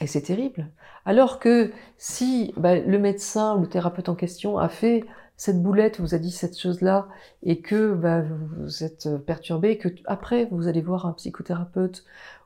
Et 0.00 0.06
c'est 0.06 0.22
terrible. 0.22 0.68
Alors 1.04 1.38
que 1.38 1.72
si 1.98 2.52
bah, 2.56 2.78
le 2.78 2.98
médecin 2.98 3.56
ou 3.56 3.62
le 3.62 3.66
thérapeute 3.66 4.08
en 4.08 4.14
question 4.14 4.58
a 4.58 4.68
fait 4.68 5.04
cette 5.36 5.62
boulette, 5.62 6.00
vous 6.00 6.14
a 6.14 6.18
dit 6.18 6.30
cette 6.30 6.58
chose-là, 6.58 7.08
et 7.42 7.60
que 7.60 7.94
bah, 7.94 8.22
vous 8.22 8.84
êtes 8.84 9.08
perturbé, 9.24 9.78
que 9.78 9.88
après 10.04 10.46
vous 10.50 10.68
allez 10.68 10.82
voir 10.82 11.06
un 11.06 11.12
psychothérapeute 11.12 12.04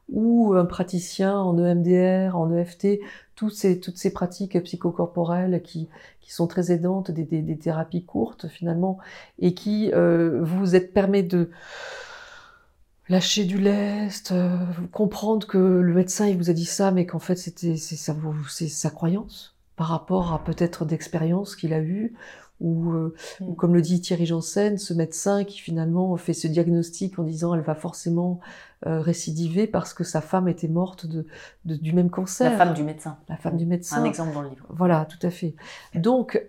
ou 0.09 0.55
un 0.55 0.65
praticien 0.65 1.37
en 1.37 1.59
EMDR, 1.59 2.37
en 2.37 2.53
EFT, 2.53 3.01
toutes 3.35 3.55
ces, 3.55 3.81
toutes 3.81 3.97
ces 3.97 4.13
pratiques 4.13 4.63
psychocorporelles 4.63 5.63
qui, 5.63 5.89
qui 6.21 6.33
sont 6.33 6.47
très 6.47 6.71
aidantes, 6.71 7.11
des, 7.11 7.25
des, 7.25 7.43
des 7.43 7.59
thérapies 7.59 8.05
courtes 8.05 8.47
finalement, 8.49 8.99
et 9.39 9.55
qui 9.55 9.91
euh, 9.93 10.41
vous 10.43 10.77
êtes 10.77 10.93
permet 10.93 11.23
de 11.23 11.51
lâcher 13.09 13.45
du 13.45 13.59
lest, 13.59 14.33
euh, 14.33 14.57
comprendre 14.93 15.47
que 15.47 15.59
le 15.59 15.95
médecin 15.95 16.27
il 16.27 16.37
vous 16.37 16.51
a 16.51 16.53
dit 16.53 16.65
ça, 16.65 16.91
mais 16.91 17.07
qu'en 17.07 17.19
fait 17.19 17.37
c'était 17.37 17.77
c'est 17.77 17.97
sa, 17.97 18.15
sa 18.69 18.91
croyance 18.91 19.57
par 19.77 19.89
rapport 19.89 20.33
à 20.33 20.43
peut-être 20.45 20.85
d'expériences 20.85 21.57
qu'il 21.57 21.73
a 21.73 21.81
eues, 21.81 22.15
ou, 22.61 22.93
euh, 22.93 23.15
mm. 23.41 23.55
comme 23.57 23.75
le 23.75 23.83
dit 23.83 24.01
Thierry 24.01 24.25
Janssen, 24.25 24.79
ce 24.79 24.95
médecin 24.95 25.45
qui 25.45 25.59
finalement 25.59 26.17
fait 26.17 26.33
ce 26.33 26.47
diagnostic 26.47 27.19
en 27.19 27.25
disant 27.25 27.55
elle 27.55 27.61
va 27.61 27.75
forcément 27.75 28.41
euh, 28.87 29.01
récidiver 29.01 29.67
parce 29.67 29.93
que 29.93 30.05
sa 30.05 30.21
femme 30.21 30.49
était 30.49 30.69
morte 30.69 31.07
de, 31.07 31.27
du 31.65 31.93
même 31.93 32.11
cancer. 32.11 32.53
La 32.53 32.57
femme 32.57 32.75
du 32.75 32.85
médecin. 32.85 33.19
La 33.29 33.37
femme 33.37 33.57
du 33.57 33.67
médecin. 33.67 34.01
Un 34.01 34.05
exemple 34.05 34.33
dans 34.33 34.43
le 34.43 34.51
livre. 34.51 34.67
Voilà, 34.71 35.07
tout 35.07 35.27
à 35.27 35.31
fait. 35.31 35.57
Donc 35.95 36.47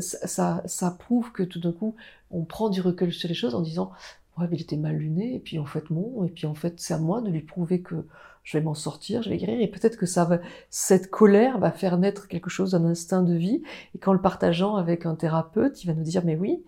ça, 0.00 0.62
ça 0.64 0.90
prouve 0.98 1.30
que 1.32 1.42
tout 1.42 1.60
d'un 1.60 1.72
coup 1.72 1.94
on 2.32 2.44
prend 2.44 2.70
du 2.70 2.80
recul 2.80 3.12
sur 3.12 3.28
les 3.28 3.34
choses 3.34 3.54
en 3.54 3.60
disant 3.60 3.92
ouais, 4.38 4.46
il 4.50 4.60
était 4.60 4.76
mal 4.76 4.96
luné, 4.96 5.34
et 5.34 5.38
puis 5.38 5.58
en 5.58 5.66
fait 5.66 5.90
non, 5.90 6.24
et 6.24 6.30
puis 6.30 6.46
en 6.46 6.54
fait 6.54 6.74
c'est 6.78 6.94
à 6.94 6.98
moi 6.98 7.20
de 7.20 7.30
lui 7.30 7.42
prouver 7.42 7.80
que 7.82 8.06
je 8.44 8.58
vais 8.58 8.64
m'en 8.64 8.74
sortir, 8.74 9.22
je 9.22 9.30
vais 9.30 9.36
guérir, 9.36 9.60
et 9.60 9.68
peut-être 9.68 9.96
que 9.96 10.06
ça 10.06 10.24
va, 10.24 10.40
cette 10.68 11.10
colère 11.10 11.58
va 11.58 11.70
faire 11.70 11.96
naître 11.98 12.26
quelque 12.28 12.50
chose, 12.50 12.74
un 12.74 12.84
instinct 12.84 13.22
de 13.22 13.34
vie, 13.34 13.62
et 13.94 13.98
qu'en 13.98 14.12
le 14.12 14.20
partageant 14.20 14.76
avec 14.76 15.06
un 15.06 15.14
thérapeute, 15.14 15.84
il 15.84 15.86
va 15.86 15.94
nous 15.94 16.02
dire 16.02 16.22
mais 16.24 16.36
oui, 16.36 16.62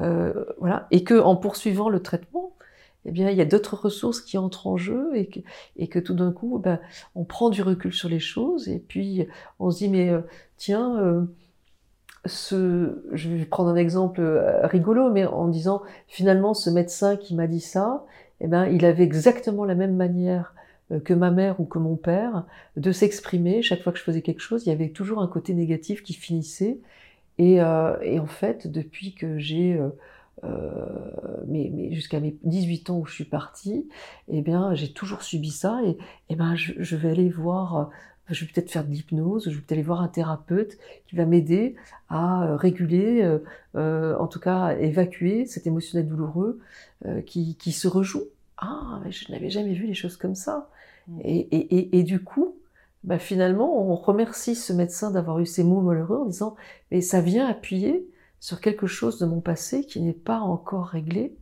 euh, 0.00 0.44
voilà, 0.58 0.86
et 0.90 1.04
que 1.04 1.20
en 1.20 1.36
poursuivant 1.36 1.88
le 1.88 2.02
traitement, 2.02 2.52
eh 3.04 3.12
bien 3.12 3.30
il 3.30 3.36
y 3.36 3.40
a 3.40 3.46
d'autres 3.46 3.76
ressources 3.76 4.20
qui 4.20 4.38
entrent 4.38 4.66
en 4.66 4.76
jeu, 4.76 5.10
et 5.14 5.26
que, 5.26 5.40
et 5.76 5.88
que 5.88 5.98
tout 5.98 6.14
d'un 6.14 6.32
coup, 6.32 6.58
ben, 6.58 6.80
on 7.14 7.24
prend 7.24 7.50
du 7.50 7.62
recul 7.62 7.92
sur 7.92 8.08
les 8.08 8.20
choses, 8.20 8.68
et 8.68 8.78
puis 8.78 9.26
on 9.58 9.70
se 9.70 9.78
dit 9.78 9.88
mais 9.88 10.08
euh, 10.10 10.22
tiens, 10.56 10.98
euh, 11.00 11.26
ce, 12.26 13.02
je 13.12 13.30
vais 13.30 13.44
prendre 13.44 13.70
un 13.70 13.76
exemple 13.76 14.20
euh, 14.20 14.66
rigolo, 14.66 15.10
mais 15.10 15.24
en 15.26 15.48
disant 15.48 15.82
finalement 16.06 16.54
ce 16.54 16.70
médecin 16.70 17.16
qui 17.16 17.34
m'a 17.34 17.46
dit 17.46 17.60
ça, 17.60 18.04
eh 18.40 18.46
ben, 18.46 18.66
il 18.66 18.84
avait 18.84 19.04
exactement 19.04 19.64
la 19.64 19.74
même 19.74 19.96
manière 19.96 20.54
euh, 20.92 21.00
que 21.00 21.14
ma 21.14 21.30
mère 21.30 21.60
ou 21.60 21.64
que 21.64 21.78
mon 21.78 21.96
père 21.96 22.44
de 22.76 22.92
s'exprimer. 22.92 23.62
Chaque 23.62 23.82
fois 23.82 23.92
que 23.92 23.98
je 23.98 24.04
faisais 24.04 24.22
quelque 24.22 24.40
chose, 24.40 24.66
il 24.66 24.70
y 24.70 24.72
avait 24.72 24.90
toujours 24.90 25.20
un 25.20 25.28
côté 25.28 25.54
négatif 25.54 26.02
qui 26.02 26.14
finissait. 26.14 26.78
Et, 27.38 27.62
euh, 27.62 27.96
et 28.02 28.18
en 28.20 28.26
fait, 28.26 28.66
depuis 28.66 29.14
que 29.14 29.38
j'ai 29.38 29.80
euh, 30.44 31.10
mais, 31.46 31.70
mais 31.72 31.92
jusqu'à 31.92 32.20
mes 32.20 32.36
18 32.44 32.90
ans 32.90 32.98
où 32.98 33.06
je 33.06 33.14
suis 33.14 33.24
partie, 33.24 33.88
eh 34.28 34.40
bien, 34.42 34.74
j'ai 34.74 34.92
toujours 34.92 35.22
subi 35.22 35.50
ça. 35.50 35.80
Et, 35.84 35.96
eh 36.28 36.36
ben, 36.36 36.54
je, 36.56 36.72
je 36.78 36.96
vais 36.96 37.10
aller 37.10 37.28
voir 37.28 37.90
je 38.30 38.44
vais 38.44 38.50
peut-être 38.52 38.70
faire 38.70 38.84
de 38.84 38.90
l'hypnose, 38.90 39.44
je 39.44 39.50
vais 39.50 39.56
peut-être 39.56 39.72
aller 39.72 39.82
voir 39.82 40.00
un 40.00 40.08
thérapeute 40.08 40.78
qui 41.06 41.16
va 41.16 41.26
m'aider 41.26 41.76
à 42.08 42.44
euh, 42.44 42.56
réguler, 42.56 43.22
euh, 43.22 43.38
euh, 43.76 44.16
en 44.18 44.26
tout 44.26 44.40
cas 44.40 44.76
évacuer 44.76 45.46
cet 45.46 45.66
émotionnel 45.66 46.08
douloureux 46.08 46.60
qui, 47.24 47.56
qui, 47.56 47.72
se 47.72 47.88
rejoue. 47.88 48.24
Ah, 48.58 49.00
mais 49.02 49.10
je 49.10 49.32
n'avais 49.32 49.48
jamais 49.48 49.72
vu 49.72 49.86
les 49.86 49.94
choses 49.94 50.18
comme 50.18 50.34
ça. 50.34 50.68
Et, 51.24 51.38
et, 51.38 51.98
et, 51.98 52.02
du 52.02 52.22
coup, 52.22 52.56
bah 53.04 53.18
finalement, 53.18 53.90
on 53.90 53.96
remercie 53.96 54.54
ce 54.54 54.74
médecin 54.74 55.10
d'avoir 55.10 55.38
eu 55.40 55.46
ces 55.46 55.64
mots 55.64 55.80
malheureux 55.80 56.18
en 56.18 56.26
disant, 56.26 56.56
mais 56.90 57.00
ça 57.00 57.22
vient 57.22 57.48
appuyer 57.48 58.06
sur 58.38 58.60
quelque 58.60 58.86
chose 58.86 59.18
de 59.18 59.24
mon 59.24 59.40
passé 59.40 59.84
qui 59.84 60.02
n'est 60.02 60.12
pas 60.12 60.40
encore 60.40 60.88
réglé, 60.88 61.34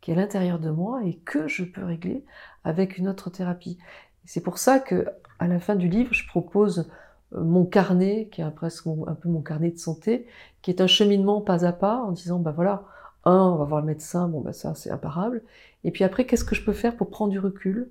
qui 0.00 0.10
est 0.10 0.14
à 0.14 0.16
l'intérieur 0.16 0.58
de 0.58 0.70
moi 0.70 1.00
et 1.04 1.14
que 1.24 1.46
je 1.46 1.62
peux 1.62 1.84
régler 1.84 2.24
avec 2.64 2.98
une 2.98 3.06
autre 3.06 3.30
thérapie. 3.30 3.78
C'est 4.24 4.42
pour 4.42 4.58
ça 4.58 4.80
que 4.80 5.06
à 5.38 5.48
la 5.48 5.60
fin 5.60 5.76
du 5.76 5.88
livre, 5.88 6.12
je 6.12 6.26
propose 6.26 6.88
euh, 7.34 7.42
mon 7.42 7.64
carnet, 7.64 8.28
qui 8.30 8.40
est 8.40 8.50
presque 8.50 8.86
un 8.86 9.14
peu 9.14 9.28
mon 9.28 9.42
carnet 9.42 9.70
de 9.70 9.78
santé, 9.78 10.26
qui 10.62 10.70
est 10.70 10.80
un 10.80 10.86
cheminement 10.86 11.40
pas 11.40 11.64
à 11.64 11.72
pas 11.72 11.96
en 11.96 12.12
disant, 12.12 12.38
bah 12.38 12.52
voilà, 12.52 12.84
un, 13.24 13.38
on 13.38 13.56
va 13.56 13.64
voir 13.64 13.80
le 13.80 13.86
médecin, 13.86 14.28
bon 14.28 14.40
bah 14.40 14.52
ça 14.52 14.74
c'est 14.74 14.90
imparable. 14.90 15.42
Et 15.84 15.90
puis 15.90 16.04
après, 16.04 16.26
qu'est-ce 16.26 16.44
que 16.44 16.54
je 16.54 16.64
peux 16.64 16.72
faire 16.72 16.96
pour 16.96 17.10
prendre 17.10 17.30
du 17.32 17.38
recul, 17.38 17.90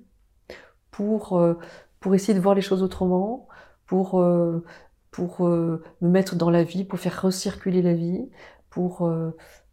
pour, 0.90 1.38
euh, 1.38 1.54
essayer 2.12 2.34
de 2.34 2.40
voir 2.42 2.54
les 2.54 2.60
choses 2.60 2.82
autrement, 2.82 3.48
pour, 3.86 4.20
euh, 4.20 4.64
me 5.38 6.08
mettre 6.08 6.36
dans 6.36 6.50
la 6.50 6.64
vie, 6.64 6.84
pour 6.84 6.98
faire 6.98 7.22
recirculer 7.22 7.82
la 7.82 7.94
vie, 7.94 8.28
pour 8.70 9.08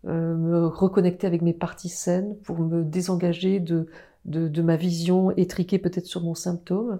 me 0.03 0.65
reconnecter 0.67 1.27
avec 1.27 1.41
mes 1.41 1.53
parties 1.53 1.89
saines, 1.89 2.37
pour 2.43 2.59
me 2.59 2.83
désengager 2.83 3.59
de 3.59 4.61
ma 4.61 4.75
vision 4.77 5.31
étriquée 5.31 5.79
peut-être 5.79 6.05
sur 6.05 6.21
mon 6.21 6.35
symptôme 6.35 6.99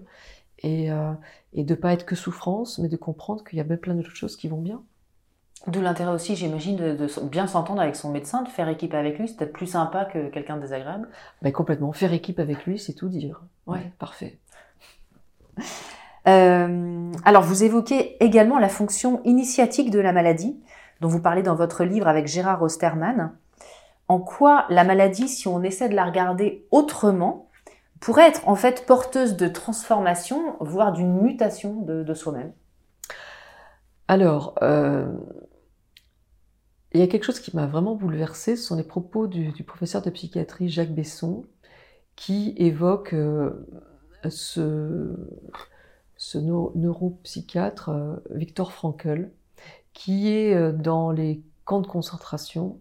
et, 0.62 0.92
euh, 0.92 1.14
et 1.54 1.64
de 1.64 1.76
pas 1.76 1.94
être 1.94 2.06
que 2.06 2.16
souffrance, 2.16 2.80
mais 2.80 2.88
de 2.88 2.98
comprendre 2.98 3.44
qu'il 3.44 3.58
y 3.58 3.62
a 3.62 3.64
bien 3.64 3.78
plein 3.78 3.96
d'autres 3.96 4.16
choses 4.16 4.36
qui 4.36 4.48
vont 4.48 4.62
bien. 4.62 4.82
D'où 5.68 5.82
l'intérêt 5.82 6.12
aussi, 6.12 6.36
j'imagine, 6.36 6.76
de, 6.76 7.08
bien 7.26 7.46
s'entendre 7.46 7.82
avec 7.82 7.96
son 7.96 8.12
médecin, 8.12 8.42
de 8.42 8.48
faire 8.48 8.68
équipe 8.68 8.96
avec 8.96 9.20
lui, 9.20 9.28
c'est 9.28 9.38
peut-être 9.38 9.54
plus 9.54 9.68
sympa 9.68 10.06
que 10.06 10.30
quelqu'un 10.30 10.56
de 10.56 10.62
désagréable. 10.62 11.08
Ben, 11.44 11.52
complètement. 11.52 11.92
Faire 11.94 12.14
équipe 12.14 12.40
avec 12.40 12.66
lui, 12.66 12.80
c'est 12.80 12.94
tout 12.94 13.10
dire. 13.10 13.44
Ouais, 13.68 13.92
parfait. 14.00 14.40
Euh, 16.28 17.12
alors, 17.26 17.42
vous 17.42 17.64
évoquez 17.64 18.24
également 18.24 18.60
la 18.60 18.70
fonction 18.70 19.22
initiatique 19.24 19.90
de 19.90 19.98
la 19.98 20.14
maladie, 20.14 20.56
dont 21.00 21.08
vous 21.08 21.20
parlez 21.20 21.42
dans 21.42 21.56
votre 21.56 21.84
livre 21.84 22.08
avec 22.08 22.28
Gérard 22.28 22.62
Osterman. 22.62 23.32
En 24.08 24.20
quoi 24.20 24.66
la 24.70 24.84
maladie, 24.84 25.28
si 25.28 25.48
on 25.48 25.64
essaie 25.64 25.90
de 25.90 25.96
la 25.96 26.06
regarder 26.06 26.68
autrement, 26.70 27.50
pourrait 28.02 28.28
être 28.28 28.50
en 28.50 28.56
fait 28.56 28.86
porteuse 28.86 29.38
de 29.38 29.48
transformation, 29.48 30.58
voire 30.60 30.92
d'une 30.92 31.22
mutation 31.22 31.82
de, 31.82 32.14
soi-même. 32.14 32.52
Alors, 34.10 34.56
euh, 34.62 35.08
il 36.94 37.00
y 37.00 37.04
a 37.04 37.08
quelque 37.08 37.24
chose 37.24 37.40
qui 37.40 37.56
m'a 37.56 37.68
vraiment 37.68 37.96
bouleversée, 37.96 38.58
ce 38.58 38.64
sont 38.64 38.76
les 38.76 38.84
propos 38.84 39.28
du, 39.28 39.64
professeur 39.64 40.02
de 40.02 40.10
psychiatrie 40.10 40.68
Jacques 40.68 40.94
Besson, 40.94 41.46
qui 42.16 42.56
évoque 42.58 43.14
euh, 43.14 43.68
ce, 44.28 45.16
neuropsychiatre 46.36 47.90
euh, 47.90 48.16
Victor 48.32 48.74
Frankl, 48.74 49.30
qui 49.94 50.30
est 50.30 50.74
dans 50.74 51.12
les 51.12 51.44
camps 51.66 51.82
de 51.82 51.88
concentration 51.88 52.80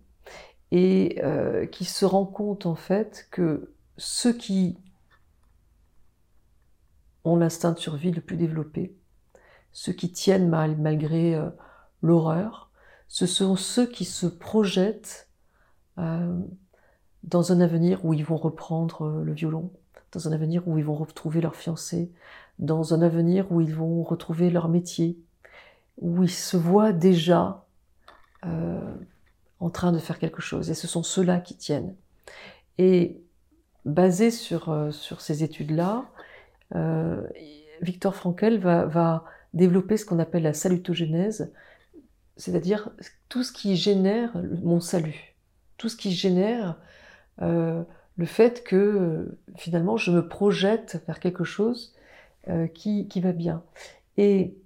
et 0.70 1.20
qui 1.72 1.84
se 1.84 2.04
rend 2.04 2.24
compte 2.24 2.64
en 2.64 2.76
fait 2.76 3.26
que 3.32 3.74
ceux 3.96 4.32
qui 4.32 4.78
ont 7.24 7.36
l'instinct 7.36 7.72
de 7.72 7.78
survie 7.78 8.12
le 8.12 8.20
plus 8.20 8.36
développé, 8.36 8.96
ceux 9.72 9.92
qui 9.92 10.10
tiennent 10.10 10.48
malgré 10.48 11.38
l'horreur, 12.02 12.70
ce 13.10 13.26
sont 13.26 13.56
ceux 13.56 13.86
qui 13.86 14.04
se 14.04 14.26
projettent 14.26 15.28
euh, 15.98 16.38
dans 17.24 17.50
un 17.50 17.60
avenir 17.60 18.04
où 18.04 18.14
ils 18.14 18.24
vont 18.24 18.36
reprendre 18.36 19.02
euh, 19.02 19.24
le 19.24 19.32
violon, 19.32 19.72
dans 20.12 20.28
un 20.28 20.32
avenir 20.32 20.66
où 20.68 20.78
ils 20.78 20.84
vont 20.84 20.94
retrouver 20.94 21.40
leur 21.40 21.56
fiancé, 21.56 22.12
dans 22.60 22.94
un 22.94 23.02
avenir 23.02 23.50
où 23.50 23.60
ils 23.60 23.74
vont 23.74 24.04
retrouver 24.04 24.48
leur 24.48 24.68
métier, 24.68 25.18
où 25.98 26.22
ils 26.22 26.30
se 26.30 26.56
voient 26.56 26.92
déjà 26.92 27.66
euh, 28.46 28.94
en 29.58 29.70
train 29.70 29.90
de 29.90 29.98
faire 29.98 30.20
quelque 30.20 30.40
chose. 30.40 30.70
Et 30.70 30.74
ce 30.74 30.86
sont 30.86 31.02
ceux-là 31.02 31.40
qui 31.40 31.56
tiennent. 31.56 31.96
Et 32.78 33.20
basé 33.84 34.30
sur, 34.30 34.88
sur 34.92 35.20
ces 35.20 35.42
études-là, 35.42 36.04
Victor 37.82 38.14
Frankel 38.14 38.58
va, 38.58 38.86
va 38.86 39.24
développer 39.54 39.96
ce 39.96 40.04
qu'on 40.04 40.18
appelle 40.18 40.44
la 40.44 40.54
salutogénèse, 40.54 41.52
c'est-à-dire 42.36 42.90
tout 43.28 43.42
ce 43.42 43.52
qui 43.52 43.76
génère 43.76 44.32
mon 44.62 44.80
salut, 44.80 45.36
tout 45.76 45.88
ce 45.88 45.96
qui 45.96 46.12
génère 46.12 46.78
euh, 47.42 47.82
le 48.16 48.26
fait 48.26 48.64
que 48.64 49.38
finalement 49.56 49.96
je 49.96 50.10
me 50.10 50.26
projette 50.26 51.02
vers 51.06 51.20
quelque 51.20 51.44
chose 51.44 51.94
euh, 52.48 52.66
qui, 52.66 53.08
va 53.20 53.32
bien. 53.32 53.62
Et 54.16 54.56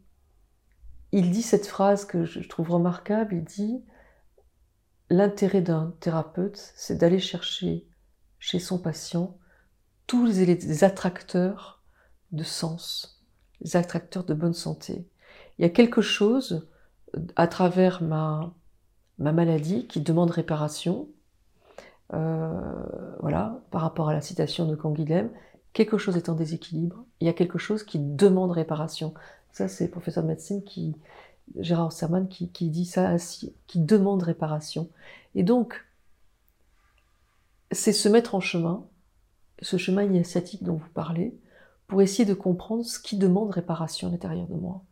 il 1.12 1.30
dit 1.30 1.42
cette 1.42 1.66
phrase 1.66 2.05
que 2.05 2.24
je 2.24 2.40
trouve 2.48 2.70
remarquable, 2.70 3.34
il 3.36 3.44
dit 3.44 3.82
l'intérêt 5.11 5.61
d'un 5.61 5.94
thérapeute, 6.00 6.72
c'est 6.74 6.96
d'aller 6.96 7.20
chercher 7.20 7.86
chez 8.38 8.59
son 8.59 8.78
patient 8.78 9.36
tous 10.07 10.26
les 10.26 10.84
attracteurs 10.84 11.74
de 12.35 12.45
sens, 12.45 13.22
les 13.61 13.76
attracteurs 13.76 14.24
de 14.24 14.35
bonne 14.35 14.55
santé. 14.55 15.07
Il 15.59 15.62
y 15.62 15.64
a 15.64 15.70
quelque 15.70 16.03
chose 16.03 16.68
à 17.37 17.47
travers 17.47 18.03
ma, 18.03 18.53
ma 19.18 19.32
maladie 19.32 19.87
qui 19.87 20.01
demande 20.01 20.30
réparation, 20.30 21.09
euh, 22.12 22.82
voilà, 23.20 23.61
par 23.70 23.80
rapport 23.80 24.09
à 24.09 24.14
la 24.14 24.20
citation 24.20 24.66
de 24.66 24.74
Canguilhem, 24.74 25.30
quelque 25.72 25.99
chose 25.99 26.16
est 26.16 26.28
en 26.28 26.35
déséquilibre, 26.35 27.05
il 27.20 27.26
y 27.26 27.30
a 27.30 27.32
quelque 27.32 27.59
chose 27.59 27.82
qui 27.82 27.99
demande 27.99 28.53
réparation. 28.53 29.14
Ça, 29.53 29.68
c'est 29.68 29.85
le 29.85 29.91
professeur 29.91 30.22
de 30.24 30.28
médecine 30.28 30.62
qui, 30.64 30.97
Gérard 31.59 31.93
Serman, 31.93 32.28
qui, 32.28 32.49
qui 32.51 32.70
dit 32.70 32.85
ça, 32.85 33.16
qui 33.66 33.78
demande 33.78 34.22
réparation. 34.22 34.89
Et 35.35 35.43
donc, 35.43 35.85
c'est 37.70 37.93
se 37.93 38.09
mettre 38.09 38.35
en 38.35 38.41
chemin, 38.41 38.85
ce 39.62 39.76
chemin 39.76 40.03
initiatique 40.03 40.62
dont 40.62 40.76
vous 40.76 40.91
parlez, 40.95 41.37
pour 41.87 42.03
essayer 42.03 42.24
de 42.24 42.35
comprendre 42.35 42.85
ce 42.85 42.99
qui 42.99 43.16
demande 43.16 43.51
réparation 43.51 44.09
à 44.09 44.11
l'intérieur 44.11 44.47
de 44.47 44.55
moi. 44.55 44.82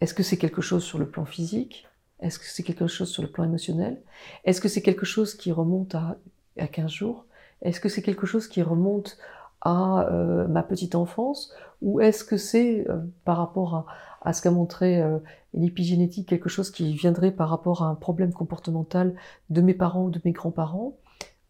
Est-ce 0.00 0.14
que 0.14 0.22
c'est 0.22 0.36
quelque 0.36 0.62
chose 0.62 0.84
sur 0.84 0.98
le 0.98 1.08
plan 1.08 1.24
physique? 1.24 1.86
Est-ce 2.20 2.38
que 2.38 2.46
c'est 2.46 2.62
quelque 2.62 2.86
chose 2.86 3.10
sur 3.10 3.22
le 3.22 3.30
plan 3.30 3.44
émotionnel? 3.44 4.00
Est-ce 4.44 4.60
que 4.60 4.68
c'est 4.68 4.82
quelque 4.82 5.06
chose 5.06 5.34
qui 5.34 5.52
remonte 5.52 5.94
à, 5.94 6.16
à 6.58 6.66
15 6.66 6.90
jours? 6.90 7.26
Est-ce 7.62 7.80
que 7.80 7.88
c'est 7.88 8.02
quelque 8.02 8.26
chose 8.26 8.46
qui 8.46 8.62
remonte 8.62 9.18
à 9.60 10.06
euh, 10.10 10.46
ma 10.46 10.62
petite 10.62 10.94
enfance? 10.94 11.52
Ou 11.82 12.00
est-ce 12.00 12.24
que 12.24 12.36
c'est 12.36 12.88
euh, 12.88 12.98
par 13.24 13.38
rapport 13.38 13.86
à, 14.22 14.32
ce 14.32 14.42
qu'a 14.42 14.50
montré 14.50 15.02
euh, 15.02 15.18
l'épigénétique, 15.52 16.28
quelque 16.28 16.48
chose 16.48 16.70
qui 16.70 16.94
viendrait 16.94 17.32
par 17.32 17.48
rapport 17.48 17.82
à 17.82 17.86
un 17.86 17.94
problème 17.94 18.32
comportemental 18.32 19.14
de 19.50 19.60
mes 19.60 19.74
parents 19.74 20.04
ou 20.04 20.10
de 20.10 20.20
mes 20.24 20.32
grands-parents? 20.32 20.96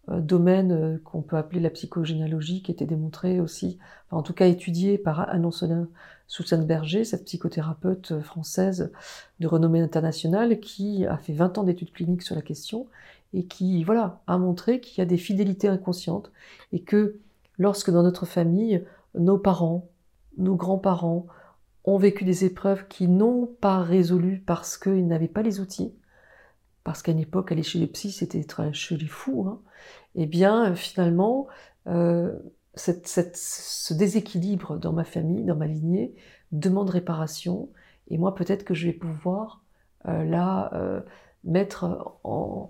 Domaine 0.08 1.00
qu'on 1.04 1.22
peut 1.22 1.36
appeler 1.36 1.60
la 1.60 1.70
psychogénéalogie, 1.70 2.62
qui 2.62 2.70
était 2.70 2.86
démontré 2.86 3.40
aussi, 3.40 3.78
en 4.10 4.22
tout 4.22 4.34
cas 4.34 4.46
étudié 4.46 4.98
par 4.98 5.28
Anne-Ancelin 5.28 5.88
Berger, 6.66 7.04
cette 7.04 7.24
psychothérapeute 7.24 8.20
française 8.20 8.92
de 9.40 9.46
renommée 9.46 9.80
internationale 9.80 10.60
qui 10.60 11.06
a 11.06 11.16
fait 11.16 11.32
20 11.32 11.58
ans 11.58 11.64
d'études 11.64 11.92
cliniques 11.92 12.22
sur 12.22 12.34
la 12.34 12.42
question 12.42 12.86
et 13.32 13.46
qui 13.46 13.84
voilà, 13.84 14.20
a 14.26 14.38
montré 14.38 14.80
qu'il 14.80 14.98
y 14.98 15.02
a 15.02 15.06
des 15.06 15.16
fidélités 15.16 15.68
inconscientes 15.68 16.32
et 16.72 16.82
que 16.82 17.18
lorsque 17.58 17.90
dans 17.90 18.02
notre 18.02 18.26
famille, 18.26 18.84
nos 19.14 19.38
parents, 19.38 19.88
nos 20.38 20.54
grands-parents 20.54 21.26
ont 21.84 21.98
vécu 21.98 22.24
des 22.24 22.44
épreuves 22.44 22.88
qui 22.88 23.08
n'ont 23.08 23.46
pas 23.60 23.80
résolu 23.80 24.42
parce 24.44 24.78
qu'ils 24.78 25.06
n'avaient 25.06 25.28
pas 25.28 25.42
les 25.42 25.60
outils, 25.60 25.94
parce 26.84 27.02
qu'à 27.02 27.12
une 27.12 27.20
époque, 27.20 27.50
aller 27.50 27.62
chez 27.62 27.78
les 27.78 27.86
psys, 27.86 28.12
c'était 28.12 28.46
chez 28.72 28.96
les 28.96 29.06
fous, 29.06 29.46
hein, 29.48 29.60
eh 30.14 30.26
bien, 30.26 30.74
finalement, 30.74 31.48
euh, 31.86 32.38
ce 32.76 33.94
déséquilibre 33.94 34.78
dans 34.78 34.92
ma 34.92 35.04
famille, 35.04 35.44
dans 35.44 35.56
ma 35.56 35.66
lignée, 35.66 36.14
demande 36.52 36.90
réparation. 36.90 37.68
Et 38.08 38.18
moi, 38.18 38.34
peut-être 38.34 38.64
que 38.64 38.74
je 38.74 38.86
vais 38.86 38.92
pouvoir 38.92 39.64
euh, 40.06 40.68
euh, 40.74 41.00
mettre 41.44 41.84
euh, 41.84 42.68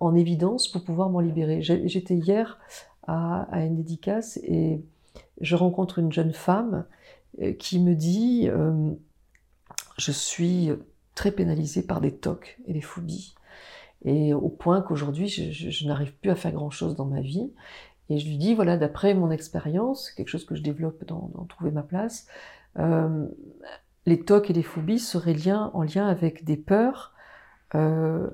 en, 0.00 0.14
évidence 0.14 0.68
pour 0.68 0.84
pouvoir 0.84 1.10
m'en 1.10 1.20
libérer. 1.20 1.62
J'étais 1.62 2.14
hier 2.14 2.58
à, 3.06 3.46
une 3.52 3.76
dédicace 3.76 4.38
et 4.42 4.82
je 5.40 5.56
rencontre 5.56 5.98
une 5.98 6.12
jeune 6.12 6.32
femme 6.32 6.86
qui 7.58 7.80
me 7.80 7.94
dit 7.94 8.48
Je 9.98 10.12
suis 10.12 10.70
très 11.14 11.32
pénalisée 11.32 11.82
par 11.82 12.00
des 12.00 12.14
tocs 12.14 12.58
et 12.66 12.72
des 12.72 12.80
phobies. 12.80 13.34
Et 14.04 14.34
au 14.34 14.48
point 14.48 14.82
qu'aujourd'hui, 14.82 15.28
je 15.28 15.86
n'arrive 15.86 16.14
plus 16.16 16.30
à 16.30 16.34
faire 16.34 16.52
grand-chose 16.52 16.94
dans 16.94 17.06
ma 17.06 17.20
vie. 17.20 17.50
Et 18.10 18.18
je 18.18 18.28
lui 18.28 18.36
dis, 18.36 18.54
voilà, 18.54 18.76
d'après 18.76 19.14
mon 19.14 19.30
expérience, 19.30 20.10
quelque 20.10 20.28
chose 20.28 20.44
que 20.44 20.54
je 20.54 20.62
développe 20.62 21.04
dans, 21.06 21.30
Trouver 21.48 21.70
ma 21.70 21.82
place, 21.82 22.26
euh, 22.78 23.26
les 24.06 24.20
tocs 24.20 24.50
et 24.50 24.52
les 24.52 24.62
phobies 24.62 24.98
seraient 24.98 25.36
en 25.50 25.82
lien 25.82 26.06
avec 26.06 26.44
des 26.44 26.56
peurs 26.56 27.14
euh, 27.74 28.28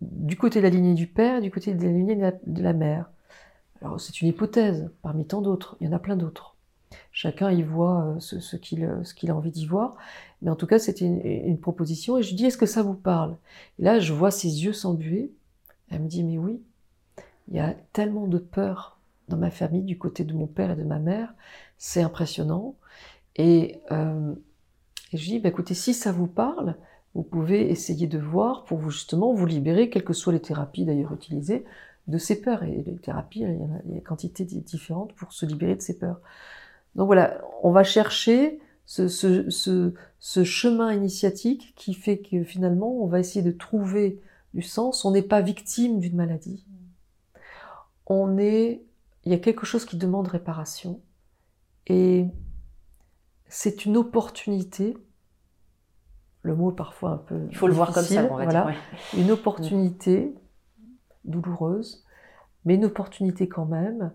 du 0.00 0.36
côté 0.36 0.58
de 0.58 0.64
la 0.64 0.70
lignée 0.70 0.94
du 0.94 1.06
père 1.06 1.38
et 1.38 1.40
du 1.40 1.50
côté 1.50 1.74
de 1.74 1.84
la 1.84 1.92
lignée 1.92 2.16
de 2.16 2.62
la, 2.62 2.72
mère. 2.72 3.10
Alors 3.80 4.00
c'est 4.00 4.20
une 4.20 4.28
hypothèse 4.28 4.90
parmi 5.02 5.26
tant 5.26 5.40
d'autres, 5.40 5.76
il 5.80 5.86
y 5.86 5.90
en 5.90 5.96
a 5.96 5.98
plein 5.98 6.16
d'autres. 6.16 6.51
Chacun 7.10 7.50
y 7.50 7.62
voit 7.62 8.04
euh, 8.04 8.20
ce, 8.20 8.40
ce 8.40 8.56
qu'il 8.56 8.84
a 8.84 9.36
envie 9.36 9.50
d'y 9.50 9.66
voir. 9.66 9.96
Mais 10.42 10.50
en 10.50 10.56
tout 10.56 10.66
cas, 10.66 10.78
c'était 10.78 11.06
une, 11.06 11.58
proposition. 11.58 12.18
Et 12.18 12.22
je 12.22 12.30
lui 12.30 12.36
dis, 12.36 12.46
est-ce 12.46 12.58
que 12.58 12.66
ça 12.66 12.82
vous 12.82 12.94
parle? 12.94 13.36
Et 13.78 13.84
là, 13.84 14.00
je 14.00 14.12
vois 14.12 14.32
ses 14.32 14.64
yeux 14.64 14.72
s'embuer. 14.72 15.32
Elle 15.88 16.00
me 16.02 16.08
dit, 16.08 16.24
mais 16.24 16.36
oui, 16.36 16.60
il 17.48 17.56
y 17.56 17.60
a 17.60 17.74
tellement 17.92 18.26
de 18.26 18.38
peur 18.38 18.98
dans 19.28 19.36
ma 19.36 19.50
famille, 19.50 19.82
du 19.82 19.98
côté 19.98 20.24
de 20.24 20.34
mon 20.34 20.48
père 20.48 20.72
et 20.72 20.76
de 20.76 20.82
ma 20.82 20.98
mère, 20.98 21.32
c'est 21.78 22.02
impressionnant. 22.02 22.74
Et, 23.36 23.80
euh, 23.92 24.34
je 25.12 25.24
dis, 25.24 25.38
bah, 25.38 25.50
écoutez, 25.50 25.74
si 25.74 25.94
ça 25.94 26.10
vous 26.10 26.26
parle, 26.26 26.76
vous 27.14 27.22
pouvez 27.22 27.70
essayer 27.70 28.08
de 28.08 28.18
voir 28.18 28.64
pour 28.64 28.78
vous 28.78 28.90
justement 28.90 29.32
vous 29.32 29.46
libérer, 29.46 29.90
quelles 29.90 30.04
que 30.04 30.12
soient 30.12 30.32
les 30.32 30.40
thérapies 30.40 30.84
d'ailleurs 30.84 31.12
utilisées, 31.12 31.64
de 32.08 32.18
ces 32.18 32.40
peurs. 32.40 32.64
Et 32.64 32.82
les 32.84 32.96
thérapies, 32.96 33.40
il 33.40 33.42
y 33.42 33.62
a, 33.62 33.82
il 33.86 33.94
y 33.94 33.98
a 33.98 34.00
quantité 34.00 34.44
différentes 34.44 35.12
pour 35.14 35.32
se 35.32 35.46
libérer 35.46 35.76
de 35.76 35.82
ces 35.82 35.98
peurs. 35.98 36.20
Donc 36.94 37.06
voilà, 37.06 37.40
on 37.62 37.70
va 37.70 37.84
chercher 37.84 38.60
ce, 38.84 39.08
ce, 39.08 39.48
ce, 39.50 39.94
ce, 40.18 40.44
chemin 40.44 40.92
initiatique 40.92 41.74
qui 41.76 41.94
fait 41.94 42.18
que 42.18 42.44
finalement, 42.44 43.02
on 43.02 43.06
va 43.06 43.20
essayer 43.20 43.42
de 43.42 43.52
trouver 43.52 44.20
du 44.54 44.62
sens. 44.62 45.04
On 45.04 45.10
n'est 45.10 45.22
pas 45.22 45.40
victime 45.40 46.00
d'une 46.00 46.16
maladie 46.16 46.66
on 48.06 48.38
est, 48.38 48.84
il 49.24 49.32
y 49.32 49.34
a 49.34 49.38
quelque 49.38 49.66
chose 49.66 49.84
qui 49.84 49.96
demande 49.96 50.28
réparation. 50.28 51.00
Et 51.86 52.26
c'est 53.48 53.84
une 53.84 53.96
opportunité 53.96 54.96
le 56.44 56.56
mot 56.56 56.72
est 56.72 56.74
parfois 56.74 57.10
un 57.10 57.16
peu. 57.18 57.46
Il 57.50 57.56
faut 57.56 57.68
le 57.68 57.72
voir 57.72 57.92
comme 57.92 58.02
ça, 58.02 58.24
on 58.24 58.34
va 58.36 58.44
voilà. 58.44 58.64
dire. 58.64 58.66
ouais. 58.66 59.20
Une 59.20 59.30
opportunité 59.30 60.34
douloureuse, 61.24 62.04
mais 62.64 62.74
une 62.74 62.84
opportunité 62.84 63.48
quand 63.48 63.64
même 63.64 64.12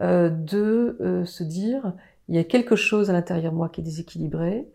euh, 0.00 0.28
de 0.28 0.98
euh, 1.00 1.24
se 1.24 1.42
dire 1.42 1.94
il 2.30 2.36
y 2.36 2.38
a 2.38 2.44
quelque 2.44 2.76
chose 2.76 3.10
à 3.10 3.12
l'intérieur 3.12 3.50
de 3.50 3.56
moi 3.56 3.68
qui 3.68 3.80
est 3.80 3.84
déséquilibré 3.84 4.68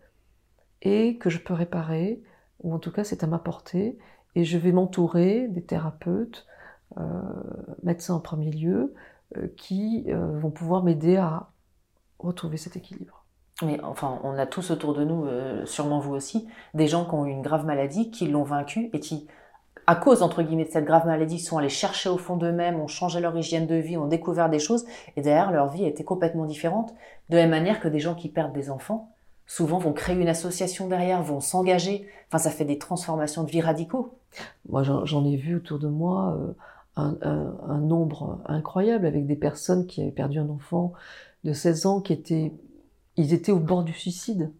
et 0.82 1.16
que 1.16 1.30
je 1.30 1.38
peux 1.38 1.54
réparer, 1.54 2.22
ou 2.60 2.74
en 2.74 2.78
tout 2.78 2.92
cas 2.92 3.02
c'est 3.02 3.24
à 3.24 3.26
ma 3.26 3.38
portée, 3.38 3.98
et 4.34 4.44
je 4.44 4.58
vais 4.58 4.72
m'entourer 4.72 5.48
des 5.48 5.64
thérapeutes, 5.64 6.46
euh, 6.98 7.02
médecins 7.82 8.14
en 8.14 8.20
premier 8.20 8.50
lieu, 8.50 8.92
euh, 9.38 9.48
qui 9.56 10.04
euh, 10.08 10.38
vont 10.38 10.50
pouvoir 10.50 10.84
m'aider 10.84 11.16
à 11.16 11.48
retrouver 12.18 12.58
cet 12.58 12.76
équilibre. 12.76 13.24
Mais 13.62 13.82
enfin, 13.82 14.20
on 14.22 14.36
a 14.36 14.44
tous 14.44 14.70
autour 14.70 14.92
de 14.92 15.02
nous, 15.02 15.26
sûrement 15.64 15.98
vous 15.98 16.12
aussi, 16.12 16.46
des 16.74 16.86
gens 16.86 17.06
qui 17.06 17.14
ont 17.14 17.24
eu 17.24 17.30
une 17.30 17.40
grave 17.40 17.64
maladie, 17.64 18.10
qui 18.10 18.28
l'ont 18.28 18.42
vaincue 18.42 18.90
et 18.92 19.00
qui, 19.00 19.28
à 19.86 19.94
cause 19.96 20.22
entre 20.22 20.42
guillemets 20.42 20.64
de 20.64 20.70
cette 20.70 20.84
grave 20.84 21.06
maladie, 21.06 21.38
sont 21.38 21.58
allés 21.58 21.68
chercher 21.68 22.08
au 22.08 22.18
fond 22.18 22.36
d'eux-mêmes, 22.36 22.80
ont 22.80 22.88
changé 22.88 23.20
leur 23.20 23.36
hygiène 23.36 23.66
de 23.66 23.76
vie, 23.76 23.96
ont 23.96 24.06
découvert 24.08 24.48
des 24.50 24.58
choses 24.58 24.84
et 25.16 25.22
derrière 25.22 25.52
leur 25.52 25.68
vie 25.68 25.84
a 25.84 25.88
été 25.88 26.02
complètement 26.04 26.44
différente. 26.46 26.92
De 27.30 27.36
la 27.36 27.42
même 27.42 27.50
manière 27.50 27.80
que 27.80 27.88
des 27.88 28.00
gens 28.00 28.14
qui 28.14 28.28
perdent 28.28 28.52
des 28.52 28.70
enfants, 28.70 29.10
souvent 29.46 29.78
vont 29.78 29.92
créer 29.92 30.16
une 30.16 30.28
association 30.28 30.88
derrière, 30.88 31.22
vont 31.22 31.40
s'engager. 31.40 32.08
Enfin, 32.28 32.38
ça 32.38 32.50
fait 32.50 32.64
des 32.64 32.78
transformations 32.78 33.44
de 33.44 33.50
vie 33.50 33.60
radicaux. 33.60 34.18
Moi, 34.68 34.82
j'en 34.82 35.24
ai 35.24 35.36
vu 35.36 35.56
autour 35.56 35.78
de 35.78 35.88
moi 35.88 36.36
euh, 36.36 36.52
un, 36.96 37.16
un- 37.22 37.56
un 37.68 37.78
nombre 37.78 38.40
incroyable 38.46 39.06
avec 39.06 39.26
des 39.26 39.36
personnes 39.36 39.86
qui 39.86 40.02
avaient 40.02 40.10
perdu 40.10 40.38
un 40.40 40.48
enfant 40.48 40.92
de 41.44 41.52
16 41.52 41.86
ans, 41.86 42.00
qui 42.00 42.12
étaient, 42.12 42.52
ils 43.16 43.32
étaient 43.32 43.52
au 43.52 43.60
bord 43.60 43.84
du 43.84 43.92
suicide. 43.92 44.50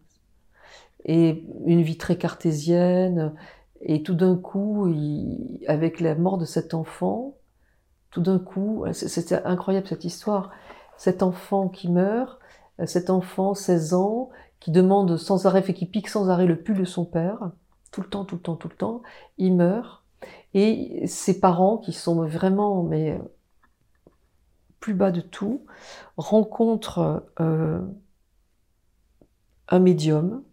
Et 1.05 1.45
une 1.65 1.81
vie 1.81 1.97
très 1.97 2.17
cartésienne. 2.17 3.33
Et 3.81 4.03
tout 4.03 4.15
d'un 4.15 4.35
coup, 4.35 4.91
avec 5.67 5.99
la 5.99 6.15
mort 6.15 6.37
de 6.37 6.45
cet 6.45 6.73
enfant, 6.73 7.35
tout 8.11 8.21
d'un 8.21 8.39
coup, 8.39 8.85
c'est- 8.93 9.33
incroyable 9.45 9.87
cette 9.87 10.05
histoire. 10.05 10.51
Cet 10.97 11.23
enfant 11.23 11.69
qui 11.69 11.89
meurt, 11.89 12.39
cet 12.85 13.09
enfant, 13.09 13.53
16 13.53 13.93
ans, 13.93 14.29
qui 14.59 14.71
demande 14.71 15.17
sans 15.17 15.45
arrêt, 15.45 15.61
fait 15.61 15.73
qui 15.73 15.85
pique 15.85 16.09
sans 16.09 16.29
arrêt 16.29 16.45
le 16.47 16.61
pull 16.61 16.77
de 16.77 16.85
son 16.85 17.05
père, 17.05 17.51
tout 17.91 18.01
le 18.01 18.07
temps, 18.09 18.25
tout 18.25 18.35
le 18.35 18.41
temps, 18.41 18.55
tout 18.55 18.69
le 18.69 18.75
temps, 18.75 19.01
il 19.37 19.55
meurt. 19.55 20.03
Et 20.53 21.05
ses 21.07 21.39
parents, 21.39 21.77
qui 21.77 21.93
sont 21.93 22.25
vraiment 22.27 22.83
mais, 22.83 23.19
plus 24.79 24.93
bas 24.93 25.11
de 25.11 25.21
tout, 25.21 25.65
rencontrent 26.17 27.23
euh, 27.39 27.79
un 29.69 29.79
médium. 29.79 30.43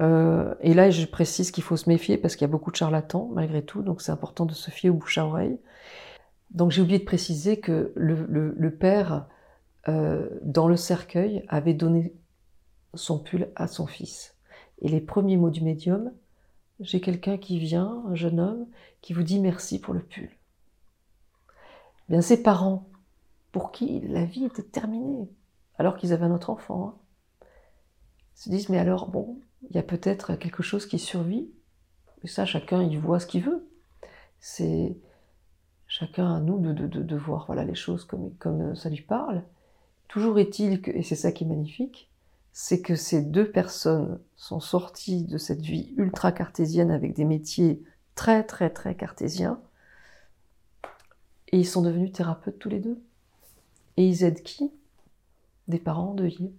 Euh, 0.00 0.54
et 0.60 0.74
là, 0.74 0.90
je 0.90 1.04
précise 1.06 1.50
qu'il 1.50 1.62
faut 1.62 1.76
se 1.76 1.88
méfier 1.88 2.16
parce 2.16 2.34
qu'il 2.36 2.46
y 2.46 2.50
a 2.50 2.52
beaucoup 2.52 2.70
de 2.70 2.76
charlatans, 2.76 3.28
malgré 3.32 3.64
tout, 3.64 3.82
donc 3.82 4.00
c'est 4.00 4.12
important 4.12 4.46
de 4.46 4.54
se 4.54 4.70
fier 4.70 4.90
aux 4.90 4.94
bouche 4.94 5.18
à 5.18 5.26
oreille. 5.26 5.58
Donc 6.50 6.70
j'ai 6.70 6.82
oublié 6.82 6.98
de 6.98 7.04
préciser 7.04 7.60
que 7.60 7.92
le 7.94 8.70
père, 8.70 9.28
euh, 9.88 10.28
dans 10.42 10.68
le 10.68 10.76
cercueil, 10.76 11.44
avait 11.48 11.74
donné 11.74 12.14
son 12.94 13.18
pull 13.18 13.50
à 13.56 13.66
son 13.66 13.86
fils. 13.86 14.36
Et 14.80 14.88
les 14.88 15.00
premiers 15.00 15.36
mots 15.36 15.50
du 15.50 15.62
médium, 15.62 16.12
j'ai 16.80 17.00
quelqu'un 17.00 17.36
qui 17.36 17.58
vient, 17.58 18.02
un 18.08 18.14
jeune 18.14 18.40
homme, 18.40 18.66
qui 19.02 19.12
vous 19.12 19.22
dit 19.22 19.38
merci 19.38 19.80
pour 19.80 19.94
le 19.94 20.00
pull. 20.00 20.30
Eh 22.08 22.12
Bien, 22.12 22.22
ses 22.22 22.42
parents, 22.42 22.88
pour 23.52 23.70
qui 23.70 24.00
la 24.00 24.24
vie 24.24 24.44
était 24.44 24.62
terminée, 24.62 25.28
alors 25.78 25.96
qu'ils 25.96 26.12
avaient 26.12 26.24
un 26.24 26.34
autre 26.34 26.50
enfant, 26.50 26.88
hein, 26.88 27.46
se 28.34 28.48
disent 28.48 28.70
mais 28.70 28.78
alors 28.78 29.08
bon, 29.08 29.38
il 29.68 29.76
y 29.76 29.78
a 29.78 29.82
peut-être 29.82 30.34
quelque 30.36 30.62
chose 30.62 30.86
qui 30.86 30.98
survit. 30.98 31.50
Et 32.22 32.28
ça, 32.28 32.44
chacun 32.46 32.82
y 32.82 32.96
voit 32.96 33.20
ce 33.20 33.26
qu'il 33.26 33.42
veut. 33.42 33.68
C'est 34.40 34.96
chacun 35.86 36.34
à 36.34 36.40
nous 36.40 36.58
de, 36.58 36.72
de, 36.72 37.02
de, 37.02 37.16
voir 37.16 37.46
voilà 37.46 37.64
les 37.64 37.74
choses 37.74 38.04
comme, 38.04 38.34
comme 38.36 38.74
ça 38.74 38.88
lui 38.88 39.02
parle. 39.02 39.42
Toujours 40.08 40.38
est-il 40.38 40.80
que, 40.80 40.90
et 40.90 41.02
c'est 41.02 41.16
ça 41.16 41.32
qui 41.32 41.44
est 41.44 41.48
magnifique, 41.48 42.10
c'est 42.52 42.80
que 42.80 42.94
ces 42.94 43.22
deux 43.22 43.50
personnes 43.50 44.20
sont 44.36 44.60
sorties 44.60 45.24
de 45.24 45.38
cette 45.38 45.62
vie 45.62 45.92
ultra 45.96 46.32
cartésienne 46.32 46.90
avec 46.90 47.14
des 47.14 47.24
métiers 47.24 47.82
très 48.14 48.44
très 48.44 48.70
très 48.70 48.94
cartésiens 48.94 49.60
et 51.52 51.58
ils 51.58 51.66
sont 51.66 51.82
devenus 51.82 52.12
thérapeutes 52.12 52.58
tous 52.58 52.68
les 52.68 52.80
deux. 52.80 53.02
Et 53.96 54.06
ils 54.06 54.24
aident 54.24 54.42
qui? 54.42 54.72
Des 55.68 55.78
parents 55.78 56.14
de 56.14 56.24
vie. 56.24 56.52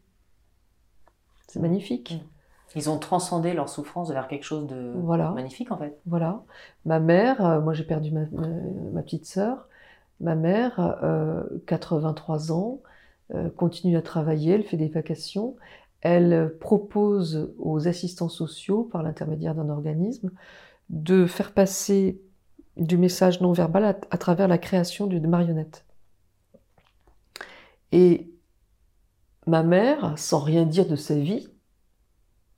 C'est 1.47 1.59
magnifique. 1.59 2.15
Ils 2.75 2.89
ont 2.89 2.97
transcendé 2.97 3.53
leur 3.53 3.67
souffrance 3.69 4.11
vers 4.11 4.27
quelque 4.27 4.43
chose 4.45 4.65
de 4.67 4.93
Voilà. 4.95 5.31
magnifique 5.31 5.71
en 5.71 5.77
fait. 5.77 5.99
Voilà. 6.05 6.41
Ma 6.85 6.99
mère, 6.99 7.45
euh, 7.45 7.59
moi 7.61 7.73
j'ai 7.73 7.83
perdu 7.83 8.11
ma, 8.11 8.21
ma- 8.31 8.47
ma 8.93 9.01
petite 9.01 9.25
sœur. 9.25 9.67
Ma 10.21 10.35
mère, 10.35 10.97
euh, 11.03 11.43
83 11.65 12.51
ans, 12.51 12.79
euh, 13.33 13.49
continue 13.49 13.97
à 13.97 14.01
travailler, 14.01 14.53
elle 14.53 14.63
fait 14.63 14.77
des 14.77 14.87
vacations. 14.87 15.55
Elle 16.01 16.55
propose 16.59 17.53
aux 17.59 17.87
assistants 17.87 18.29
sociaux, 18.29 18.83
par 18.91 19.03
l'intermédiaire 19.03 19.53
d'un 19.55 19.69
organisme, 19.69 20.31
de 20.89 21.25
faire 21.25 21.51
passer 21.53 22.21
du 22.77 22.97
message 22.97 23.41
non 23.41 23.51
verbal 23.51 23.83
à, 23.83 23.97
à 24.11 24.17
travers 24.17 24.47
la 24.47 24.57
création 24.57 25.07
d'une 25.07 25.27
marionnette. 25.27 25.85
Et 27.91 28.29
ma 29.47 29.63
mère, 29.63 30.13
sans 30.17 30.39
rien 30.39 30.65
dire 30.65 30.87
de 30.87 30.95
sa 30.95 31.15
vie, 31.15 31.49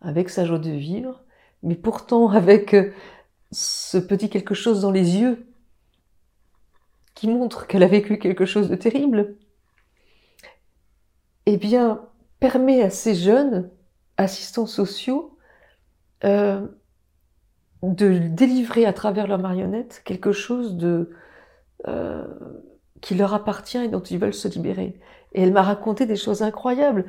avec 0.04 0.30
sa 0.30 0.46
joie 0.46 0.60
de 0.60 0.70
vivre, 0.70 1.24
mais 1.64 1.76
pourtant 1.76 2.30
avec 2.30 2.74
euh, 2.74 2.92
ce 3.52 3.98
petit 3.98 4.30
quelque 4.30 4.54
chose 4.54 4.82
dans 4.82 4.92
les 4.92 5.18
yeux 5.18 5.48
qui 7.16 7.28
montre 7.28 7.68
qu'elle 7.68 7.84
a 7.84 7.88
vécu 7.88 8.18
quelque 8.18 8.46
chose 8.46 8.70
de 8.70 8.76
terrible, 8.76 9.38
eh 11.46 11.58
bien, 11.58 12.02
permet 12.40 12.82
à 12.82 12.90
ces 12.90 13.16
jeunes 13.16 13.70
assistants 14.18 14.66
sociaux 14.66 15.38
euh, 16.24 16.66
de 17.82 18.18
délivrer 18.18 18.86
à 18.86 18.94
travers 18.94 19.28
leur 19.28 19.40
marionnette 19.40 20.02
quelque 20.06 20.32
chose 20.32 20.78
euh, 21.88 22.28
qui 23.02 23.16
leur 23.16 23.34
appartient 23.34 23.78
et 23.78 23.90
dont 23.90 24.02
ils 24.02 24.20
veulent 24.20 24.34
se 24.34 24.48
libérer. 24.48 25.00
Et 25.34 25.44
elle 25.44 25.52
m'a 25.52 25.64
raconté 25.64 26.06
des 26.06 26.16
choses 26.16 26.42
incroyables. 26.42 27.06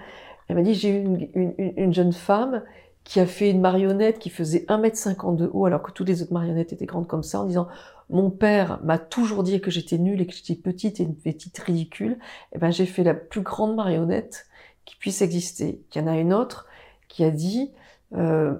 Elle 0.49 0.57
m'a 0.57 0.63
dit 0.63 0.75
j'ai 0.75 0.91
eu 0.91 1.31
une 1.77 1.95
jeune 1.95 2.13
femme 2.13 2.63
qui 3.05 3.21
a 3.21 3.27
fait 3.27 3.51
une 3.51 3.61
marionnette 3.61 4.19
qui 4.19 4.31
faisait 4.31 4.65
1m50 4.69 5.37
de 5.37 5.51
haut 5.53 5.67
alors 5.67 5.83
que 5.83 5.93
toutes 5.93 6.09
les 6.09 6.23
autres 6.23 6.33
marionnettes 6.33 6.73
étaient 6.73 6.87
grandes 6.87 7.07
comme 7.07 7.23
ça 7.23 7.41
en 7.41 7.45
disant 7.45 7.69
mon 8.11 8.31
père 8.31 8.81
m'a 8.83 8.99
toujours 8.99 9.43
dit 9.43 9.61
que 9.61 9.71
j'étais 9.71 9.99
nulle 9.99 10.21
et 10.21 10.27
que 10.27 10.35
j'étais 10.35 10.55
petite 10.55 11.01
et 11.01 11.05
une 11.05 11.17
petite 11.17 11.59
ridicule. 11.59 12.19
Et 12.53 12.59
ben 12.59 12.71
j'ai 12.71 12.87
fait 12.87 13.05
la 13.05 13.15
plus 13.15 13.41
grande 13.41 13.77
marionnette 13.77 14.47
qui 14.85 14.97
puisse 14.97 15.23
exister. 15.23 15.83
Il 15.95 15.99
y 15.99 16.01
en 16.03 16.07
a 16.07 16.19
une 16.19 16.35
autre 16.35 16.67
qui 17.09 17.25
a 17.25 17.31
dit 17.31 17.73
euh, 18.15 18.55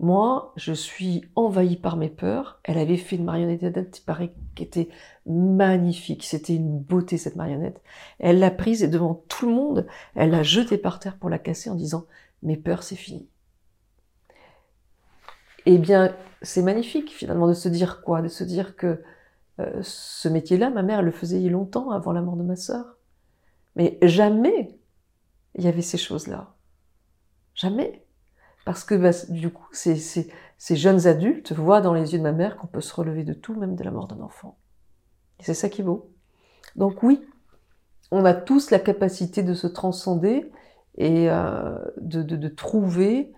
moi, 0.00 0.54
je 0.56 0.72
suis 0.72 1.26
envahie 1.34 1.76
par 1.76 1.96
mes 1.96 2.08
peurs. 2.08 2.58
Elle 2.64 2.78
avait 2.78 2.96
fait 2.96 3.16
une 3.16 3.24
marionnette 3.24 4.02
paraît 4.06 4.32
qui 4.54 4.62
était 4.62 4.88
magnifique. 5.26 6.24
C'était 6.24 6.54
une 6.54 6.78
beauté 6.78 7.18
cette 7.18 7.36
marionnette. 7.36 7.82
Elle 8.18 8.38
l'a 8.38 8.50
prise 8.50 8.82
et 8.82 8.88
devant 8.88 9.22
tout 9.28 9.46
le 9.46 9.54
monde, 9.54 9.86
elle 10.14 10.30
l'a 10.30 10.42
jetée 10.42 10.78
par 10.78 11.00
terre 11.00 11.18
pour 11.18 11.28
la 11.28 11.38
casser 11.38 11.68
en 11.68 11.74
disant 11.74 12.06
mes 12.42 12.56
peurs, 12.56 12.82
c'est 12.82 12.96
fini. 12.96 13.28
Eh 15.66 15.78
bien, 15.78 16.14
c'est 16.42 16.62
magnifique 16.62 17.10
finalement 17.10 17.48
de 17.48 17.54
se 17.54 17.68
dire 17.68 18.02
quoi? 18.02 18.22
De 18.22 18.28
se 18.28 18.44
dire 18.44 18.76
que 18.76 19.02
euh, 19.60 19.80
ce 19.82 20.28
métier-là, 20.28 20.70
ma 20.70 20.82
mère 20.82 21.02
le 21.02 21.10
faisait 21.10 21.40
y 21.40 21.48
longtemps 21.48 21.90
avant 21.90 22.12
la 22.12 22.22
mort 22.22 22.36
de 22.36 22.42
ma 22.42 22.56
sœur. 22.56 22.96
Mais 23.76 23.98
jamais 24.02 24.78
il 25.54 25.64
y 25.64 25.68
avait 25.68 25.82
ces 25.82 25.98
choses-là. 25.98 26.54
Jamais. 27.54 28.04
Parce 28.64 28.84
que 28.84 28.94
bah, 28.94 29.10
du 29.28 29.50
coup, 29.50 29.68
ces, 29.72 29.96
ces, 29.96 30.76
jeunes 30.76 31.06
adultes 31.06 31.52
voient 31.52 31.80
dans 31.80 31.94
les 31.94 32.12
yeux 32.12 32.18
de 32.18 32.22
ma 32.22 32.32
mère 32.32 32.56
qu'on 32.56 32.66
peut 32.66 32.80
se 32.80 32.94
relever 32.94 33.24
de 33.24 33.32
tout, 33.32 33.54
même 33.54 33.74
de 33.74 33.84
la 33.84 33.90
mort 33.90 34.06
d'un 34.06 34.20
enfant. 34.20 34.58
Et 35.38 35.44
c'est 35.44 35.54
ça 35.54 35.68
qui 35.68 35.80
est 35.80 35.84
beau. 35.84 36.12
Donc 36.76 37.02
oui, 37.02 37.26
on 38.10 38.24
a 38.24 38.34
tous 38.34 38.70
la 38.70 38.78
capacité 38.78 39.42
de 39.42 39.54
se 39.54 39.66
transcender 39.66 40.50
et 40.96 41.30
euh, 41.30 41.78
de, 42.00 42.22
de, 42.22 42.48
trouver 42.48 43.32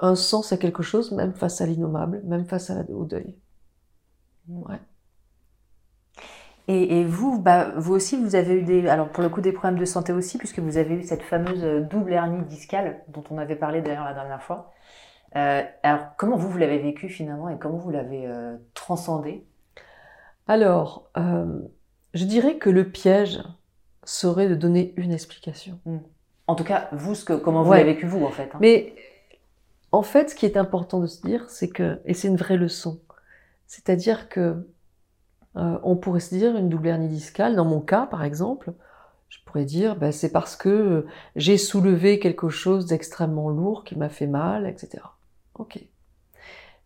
un 0.00 0.14
sens 0.14 0.52
à 0.52 0.56
quelque 0.56 0.82
chose, 0.82 1.12
même 1.12 1.32
face 1.34 1.60
à 1.60 1.66
l'innommable, 1.66 2.20
même 2.24 2.44
face 2.46 2.70
à 2.70 2.74
la- 2.74 2.90
au 2.94 3.04
deuil. 3.04 3.34
Ouais. 4.48 4.78
Et, 6.68 7.00
et 7.00 7.04
vous, 7.04 7.40
bah, 7.40 7.72
vous 7.76 7.94
aussi, 7.94 8.16
vous 8.16 8.34
avez 8.36 8.54
eu 8.54 8.62
des, 8.62 8.86
alors 8.88 9.08
pour 9.08 9.22
le 9.22 9.28
coup 9.28 9.40
des 9.40 9.52
problèmes 9.52 9.78
de 9.80 9.84
santé 9.84 10.12
aussi, 10.12 10.38
puisque 10.38 10.60
vous 10.60 10.76
avez 10.76 10.94
eu 10.94 11.02
cette 11.02 11.22
fameuse 11.22 11.64
euh, 11.64 11.80
double 11.80 12.12
hernie 12.12 12.44
discale 12.44 13.02
dont 13.08 13.24
on 13.30 13.38
avait 13.38 13.56
parlé 13.56 13.80
d'ailleurs 13.82 14.04
la 14.04 14.14
dernière 14.14 14.42
fois. 14.42 14.70
Euh, 15.36 15.62
alors 15.82 16.00
comment 16.16 16.36
vous, 16.36 16.48
vous 16.48 16.58
l'avez 16.58 16.78
vécu 16.78 17.08
finalement 17.08 17.48
et 17.48 17.58
comment 17.58 17.78
vous 17.78 17.90
l'avez 17.90 18.26
euh, 18.26 18.56
transcendé 18.74 19.44
Alors, 20.46 21.08
euh, 21.16 21.60
je 22.14 22.24
dirais 22.24 22.56
que 22.58 22.70
le 22.70 22.88
piège 22.88 23.40
serait 24.04 24.48
de 24.48 24.54
donner 24.54 24.92
une 24.96 25.12
explication. 25.12 25.78
En 26.46 26.54
tout 26.54 26.64
cas, 26.64 26.88
vous, 26.92 27.14
ce 27.14 27.24
que, 27.24 27.32
comment 27.32 27.62
vous 27.62 27.70
Ouais. 27.70 27.78
l'avez 27.78 27.94
vécu 27.94 28.06
vous 28.06 28.24
en 28.24 28.30
fait. 28.30 28.50
hein? 28.54 28.58
Mais 28.60 28.92
En 29.92 30.02
fait, 30.02 30.30
ce 30.30 30.34
qui 30.34 30.46
est 30.46 30.56
important 30.56 31.00
de 31.00 31.06
se 31.06 31.20
dire, 31.20 31.48
c'est 31.48 31.68
que, 31.68 32.00
et 32.04 32.14
c'est 32.14 32.28
une 32.28 32.36
vraie 32.36 32.56
leçon, 32.56 33.00
c'est-à-dire 33.66 34.28
que 34.28 34.66
euh, 35.56 35.78
on 35.82 35.96
pourrait 35.96 36.20
se 36.20 36.34
dire 36.34 36.56
une 36.56 36.68
double 36.68 36.88
hernie 36.88 37.08
discale, 37.08 37.56
dans 37.56 37.64
mon 37.64 37.80
cas 37.80 38.06
par 38.06 38.24
exemple, 38.24 38.72
je 39.28 39.38
pourrais 39.44 39.64
dire 39.64 39.96
ben, 39.96 40.12
c'est 40.12 40.32
parce 40.32 40.56
que 40.56 41.06
j'ai 41.36 41.58
soulevé 41.58 42.18
quelque 42.18 42.48
chose 42.48 42.86
d'extrêmement 42.86 43.48
lourd 43.48 43.84
qui 43.84 43.96
m'a 43.96 44.08
fait 44.08 44.26
mal, 44.26 44.66
etc. 44.66 45.02
Ok. 45.54 45.80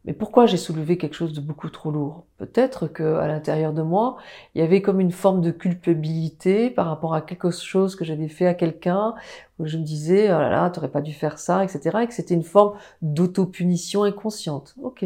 Mais 0.04 0.12
pourquoi 0.12 0.44
j'ai 0.44 0.58
soulevé 0.58 0.98
quelque 0.98 1.14
chose 1.14 1.32
de 1.32 1.40
beaucoup 1.40 1.70
trop 1.70 1.90
lourd? 1.90 2.26
Peut-être 2.36 2.88
que 2.88 3.16
à 3.16 3.26
l'intérieur 3.26 3.72
de 3.72 3.80
moi, 3.80 4.18
il 4.54 4.60
y 4.60 4.64
avait 4.64 4.82
comme 4.82 5.00
une 5.00 5.12
forme 5.12 5.40
de 5.40 5.50
culpabilité 5.50 6.68
par 6.68 6.86
rapport 6.86 7.14
à 7.14 7.22
quelque 7.22 7.50
chose 7.50 7.96
que 7.96 8.04
j'avais 8.04 8.28
fait 8.28 8.46
à 8.46 8.52
quelqu'un, 8.52 9.14
où 9.58 9.66
je 9.66 9.78
me 9.78 9.82
disais 9.82 10.26
oh 10.26 10.38
là 10.38 10.50
là, 10.50 10.68
t'aurais 10.68 10.90
pas 10.90 11.00
dû 11.00 11.14
faire 11.14 11.38
ça, 11.38 11.64
etc. 11.64 11.98
Et 12.02 12.06
que 12.06 12.12
c'était 12.12 12.34
une 12.34 12.42
forme 12.42 12.76
d'autopunition 13.00 14.02
inconsciente. 14.02 14.74
Ok. 14.82 15.04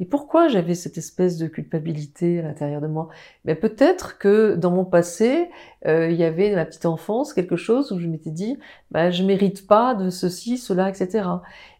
Et 0.00 0.04
pourquoi 0.06 0.48
j'avais 0.48 0.74
cette 0.74 0.98
espèce 0.98 1.38
de 1.38 1.46
culpabilité 1.46 2.40
à 2.40 2.42
l'intérieur 2.42 2.80
de 2.80 2.88
moi? 2.88 3.08
Mais 3.44 3.54
peut-être 3.54 4.18
que 4.18 4.56
dans 4.56 4.72
mon 4.72 4.84
passé, 4.84 5.48
euh, 5.86 6.10
il 6.10 6.16
y 6.16 6.24
avait 6.24 6.50
dans 6.50 6.56
ma 6.56 6.64
petite 6.64 6.86
enfance 6.86 7.32
quelque 7.32 7.54
chose 7.54 7.92
où 7.92 8.00
je 8.00 8.08
m'étais 8.08 8.32
dit, 8.32 8.58
bah, 8.90 9.12
je 9.12 9.22
mérite 9.22 9.68
pas 9.68 9.94
de 9.94 10.10
ceci, 10.10 10.58
cela, 10.58 10.88
etc. 10.88 11.28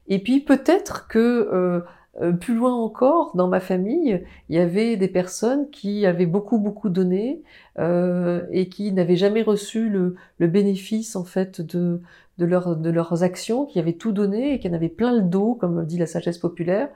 Et 0.06 0.20
puis 0.22 0.40
peut-être 0.40 1.08
que 1.08 1.18
euh, 1.52 1.80
euh, 2.20 2.32
plus 2.32 2.54
loin 2.54 2.72
encore, 2.72 3.34
dans 3.34 3.48
ma 3.48 3.60
famille, 3.60 4.22
il 4.48 4.56
y 4.56 4.58
avait 4.60 4.96
des 4.96 5.08
personnes 5.08 5.68
qui 5.70 6.06
avaient 6.06 6.26
beaucoup 6.26 6.58
beaucoup 6.58 6.88
donné 6.88 7.42
euh, 7.78 8.46
et 8.52 8.68
qui 8.68 8.92
n'avaient 8.92 9.16
jamais 9.16 9.42
reçu 9.42 9.88
le, 9.88 10.14
le, 10.38 10.46
bénéfice 10.46 11.16
en 11.16 11.24
fait 11.24 11.60
de 11.60 12.00
de, 12.38 12.46
de 12.46 12.90
leurs 12.90 13.22
actions, 13.22 13.66
qui 13.66 13.78
avaient 13.78 13.94
tout 13.94 14.12
donné 14.12 14.54
et 14.54 14.58
qui 14.60 14.68
en 14.68 14.72
avaient 14.72 14.88
plein 14.88 15.12
le 15.14 15.22
dos, 15.22 15.54
comme 15.54 15.84
dit 15.84 15.98
la 15.98 16.06
sagesse 16.06 16.38
populaire, 16.38 16.88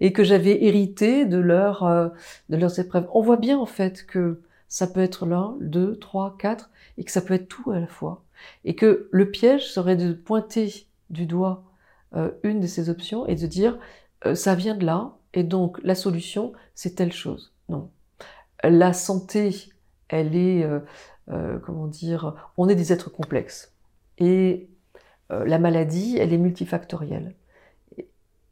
et 0.00 0.12
que 0.12 0.24
j'avais 0.24 0.64
hérité 0.64 1.26
de 1.26 1.38
euh, 1.38 2.08
de 2.48 2.56
leurs 2.56 2.78
épreuves. 2.78 3.06
On 3.12 3.22
voit 3.22 3.36
bien 3.36 3.58
en 3.58 3.66
fait 3.66 4.06
que 4.06 4.40
ça 4.68 4.86
peut 4.86 5.00
être 5.00 5.26
l'un, 5.26 5.56
deux, 5.60 5.96
trois, 5.96 6.36
quatre, 6.38 6.70
et 6.98 7.04
que 7.04 7.12
ça 7.12 7.20
peut 7.20 7.34
être 7.34 7.48
tout 7.48 7.70
à 7.72 7.80
la 7.80 7.86
fois, 7.86 8.22
et 8.64 8.74
que 8.74 9.08
le 9.10 9.30
piège 9.30 9.70
serait 9.70 9.96
de 9.96 10.12
pointer 10.14 10.86
du 11.10 11.26
doigt 11.26 11.64
euh, 12.14 12.30
une 12.42 12.60
de 12.60 12.66
ces 12.66 12.90
options 12.90 13.26
et 13.26 13.36
de 13.36 13.46
dire 13.46 13.78
euh, 14.26 14.34
ça 14.34 14.54
vient 14.54 14.74
de 14.74 14.84
là, 14.84 15.16
et 15.34 15.42
donc 15.44 15.80
la 15.82 15.94
solution, 15.94 16.52
c'est 16.74 16.94
telle 16.94 17.12
chose. 17.12 17.52
Non. 17.68 17.90
La 18.62 18.92
santé, 18.92 19.72
elle 20.08 20.36
est, 20.36 20.62
euh, 20.62 20.80
euh, 21.30 21.58
comment 21.58 21.86
dire, 21.86 22.34
on 22.56 22.68
est 22.68 22.74
des 22.74 22.92
êtres 22.92 23.10
complexes. 23.10 23.74
Et 24.18 24.68
la 25.30 25.58
maladie, 25.58 26.18
elle 26.18 26.34
est 26.34 26.38
multifactorielle. 26.38 27.34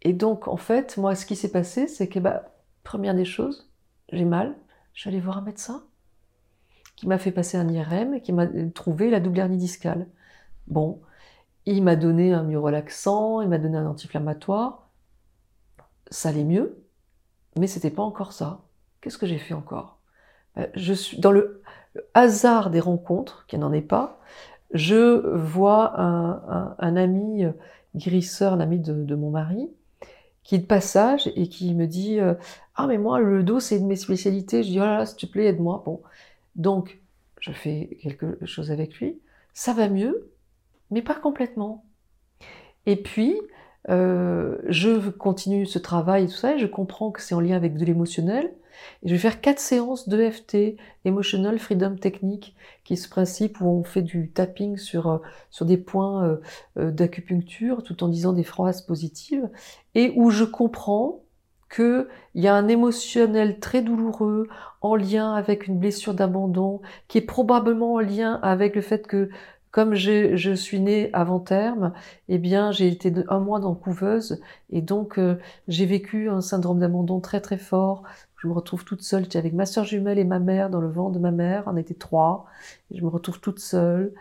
Et, 0.01 0.14
donc, 0.14 0.49
en 0.49 0.57
fait, 0.57 0.97
moi, 0.97 1.14
ce 1.14 1.27
qui 1.27 1.37
s'est 1.37 1.51
passé, 1.53 1.87
c'est 1.87 2.09
que, 2.09 2.18
bah, 2.18 2.55
première 2.85 3.14
des 3.14 3.27
choses, 3.27 3.71
j'ai 4.11 4.25
mal, 4.25 4.57
je 4.95 5.03
suis 5.03 5.11
allée 5.11 5.21
voir 5.21 5.37
un 5.37 5.43
médecin 5.43 5.85
qui 6.97 7.07
m'a 7.07 7.18
fait 7.18 7.33
passer 7.33 7.59
un 7.59 7.68
IRM, 7.68 8.23
qui 8.23 8.33
m'a 8.33 8.47
trouvé 8.75 9.11
la 9.11 9.21
double 9.21 9.41
hernie 9.41 9.59
discale. 9.59 10.07
Bon, 10.68 11.03
il 11.66 11.83
m'a 11.83 11.97
donné 11.97 12.33
un 12.33 12.45
myorelaxant, 12.45 13.43
il 13.43 13.51
m'a 13.51 13.59
donné 13.59 13.77
un 13.77 13.87
anti-inflammatoire 13.87 14.89
ça 16.11 16.30
allait 16.30 16.44
mieux, 16.44 16.82
mais 17.56 17.66
c'était 17.66 17.90
pas 17.90 18.02
encore 18.02 18.32
ça. 18.32 18.62
Qu'est-ce 19.00 19.18
que 19.18 19.26
j'ai 19.26 19.38
fait 19.38 19.54
encore? 19.54 19.98
Euh, 20.58 20.66
Je 20.74 20.92
suis 20.92 21.18
dans 21.18 21.32
le, 21.32 21.62
hasard 22.14 22.70
des 22.70 22.80
rencontres, 22.80 23.46
qui 23.46 23.58
n'en 23.58 23.72
est 23.72 23.80
pas. 23.80 24.20
Je 24.72 25.34
vois 25.36 25.98
un, 25.98 26.96
ami 26.96 27.44
guérisseur, 27.96 28.52
un 28.52 28.61
ami 28.61 28.78
de, 28.78 29.14
mon 29.14 29.30
mari, 29.30 29.68
qui 30.44 30.54
est 30.54 30.58
de 30.58 30.66
passage 30.66 31.30
et 31.34 31.48
qui 31.48 31.74
me 31.74 31.86
dit 31.86 32.20
euh, 32.20 32.34
Ah, 32.76 32.86
mais 32.86 32.98
moi, 32.98 33.18
le 33.18 33.42
dos, 33.42 33.61
c'est 33.61 33.76
une 33.76 33.84
de 33.84 33.88
mes 33.88 33.96
spécialités. 33.96 34.62
Je 34.62 34.70
dis 34.70 34.78
Oh 34.78 34.84
là 34.84 34.98
là, 34.98 35.06
s'il 35.06 35.16
te 35.18 35.26
plaît, 35.26 35.46
aide-moi. 35.46 35.82
Bon. 35.84 36.02
Donc, 36.54 37.00
je 37.40 37.52
fais 37.52 37.98
quelque 38.00 38.44
chose 38.46 38.70
avec 38.70 38.94
lui. 38.96 39.20
Ça 39.54 39.72
va 39.72 39.88
mieux, 39.88 40.30
mais 40.90 41.02
pas 41.02 41.14
complètement. 41.14 41.84
Et 42.86 42.96
puis, 42.96 43.36
euh, 43.89 44.59
je 44.68 45.09
continue 45.11 45.66
ce 45.66 45.78
travail 45.78 46.24
et 46.24 46.26
tout 46.26 46.35
ça, 46.35 46.55
et 46.55 46.59
je 46.59 46.66
comprends 46.66 47.11
que 47.11 47.22
c'est 47.22 47.35
en 47.35 47.41
lien 47.41 47.57
avec 47.57 47.76
de 47.76 47.85
l'émotionnel. 47.85 48.53
Je 49.05 49.12
vais 49.12 49.18
faire 49.18 49.41
quatre 49.41 49.59
séances 49.59 50.09
d'EFT, 50.09 50.76
Emotional 51.05 51.59
Freedom 51.59 51.97
Technique, 51.97 52.55
qui 52.85 52.95
est 52.95 52.97
ce 52.97 53.09
principe 53.09 53.61
où 53.61 53.68
on 53.68 53.85
fait 53.85 54.03
du 54.03 54.31
tapping 54.31 54.76
sur, 54.76 55.09
euh, 55.09 55.18
sur 55.51 55.66
des 55.66 55.76
points 55.76 56.39
euh, 56.76 56.91
d'acupuncture 56.91 57.83
tout 57.83 58.03
en 58.05 58.09
disant 58.09 58.33
des 58.33 58.45
phrases 58.45 58.83
positives, 58.83 59.49
et 59.95 60.12
où 60.16 60.31
je 60.31 60.45
comprends 60.45 61.22
qu'il 61.74 62.07
y 62.35 62.49
a 62.49 62.55
un 62.55 62.68
émotionnel 62.68 63.61
très 63.61 63.81
douloureux 63.81 64.49
en 64.81 64.97
lien 64.97 65.35
avec 65.35 65.66
une 65.66 65.78
blessure 65.78 66.14
d'abandon, 66.14 66.81
qui 67.09 67.18
est 67.18 67.22
probablement 67.22 67.95
en 67.95 68.01
lien 68.01 68.41
avec 68.43 68.74
le 68.74 68.83
fait 68.83 69.07
que 69.07 69.31
comme 69.71 69.95
je, 69.95 70.55
suis 70.55 70.81
née 70.81 71.11
avant 71.12 71.39
terme, 71.39 71.93
eh 72.29 72.39
bien 72.39 72.73
j'ai 72.73 72.89
été 72.89 73.12
un 73.29 73.39
mois 73.39 73.61
dans 73.61 73.75
couveuse 73.75 74.41
et 74.71 74.83
donc 74.83 75.18
euh, 75.18 75.39
j'ai 75.68 75.87
vécu 75.87 76.29
un 76.29 76.41
syndrome 76.41 76.81
d'abandon 76.81 77.21
très 77.21 77.41
très 77.41 77.59
fort. 77.59 78.03
Je 78.37 78.49
me 78.49 78.53
retrouve 78.53 78.85
toute 78.85 79.03
seule. 79.03 79.25
J'étais 79.25 79.39
avec 79.39 79.53
ma 79.53 79.66
soeur 79.66 79.85
jumelle 79.85 80.18
et 80.18 80.25
ma 80.25 80.39
mère 80.39 80.71
dans 80.71 80.81
le 80.81 80.89
ventre 80.89 81.12
de 81.12 81.18
ma 81.18 81.31
mère. 81.31 81.64
On 81.66 81.77
était 81.77 81.95
trois. 81.95 82.47
je 82.91 83.03
me 83.03 83.09
retrouve 83.09 83.39
toute 83.41 83.61
seule. 83.61 84.12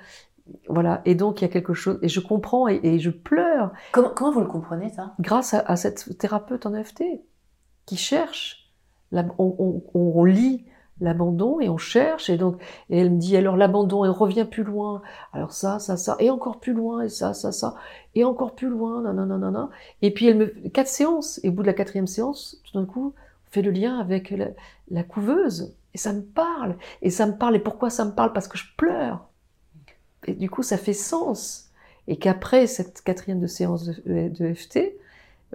Voilà. 0.68 1.02
Et 1.06 1.16
donc 1.16 1.42
il 1.42 1.46
y 1.46 1.48
a 1.48 1.52
quelque 1.52 1.74
chose 1.74 1.98
et 2.02 2.10
je 2.10 2.20
comprends 2.20 2.68
et, 2.68 3.00
je 3.00 3.10
pleure. 3.10 3.72
Comment, 3.92 4.10
comment, 4.10 4.32
vous 4.32 4.42
le 4.42 4.48
comprenez 4.48 4.90
ça? 4.90 5.14
Grâce 5.20 5.54
à, 5.54 5.76
cette 5.78 6.18
thérapeute 6.18 6.66
en 6.66 6.76
EFT 6.76 7.04
qui 7.86 7.98
cherche. 7.98 8.72
on, 9.14 9.32
on, 9.40 9.84
on 9.94 10.24
lit 10.26 10.66
l'abandon 11.02 11.60
et 11.60 11.70
on 11.70 11.78
cherche 11.78 12.30
et 12.30 12.38
donc 12.38 12.62
et 12.90 13.00
elle 13.00 13.12
me 13.12 13.18
dit 13.18 13.38
alors 13.38 13.56
l'abandon 13.56 14.04
elle 14.06 14.12
revient 14.12 14.46
plus 14.46 14.64
loin. 14.64 15.02
Alors 15.34 15.52
ça 15.52 15.80
ça 15.80 15.98
ça 15.98 16.16
et 16.20 16.30
encore 16.30 16.60
plus 16.60 16.74
loin 16.74 17.02
et 17.02 17.10
ça 17.10 17.34
ça 17.34 17.52
ça 17.52 17.76
et 18.16 18.24
encore 18.24 18.56
plus 18.56 18.70
loin 18.70 19.02
non 19.02 19.14
non 19.14 19.38
non 19.38 19.52
non 19.52 19.70
et 20.02 20.12
puis 20.14 20.28
elle 20.28 20.38
me 20.38 20.48
quatre 20.70 20.88
séances 20.88 21.40
et 21.44 21.50
au 21.50 21.52
bout 21.52 21.62
de 21.62 21.68
la 21.68 21.74
quatrième 21.74 22.08
séance 22.08 22.62
tout 22.64 22.80
d'un 22.80 22.86
coup 22.86 23.14
on 23.48 23.52
fait 23.52 23.62
le 23.62 23.72
lien 23.72 24.00
avec 24.00 24.34
la, 24.90 25.04
couveuse. 25.04 25.76
Et 25.96 25.98
ça 25.98 26.14
me 26.14 26.22
parle 26.22 26.78
et 27.02 27.10
ça 27.10 27.26
me 27.26 27.36
parle 27.36 27.56
et 27.56 27.60
pourquoi 27.60 27.90
ça 27.90 28.06
me 28.06 28.12
parle? 28.12 28.32
Parce 28.32 28.48
que 28.48 28.58
je 28.58 28.66
pleure. 28.78 29.28
Et 30.28 30.34
du 30.34 30.50
coup 30.50 30.64
ça 30.64 30.78
fait 30.78 30.94
sens. 30.94 31.72
Et 32.08 32.18
qu'après 32.18 32.68
cette 32.68 33.02
quatrième 33.02 33.40
de 33.40 33.48
séance 33.48 33.86
de, 33.86 34.30
de 34.30 34.54
FT 34.54 34.80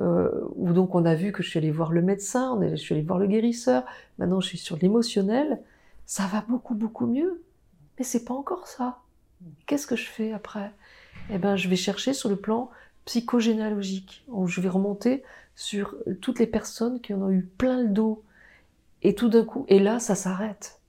euh, 0.01 0.31
où 0.57 0.73
donc 0.73 0.95
on 0.95 1.05
a 1.05 1.15
vu 1.15 1.33
que 1.33 1.43
je 1.43 1.51
suis 1.51 1.59
allée 1.59 1.71
voir 1.71 1.93
le 1.93 2.03
médecin, 2.03 2.59
je 2.71 2.77
suis 2.77 2.95
allée 2.95 3.05
voir 3.05 3.19
le 3.19 3.27
guérisseur, 3.27 3.85
maintenant 4.19 4.41
je 4.41 4.49
suis 4.49 4.59
sur 4.59 4.77
l'émotionnel, 4.77 5.61
ça 6.07 6.25
va 6.27 6.45
beaucoup 6.49 6.75
beaucoup 6.75 7.07
mieux. 7.07 7.43
Mais 7.99 8.05
c'est 8.05 8.25
pas 8.25 8.35
encore 8.35 8.67
ça. 8.67 8.99
Qu'est-ce 9.67 9.87
que 9.87 9.97
je 9.97 10.09
fais 10.09 10.33
après? 10.33 10.73
Eh 11.31 11.39
ben, 11.39 11.57
je 11.57 11.69
vais 11.69 11.77
chercher 11.77 12.13
sur 12.13 12.29
le 12.29 12.37
plan 12.37 12.71
psychogénéalogique, 13.05 14.25
où 14.29 14.47
je 14.47 14.61
vais 14.61 14.69
remonter 14.69 15.23
sur 15.55 15.95
toutes 16.21 16.39
les 16.39 16.47
personnes 16.47 17.01
qui 17.01 17.15
en 17.15 17.23
ont 17.23 17.31
eu 17.31 17.43
plein 17.43 17.83
le 17.83 17.89
dos. 17.89 18.25
Et 19.03 19.15
tout 19.15 19.29
d'un 19.29 19.45
coup, 19.45 19.67
et 19.69 19.79
là, 19.79 20.01
ça 20.01 20.15
s'arrête. 20.15 20.81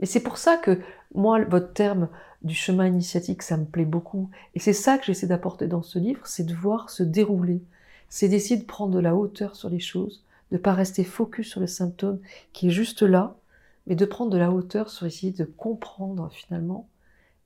Et 0.00 0.06
c'est 0.06 0.22
pour 0.22 0.36
ça 0.36 0.56
que 0.56 0.80
moi, 1.14 1.42
votre 1.44 1.72
terme 1.72 2.08
du 2.42 2.54
chemin 2.54 2.86
initiatique, 2.86 3.42
ça 3.42 3.56
me 3.56 3.64
plaît 3.64 3.84
beaucoup. 3.84 4.30
Et 4.54 4.58
c'est 4.58 4.72
ça 4.72 4.98
que 4.98 5.04
j'essaie 5.04 5.28
d'apporter 5.28 5.68
dans 5.68 5.82
ce 5.82 5.98
livre, 5.98 6.26
c'est 6.26 6.44
de 6.44 6.54
voir 6.54 6.90
se 6.90 7.02
dérouler 7.02 7.62
c'est 8.08 8.28
d'essayer 8.28 8.60
de 8.60 8.64
prendre 8.64 8.94
de 8.94 9.00
la 9.00 9.14
hauteur 9.14 9.56
sur 9.56 9.68
les 9.68 9.80
choses, 9.80 10.24
de 10.50 10.56
ne 10.56 10.62
pas 10.62 10.74
rester 10.74 11.04
focus 11.04 11.48
sur 11.48 11.60
le 11.60 11.66
symptôme 11.66 12.20
qui 12.52 12.68
est 12.68 12.70
juste 12.70 13.02
là, 13.02 13.36
mais 13.86 13.94
de 13.94 14.04
prendre 14.04 14.30
de 14.30 14.38
la 14.38 14.50
hauteur 14.50 14.90
sur 14.90 15.06
essayer 15.06 15.32
de 15.32 15.44
comprendre 15.44 16.30
finalement 16.32 16.88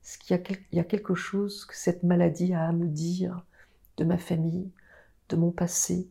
ce 0.03 0.17
qu'il 0.17 0.35
y, 0.71 0.79
a, 0.79 0.83
quelque 0.83 1.13
chose 1.13 1.65
que 1.65 1.75
cette 1.75 2.03
maladie 2.03 2.53
a 2.53 2.67
à 2.67 2.71
me 2.71 2.87
dire 2.87 3.45
de 3.97 4.03
ma 4.03 4.17
famille, 4.17 4.71
de 5.29 5.35
mon 5.35 5.51
passé, 5.51 6.09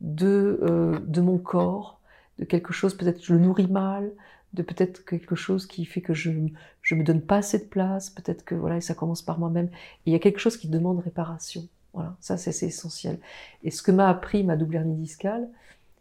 de, 0.00 0.60
euh, 0.62 1.00
de 1.00 1.20
mon 1.20 1.38
corps, 1.38 2.00
de 2.38 2.44
quelque 2.44 2.72
chose, 2.72 2.96
peut-être 2.96 3.18
que 3.18 3.26
je 3.26 3.34
le 3.34 3.40
nourris 3.40 3.66
mal, 3.66 4.12
de 4.52 4.62
peut-être 4.62 5.04
quelque 5.04 5.34
chose 5.34 5.66
qui 5.66 5.84
fait 5.84 6.02
que 6.02 6.14
je 6.14 6.30
ne 6.30 6.96
me 6.96 7.04
donne 7.04 7.22
pas 7.22 7.38
assez 7.38 7.58
de 7.58 7.64
place, 7.64 8.10
peut-être 8.10 8.44
que 8.44 8.54
voilà, 8.54 8.76
et 8.76 8.80
ça 8.80 8.94
commence 8.94 9.22
par 9.22 9.38
moi-même. 9.38 9.70
Il 10.06 10.12
y 10.12 10.16
a 10.16 10.18
quelque 10.18 10.38
chose 10.38 10.56
qui 10.56 10.68
demande 10.68 11.00
réparation. 11.00 11.66
Voilà, 11.94 12.16
ça 12.20 12.36
c'est 12.36 12.66
essentiel. 12.66 13.18
Et 13.64 13.70
ce 13.70 13.82
que 13.82 13.92
m'a 13.92 14.08
appris 14.08 14.44
ma 14.44 14.56
double 14.56 14.76
hernie 14.76 14.96
discale, 14.96 15.48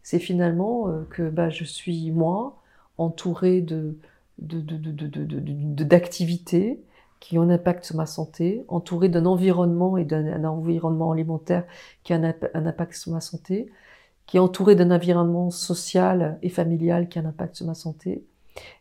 c'est 0.04 0.20
finalement 0.20 0.88
euh, 0.88 1.04
que 1.10 1.30
bah, 1.30 1.50
je 1.50 1.64
suis 1.64 2.12
moi, 2.12 2.58
entourée 2.98 3.62
de, 3.62 3.98
d'activités 4.40 6.82
qui 7.20 7.38
ont 7.38 7.44
un 7.44 7.50
impact 7.50 7.86
sur 7.86 7.96
ma 7.96 8.08
santé, 8.08 8.66
entourée 8.68 9.10
d'un 9.10 9.26
environnement 9.26 9.98
et 9.98 10.06
d'un 10.06 10.44
environnement 10.44 11.12
alimentaire 11.12 11.66
qui 12.04 12.14
a 12.14 12.16
un, 12.16 12.34
impact 12.66 12.96
sur 12.96 13.12
ma 13.12 13.22
santé, 13.22 13.72
qui 14.26 14.38
est 14.38 14.40
entourée 14.40 14.76
d'un 14.76 14.92
environnement 14.92 15.52
social 15.52 16.40
et 16.42 16.50
familial 16.50 17.10
qui 17.10 17.20
a 17.20 17.22
un 17.22 17.26
impact 17.26 17.56
sur 17.56 17.68
ma 17.68 17.76
santé, 17.76 18.26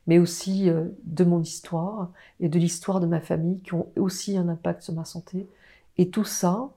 mais 0.06 0.18
aussi 0.18 0.70
euh, 0.70 0.86
de 1.04 1.24
mon 1.24 1.42
histoire 1.42 2.10
et 2.40 2.48
de 2.48 2.58
l'histoire 2.58 3.00
de 3.00 3.06
ma 3.06 3.20
famille 3.20 3.60
qui 3.60 3.74
ont 3.74 3.88
aussi 3.96 4.38
un 4.38 4.48
impact 4.48 4.82
sur 4.82 4.94
ma 4.94 5.04
santé. 5.04 5.46
Et 5.98 6.08
tout 6.08 6.24
ça, 6.24 6.70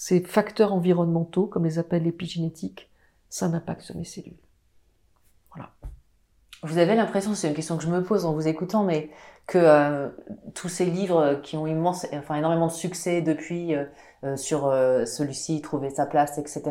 ces 0.00 0.22
facteurs 0.22 0.72
environnementaux, 0.72 1.46
comme 1.46 1.66
les 1.66 1.78
appelle 1.78 2.04
l'épigénétique, 2.04 2.88
ça 3.28 3.44
un 3.44 3.52
impact 3.52 3.82
sur 3.82 3.94
mes 3.96 4.04
cellules. 4.04 4.32
Voilà. 5.50 5.72
Vous 6.62 6.78
avez 6.78 6.94
l'impression, 6.94 7.34
c'est 7.34 7.48
une 7.48 7.54
question 7.54 7.76
que 7.76 7.82
je 7.82 7.90
me 7.90 8.02
pose 8.02 8.24
en 8.24 8.32
vous 8.32 8.48
écoutant, 8.48 8.82
mais 8.82 9.10
que 9.46 9.58
euh, 9.58 10.08
tous 10.54 10.70
ces 10.70 10.86
livres 10.86 11.40
qui 11.42 11.58
ont 11.58 11.66
immense, 11.66 12.06
enfin 12.14 12.36
énormément 12.36 12.68
de 12.68 12.72
succès 12.72 13.20
depuis 13.20 13.74
euh, 13.74 13.84
euh, 14.24 14.36
sur 14.38 14.72
celui-ci, 15.04 15.60
trouver 15.60 15.90
sa 15.90 16.06
place, 16.06 16.38
etc. 16.38 16.62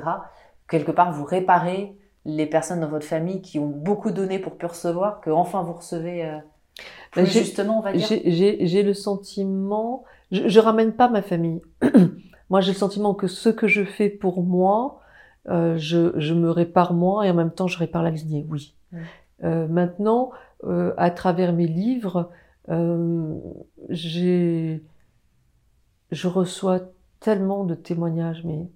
Quelque 0.67 0.91
part, 0.91 1.13
vous 1.13 1.23
réparez 1.23 1.95
les 2.25 2.47
personnes 2.47 2.79
dans 2.79 2.89
votre 2.89 3.05
famille 3.05 3.43
qui 3.43 3.59
ont 3.59 3.69
beaucoup 3.69 4.09
donné 4.09 4.39
pour 4.39 4.57
percevoir, 4.57 5.21
que 5.21 5.29
enfin 5.29 5.61
vous 5.61 5.73
recevez 5.73 6.39
ben, 7.15 7.25
justement, 7.27 7.77
on 7.77 7.81
va 7.83 7.93
dire. 7.93 8.07
J'ai 8.25 8.81
le 8.81 8.93
sentiment, 8.95 10.03
je, 10.31 10.47
je 10.47 10.59
ramène 10.59 10.93
pas 10.93 11.09
ma 11.09 11.21
famille. 11.21 11.61
moi, 12.49 12.61
j'ai 12.61 12.71
le 12.71 12.77
sentiment 12.77 13.13
que 13.13 13.27
ce 13.27 13.49
que 13.49 13.67
je 13.67 13.83
fais 13.83 14.09
pour 14.09 14.43
moi, 14.43 15.01
je, 15.47 16.11
je, 16.15 16.33
me 16.33 16.51
répare 16.51 16.93
moi 16.93 17.25
et 17.25 17.31
en 17.31 17.33
même 17.33 17.51
temps, 17.51 17.67
je 17.67 17.77
répare 17.77 18.03
la 18.03 18.11
lignée. 18.11 18.45
Oui. 18.49 18.75
maintenant, 19.41 20.31
à 20.97 21.11
travers 21.11 21.53
mes 21.53 21.67
livres, 21.67 22.29
euh, 22.69 23.35
j'ai, 23.89 24.83
je 26.11 26.27
reçois 26.27 26.81
tellement 27.19 27.63
de 27.63 27.75
témoignages, 27.75 28.43
mais 28.43 28.67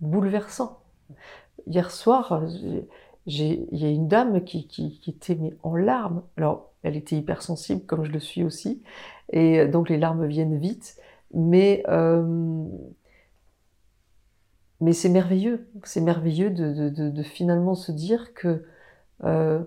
bouleversants. 0.00 0.80
Hier 1.66 1.90
soir, 1.90 2.42
il 3.26 3.66
y 3.72 3.84
a 3.84 3.88
une 3.88 4.08
dame 4.08 4.44
qui, 4.44 4.68
qui, 4.68 4.98
qui 5.00 5.10
était 5.10 5.34
mais 5.34 5.54
en 5.62 5.74
larmes. 5.74 6.22
Alors, 6.36 6.72
elle 6.82 6.96
était 6.96 7.16
hypersensible, 7.16 7.84
comme 7.86 8.04
je 8.04 8.12
le 8.12 8.20
suis 8.20 8.44
aussi, 8.44 8.82
et 9.32 9.66
donc 9.66 9.88
les 9.88 9.98
larmes 9.98 10.26
viennent 10.26 10.58
vite. 10.58 10.96
Mais 11.34 11.82
euh, 11.88 12.66
mais 14.80 14.92
c'est 14.92 15.08
merveilleux, 15.08 15.68
c'est 15.84 16.00
merveilleux 16.00 16.50
de, 16.50 16.72
de, 16.72 16.88
de, 16.88 17.10
de, 17.10 17.22
finalement 17.22 17.74
se 17.74 17.90
dire 17.90 18.32
que 18.34 18.64
euh, 19.24 19.62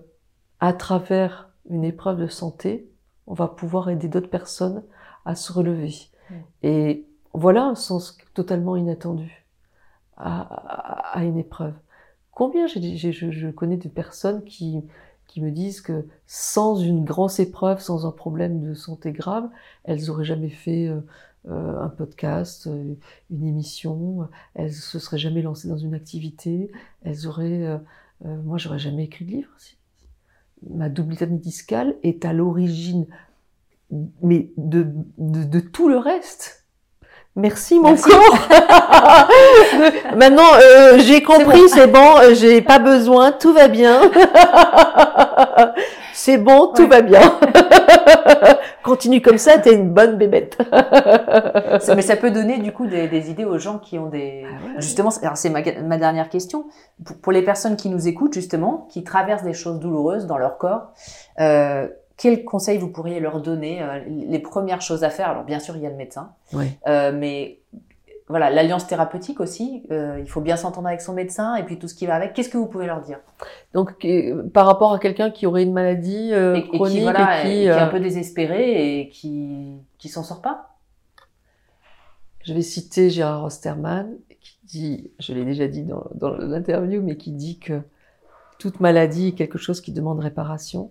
à 0.60 0.72
travers 0.72 1.50
une 1.68 1.84
épreuve 1.84 2.18
de 2.18 2.28
santé, 2.28 2.88
on 3.26 3.34
va 3.34 3.48
pouvoir 3.48 3.90
aider 3.90 4.08
d'autres 4.08 4.30
personnes 4.30 4.82
à 5.24 5.34
se 5.34 5.52
relever. 5.52 5.94
Mm. 6.30 6.34
Et 6.62 7.06
voilà 7.34 7.64
un 7.64 7.74
sens 7.74 8.16
totalement 8.34 8.76
inattendu 8.76 9.46
à, 10.16 11.22
une 11.22 11.38
épreuve. 11.38 11.74
Combien 12.30 12.66
je, 12.66 13.50
connais 13.50 13.76
de 13.76 13.88
personnes 13.88 14.44
qui, 14.44 14.82
qui 15.26 15.40
me 15.40 15.50
disent 15.50 15.80
que 15.80 16.06
sans 16.26 16.76
une 16.76 17.04
grosse 17.04 17.40
épreuve, 17.40 17.80
sans 17.80 18.06
un 18.06 18.12
problème 18.12 18.60
de 18.60 18.74
santé 18.74 19.12
grave, 19.12 19.48
elles 19.84 20.10
auraient 20.10 20.24
jamais 20.24 20.48
fait 20.48 20.86
euh, 20.86 21.00
euh, 21.48 21.80
un 21.80 21.88
podcast, 21.88 22.66
euh, 22.66 22.94
une 23.30 23.46
émission, 23.46 24.28
elles 24.54 24.72
se 24.72 24.98
seraient 24.98 25.18
jamais 25.18 25.42
lancées 25.42 25.68
dans 25.68 25.78
une 25.78 25.94
activité, 25.94 26.70
elles 27.02 27.26
auraient, 27.26 27.80
moi 28.24 28.58
j'aurais 28.58 28.78
jamais 28.78 29.04
écrit 29.04 29.24
de 29.24 29.30
livre 29.30 29.50
ma 30.70 30.88
double 30.88 31.16
discale 31.40 31.96
est 32.04 32.24
à 32.24 32.32
l'origine 32.32 33.06
mais 34.22 34.50
de, 34.56 34.86
de, 35.18 35.60
tout 35.60 35.88
le 35.88 35.98
reste. 35.98 36.64
Merci 37.36 37.78
mon 37.78 37.96
corps. 37.96 38.38
Maintenant, 40.16 40.42
euh, 40.54 40.98
j'ai 40.98 41.22
compris, 41.22 41.68
c'est 41.68 41.86
bon, 41.86 42.18
euh, 42.18 42.34
j'ai 42.34 42.60
pas 42.62 42.78
besoin, 42.78 43.32
tout 43.32 43.52
va 43.52 43.68
bien. 43.68 44.00
c'est 46.12 46.38
bon, 46.38 46.72
tout 46.74 46.86
va 46.88 47.00
bien. 47.00 47.20
Continue 48.82 49.22
comme 49.22 49.38
ça, 49.38 49.58
t'es 49.58 49.74
une 49.74 49.90
bonne 49.90 50.16
bébête. 50.16 50.58
mais 51.94 52.02
ça 52.02 52.16
peut 52.16 52.30
donner 52.30 52.58
du 52.58 52.72
coup 52.72 52.86
des, 52.86 53.30
idées 53.30 53.44
aux 53.44 53.58
gens 53.58 53.78
qui 53.78 53.98
ont 53.98 54.08
des. 54.08 54.44
Ah 54.44 54.80
justement, 54.80 55.10
alors 55.22 55.36
c'est 55.36 55.50
ma, 55.50 55.62
ma, 55.82 55.98
dernière 55.98 56.28
question 56.28 56.66
pour, 57.22 57.32
les 57.32 57.42
personnes 57.42 57.76
qui 57.76 57.88
nous 57.88 58.08
écoutent 58.08 58.34
justement, 58.34 58.88
qui 58.90 59.04
traversent 59.04 59.44
des 59.44 59.54
choses 59.54 59.78
douloureuses 59.78 60.26
dans 60.26 60.38
leur 60.38 60.58
corps. 60.58 60.92
Euh, 61.40 61.88
quels 62.16 62.44
conseils 62.44 62.78
vous 62.78 62.88
pourriez 62.88 63.20
leur 63.20 63.40
donner 63.40 63.82
euh, 63.82 64.00
Les 64.06 64.38
premières 64.38 64.80
choses 64.80 65.04
à 65.04 65.10
faire, 65.10 65.28
alors 65.28 65.44
bien 65.44 65.58
sûr 65.58 65.76
il 65.76 65.82
y 65.82 65.86
a 65.86 65.90
le 65.90 65.96
médecin, 65.96 66.32
euh, 66.86 67.12
mais 67.12 67.58
voilà 68.32 68.50
l'alliance 68.50 68.86
thérapeutique 68.86 69.38
aussi. 69.38 69.84
Euh, 69.92 70.18
il 70.20 70.28
faut 70.28 70.40
bien 70.40 70.56
s'entendre 70.56 70.88
avec 70.88 71.00
son 71.00 71.12
médecin 71.12 71.54
et 71.54 71.62
puis 71.62 71.78
tout 71.78 71.86
ce 71.86 71.94
qui 71.94 72.06
va 72.06 72.16
avec. 72.16 72.32
Qu'est-ce 72.32 72.48
que 72.48 72.58
vous 72.58 72.66
pouvez 72.66 72.86
leur 72.86 73.00
dire? 73.00 73.20
Donc 73.72 73.94
par 74.52 74.66
rapport 74.66 74.92
à 74.92 74.98
quelqu'un 74.98 75.30
qui 75.30 75.46
aurait 75.46 75.62
une 75.62 75.72
maladie 75.72 76.32
chronique 76.72 76.98
et, 76.98 77.42
qui, 77.42 77.48
et 77.48 77.52
qui, 77.52 77.64
est 77.66 77.70
un 77.70 77.86
peu 77.86 78.00
désespéré 78.00 79.00
et 79.00 79.08
qui 79.08 79.76
qui 79.98 80.08
s'en 80.08 80.24
sort 80.24 80.42
pas? 80.42 80.76
Je 82.44 82.54
vais 82.54 82.62
citer 82.62 83.08
Gérard 83.08 83.44
Osterman 83.44 84.16
qui 84.40 84.58
dit, 84.64 85.10
je 85.20 85.32
l'ai 85.32 85.44
déjà 85.44 85.68
dit 85.68 85.84
dans, 85.84 86.04
dans 86.14 86.30
l'interview, 86.30 87.00
mais 87.00 87.16
qui 87.16 87.30
dit 87.30 87.60
que 87.60 87.80
toute 88.58 88.80
maladie 88.80 89.28
est 89.28 89.32
quelque 89.32 89.58
chose 89.58 89.80
qui 89.80 89.92
demande 89.92 90.18
réparation 90.18 90.90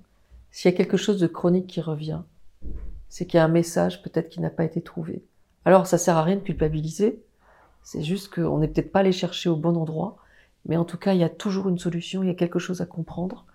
s'il 0.52 0.70
y 0.70 0.74
a 0.74 0.78
quelque 0.78 0.98
chose 0.98 1.20
de 1.20 1.28
chronique 1.28 1.68
qui 1.68 1.82
revient, 1.82 2.22
c'est 3.10 3.26
qu'il 3.26 3.38
y 3.38 3.42
a 3.42 3.46
un 3.46 3.50
message 3.50 4.04
peut-être 4.04 4.30
qui 4.30 4.42
n'a 4.42 4.50
pas 4.50 4.66
été 4.66 4.82
trouvé. 4.82 5.24
Alors 5.66 5.88
ça 5.88 5.98
sert 5.98 6.18
à 6.18 6.24
rien 6.24 6.36
de 6.36 6.42
culpabiliser, 6.42 7.24
c'est 7.84 8.04
juste 8.04 8.34
qu'on 8.34 8.60
n'est 8.60 8.68
peut-être 8.68 8.92
pas 8.92 9.00
allé 9.00 9.12
chercher 9.12 9.50
au 9.50 9.56
bon 9.56 9.76
endroit, 9.76 10.18
mais 10.66 10.78
en 10.78 10.86
tout 10.86 10.98
cas 10.98 11.14
il 11.14 11.20
y 11.20 11.24
a 11.24 11.30
toujours 11.30 11.70
une 11.70 11.80
solution, 11.80 12.24
il 12.24 12.28
y 12.28 12.32
a 12.32 12.36
quelque 12.36 12.60
chose 12.60 12.82
à 12.82 12.86
comprendre. 12.86 13.46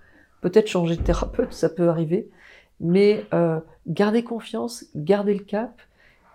Peut-être 0.40 0.68
changer 0.68 0.96
de 0.96 1.02
thérapeute, 1.02 1.52
ça 1.52 1.68
peut 1.68 1.88
arriver, 1.88 2.28
mais 2.80 3.26
euh, 3.32 3.60
gardez 3.86 4.22
confiance, 4.22 4.84
gardez 4.94 5.34
le 5.34 5.44
cap. 5.44 5.80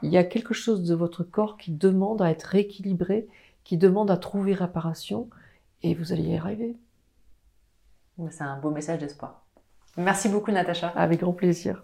Il 0.01 0.09
y 0.09 0.17
a 0.17 0.23
quelque 0.23 0.53
chose 0.53 0.83
de 0.83 0.95
votre 0.95 1.23
corps 1.23 1.57
qui 1.57 1.71
demande 1.71 2.21
à 2.21 2.31
être 2.31 2.43
rééquilibré, 2.43 3.27
qui 3.63 3.77
demande 3.77 4.09
à 4.09 4.17
trouver 4.17 4.53
réparation, 4.53 5.29
et 5.83 5.93
vous 5.93 6.11
allez 6.11 6.23
y 6.23 6.35
arriver. 6.35 6.75
C'est 8.29 8.43
un 8.43 8.59
beau 8.59 8.71
message 8.71 8.99
d'espoir. 8.99 9.43
Merci 9.97 10.29
beaucoup, 10.29 10.51
Natacha. 10.51 10.89
Avec 10.89 11.19
grand 11.19 11.33
plaisir. 11.33 11.83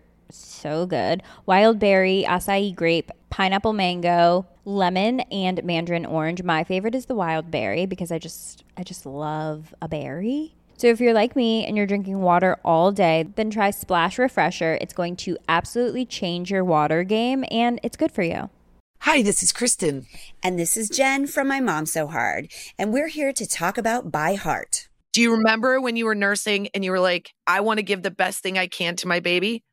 so 0.31 0.85
good. 0.85 1.23
Wild 1.45 1.79
berry, 1.79 2.25
acai 2.27 2.75
grape, 2.75 3.11
pineapple 3.29 3.73
mango, 3.73 4.45
lemon, 4.65 5.21
and 5.31 5.63
mandarin 5.63 6.05
orange. 6.05 6.43
My 6.43 6.63
favorite 6.63 6.95
is 6.95 7.05
the 7.05 7.15
wild 7.15 7.51
berry 7.51 7.85
because 7.85 8.11
I 8.11 8.19
just 8.19 8.63
I 8.77 8.83
just 8.83 9.05
love 9.05 9.73
a 9.81 9.87
berry. 9.87 10.55
So 10.77 10.87
if 10.87 10.99
you're 10.99 11.13
like 11.13 11.35
me 11.35 11.63
and 11.65 11.77
you're 11.77 11.85
drinking 11.85 12.21
water 12.21 12.57
all 12.65 12.91
day, 12.91 13.27
then 13.35 13.51
try 13.51 13.69
Splash 13.69 14.17
Refresher. 14.17 14.79
It's 14.81 14.93
going 14.93 15.15
to 15.17 15.37
absolutely 15.47 16.07
change 16.07 16.49
your 16.49 16.63
water 16.63 17.03
game 17.03 17.45
and 17.51 17.79
it's 17.83 17.97
good 17.97 18.11
for 18.11 18.23
you. 18.23 18.49
Hi, 19.01 19.21
this 19.21 19.43
is 19.43 19.51
Kristen. 19.51 20.07
And 20.41 20.57
this 20.57 20.77
is 20.77 20.89
Jen 20.89 21.27
from 21.27 21.47
My 21.47 21.59
Mom 21.59 21.85
So 21.85 22.07
Hard. 22.07 22.51
And 22.79 22.93
we're 22.93 23.09
here 23.09 23.33
to 23.33 23.47
talk 23.47 23.77
about 23.77 24.11
By 24.11 24.35
Heart. 24.35 24.89
Do 25.13 25.21
you 25.21 25.33
remember 25.33 25.81
when 25.81 25.95
you 25.95 26.05
were 26.05 26.15
nursing 26.15 26.69
and 26.73 26.85
you 26.85 26.91
were 26.91 26.99
like, 26.99 27.33
I 27.45 27.61
want 27.61 27.79
to 27.79 27.83
give 27.83 28.01
the 28.01 28.11
best 28.11 28.41
thing 28.41 28.57
I 28.57 28.67
can 28.67 28.95
to 28.97 29.07
my 29.07 29.19
baby? 29.19 29.63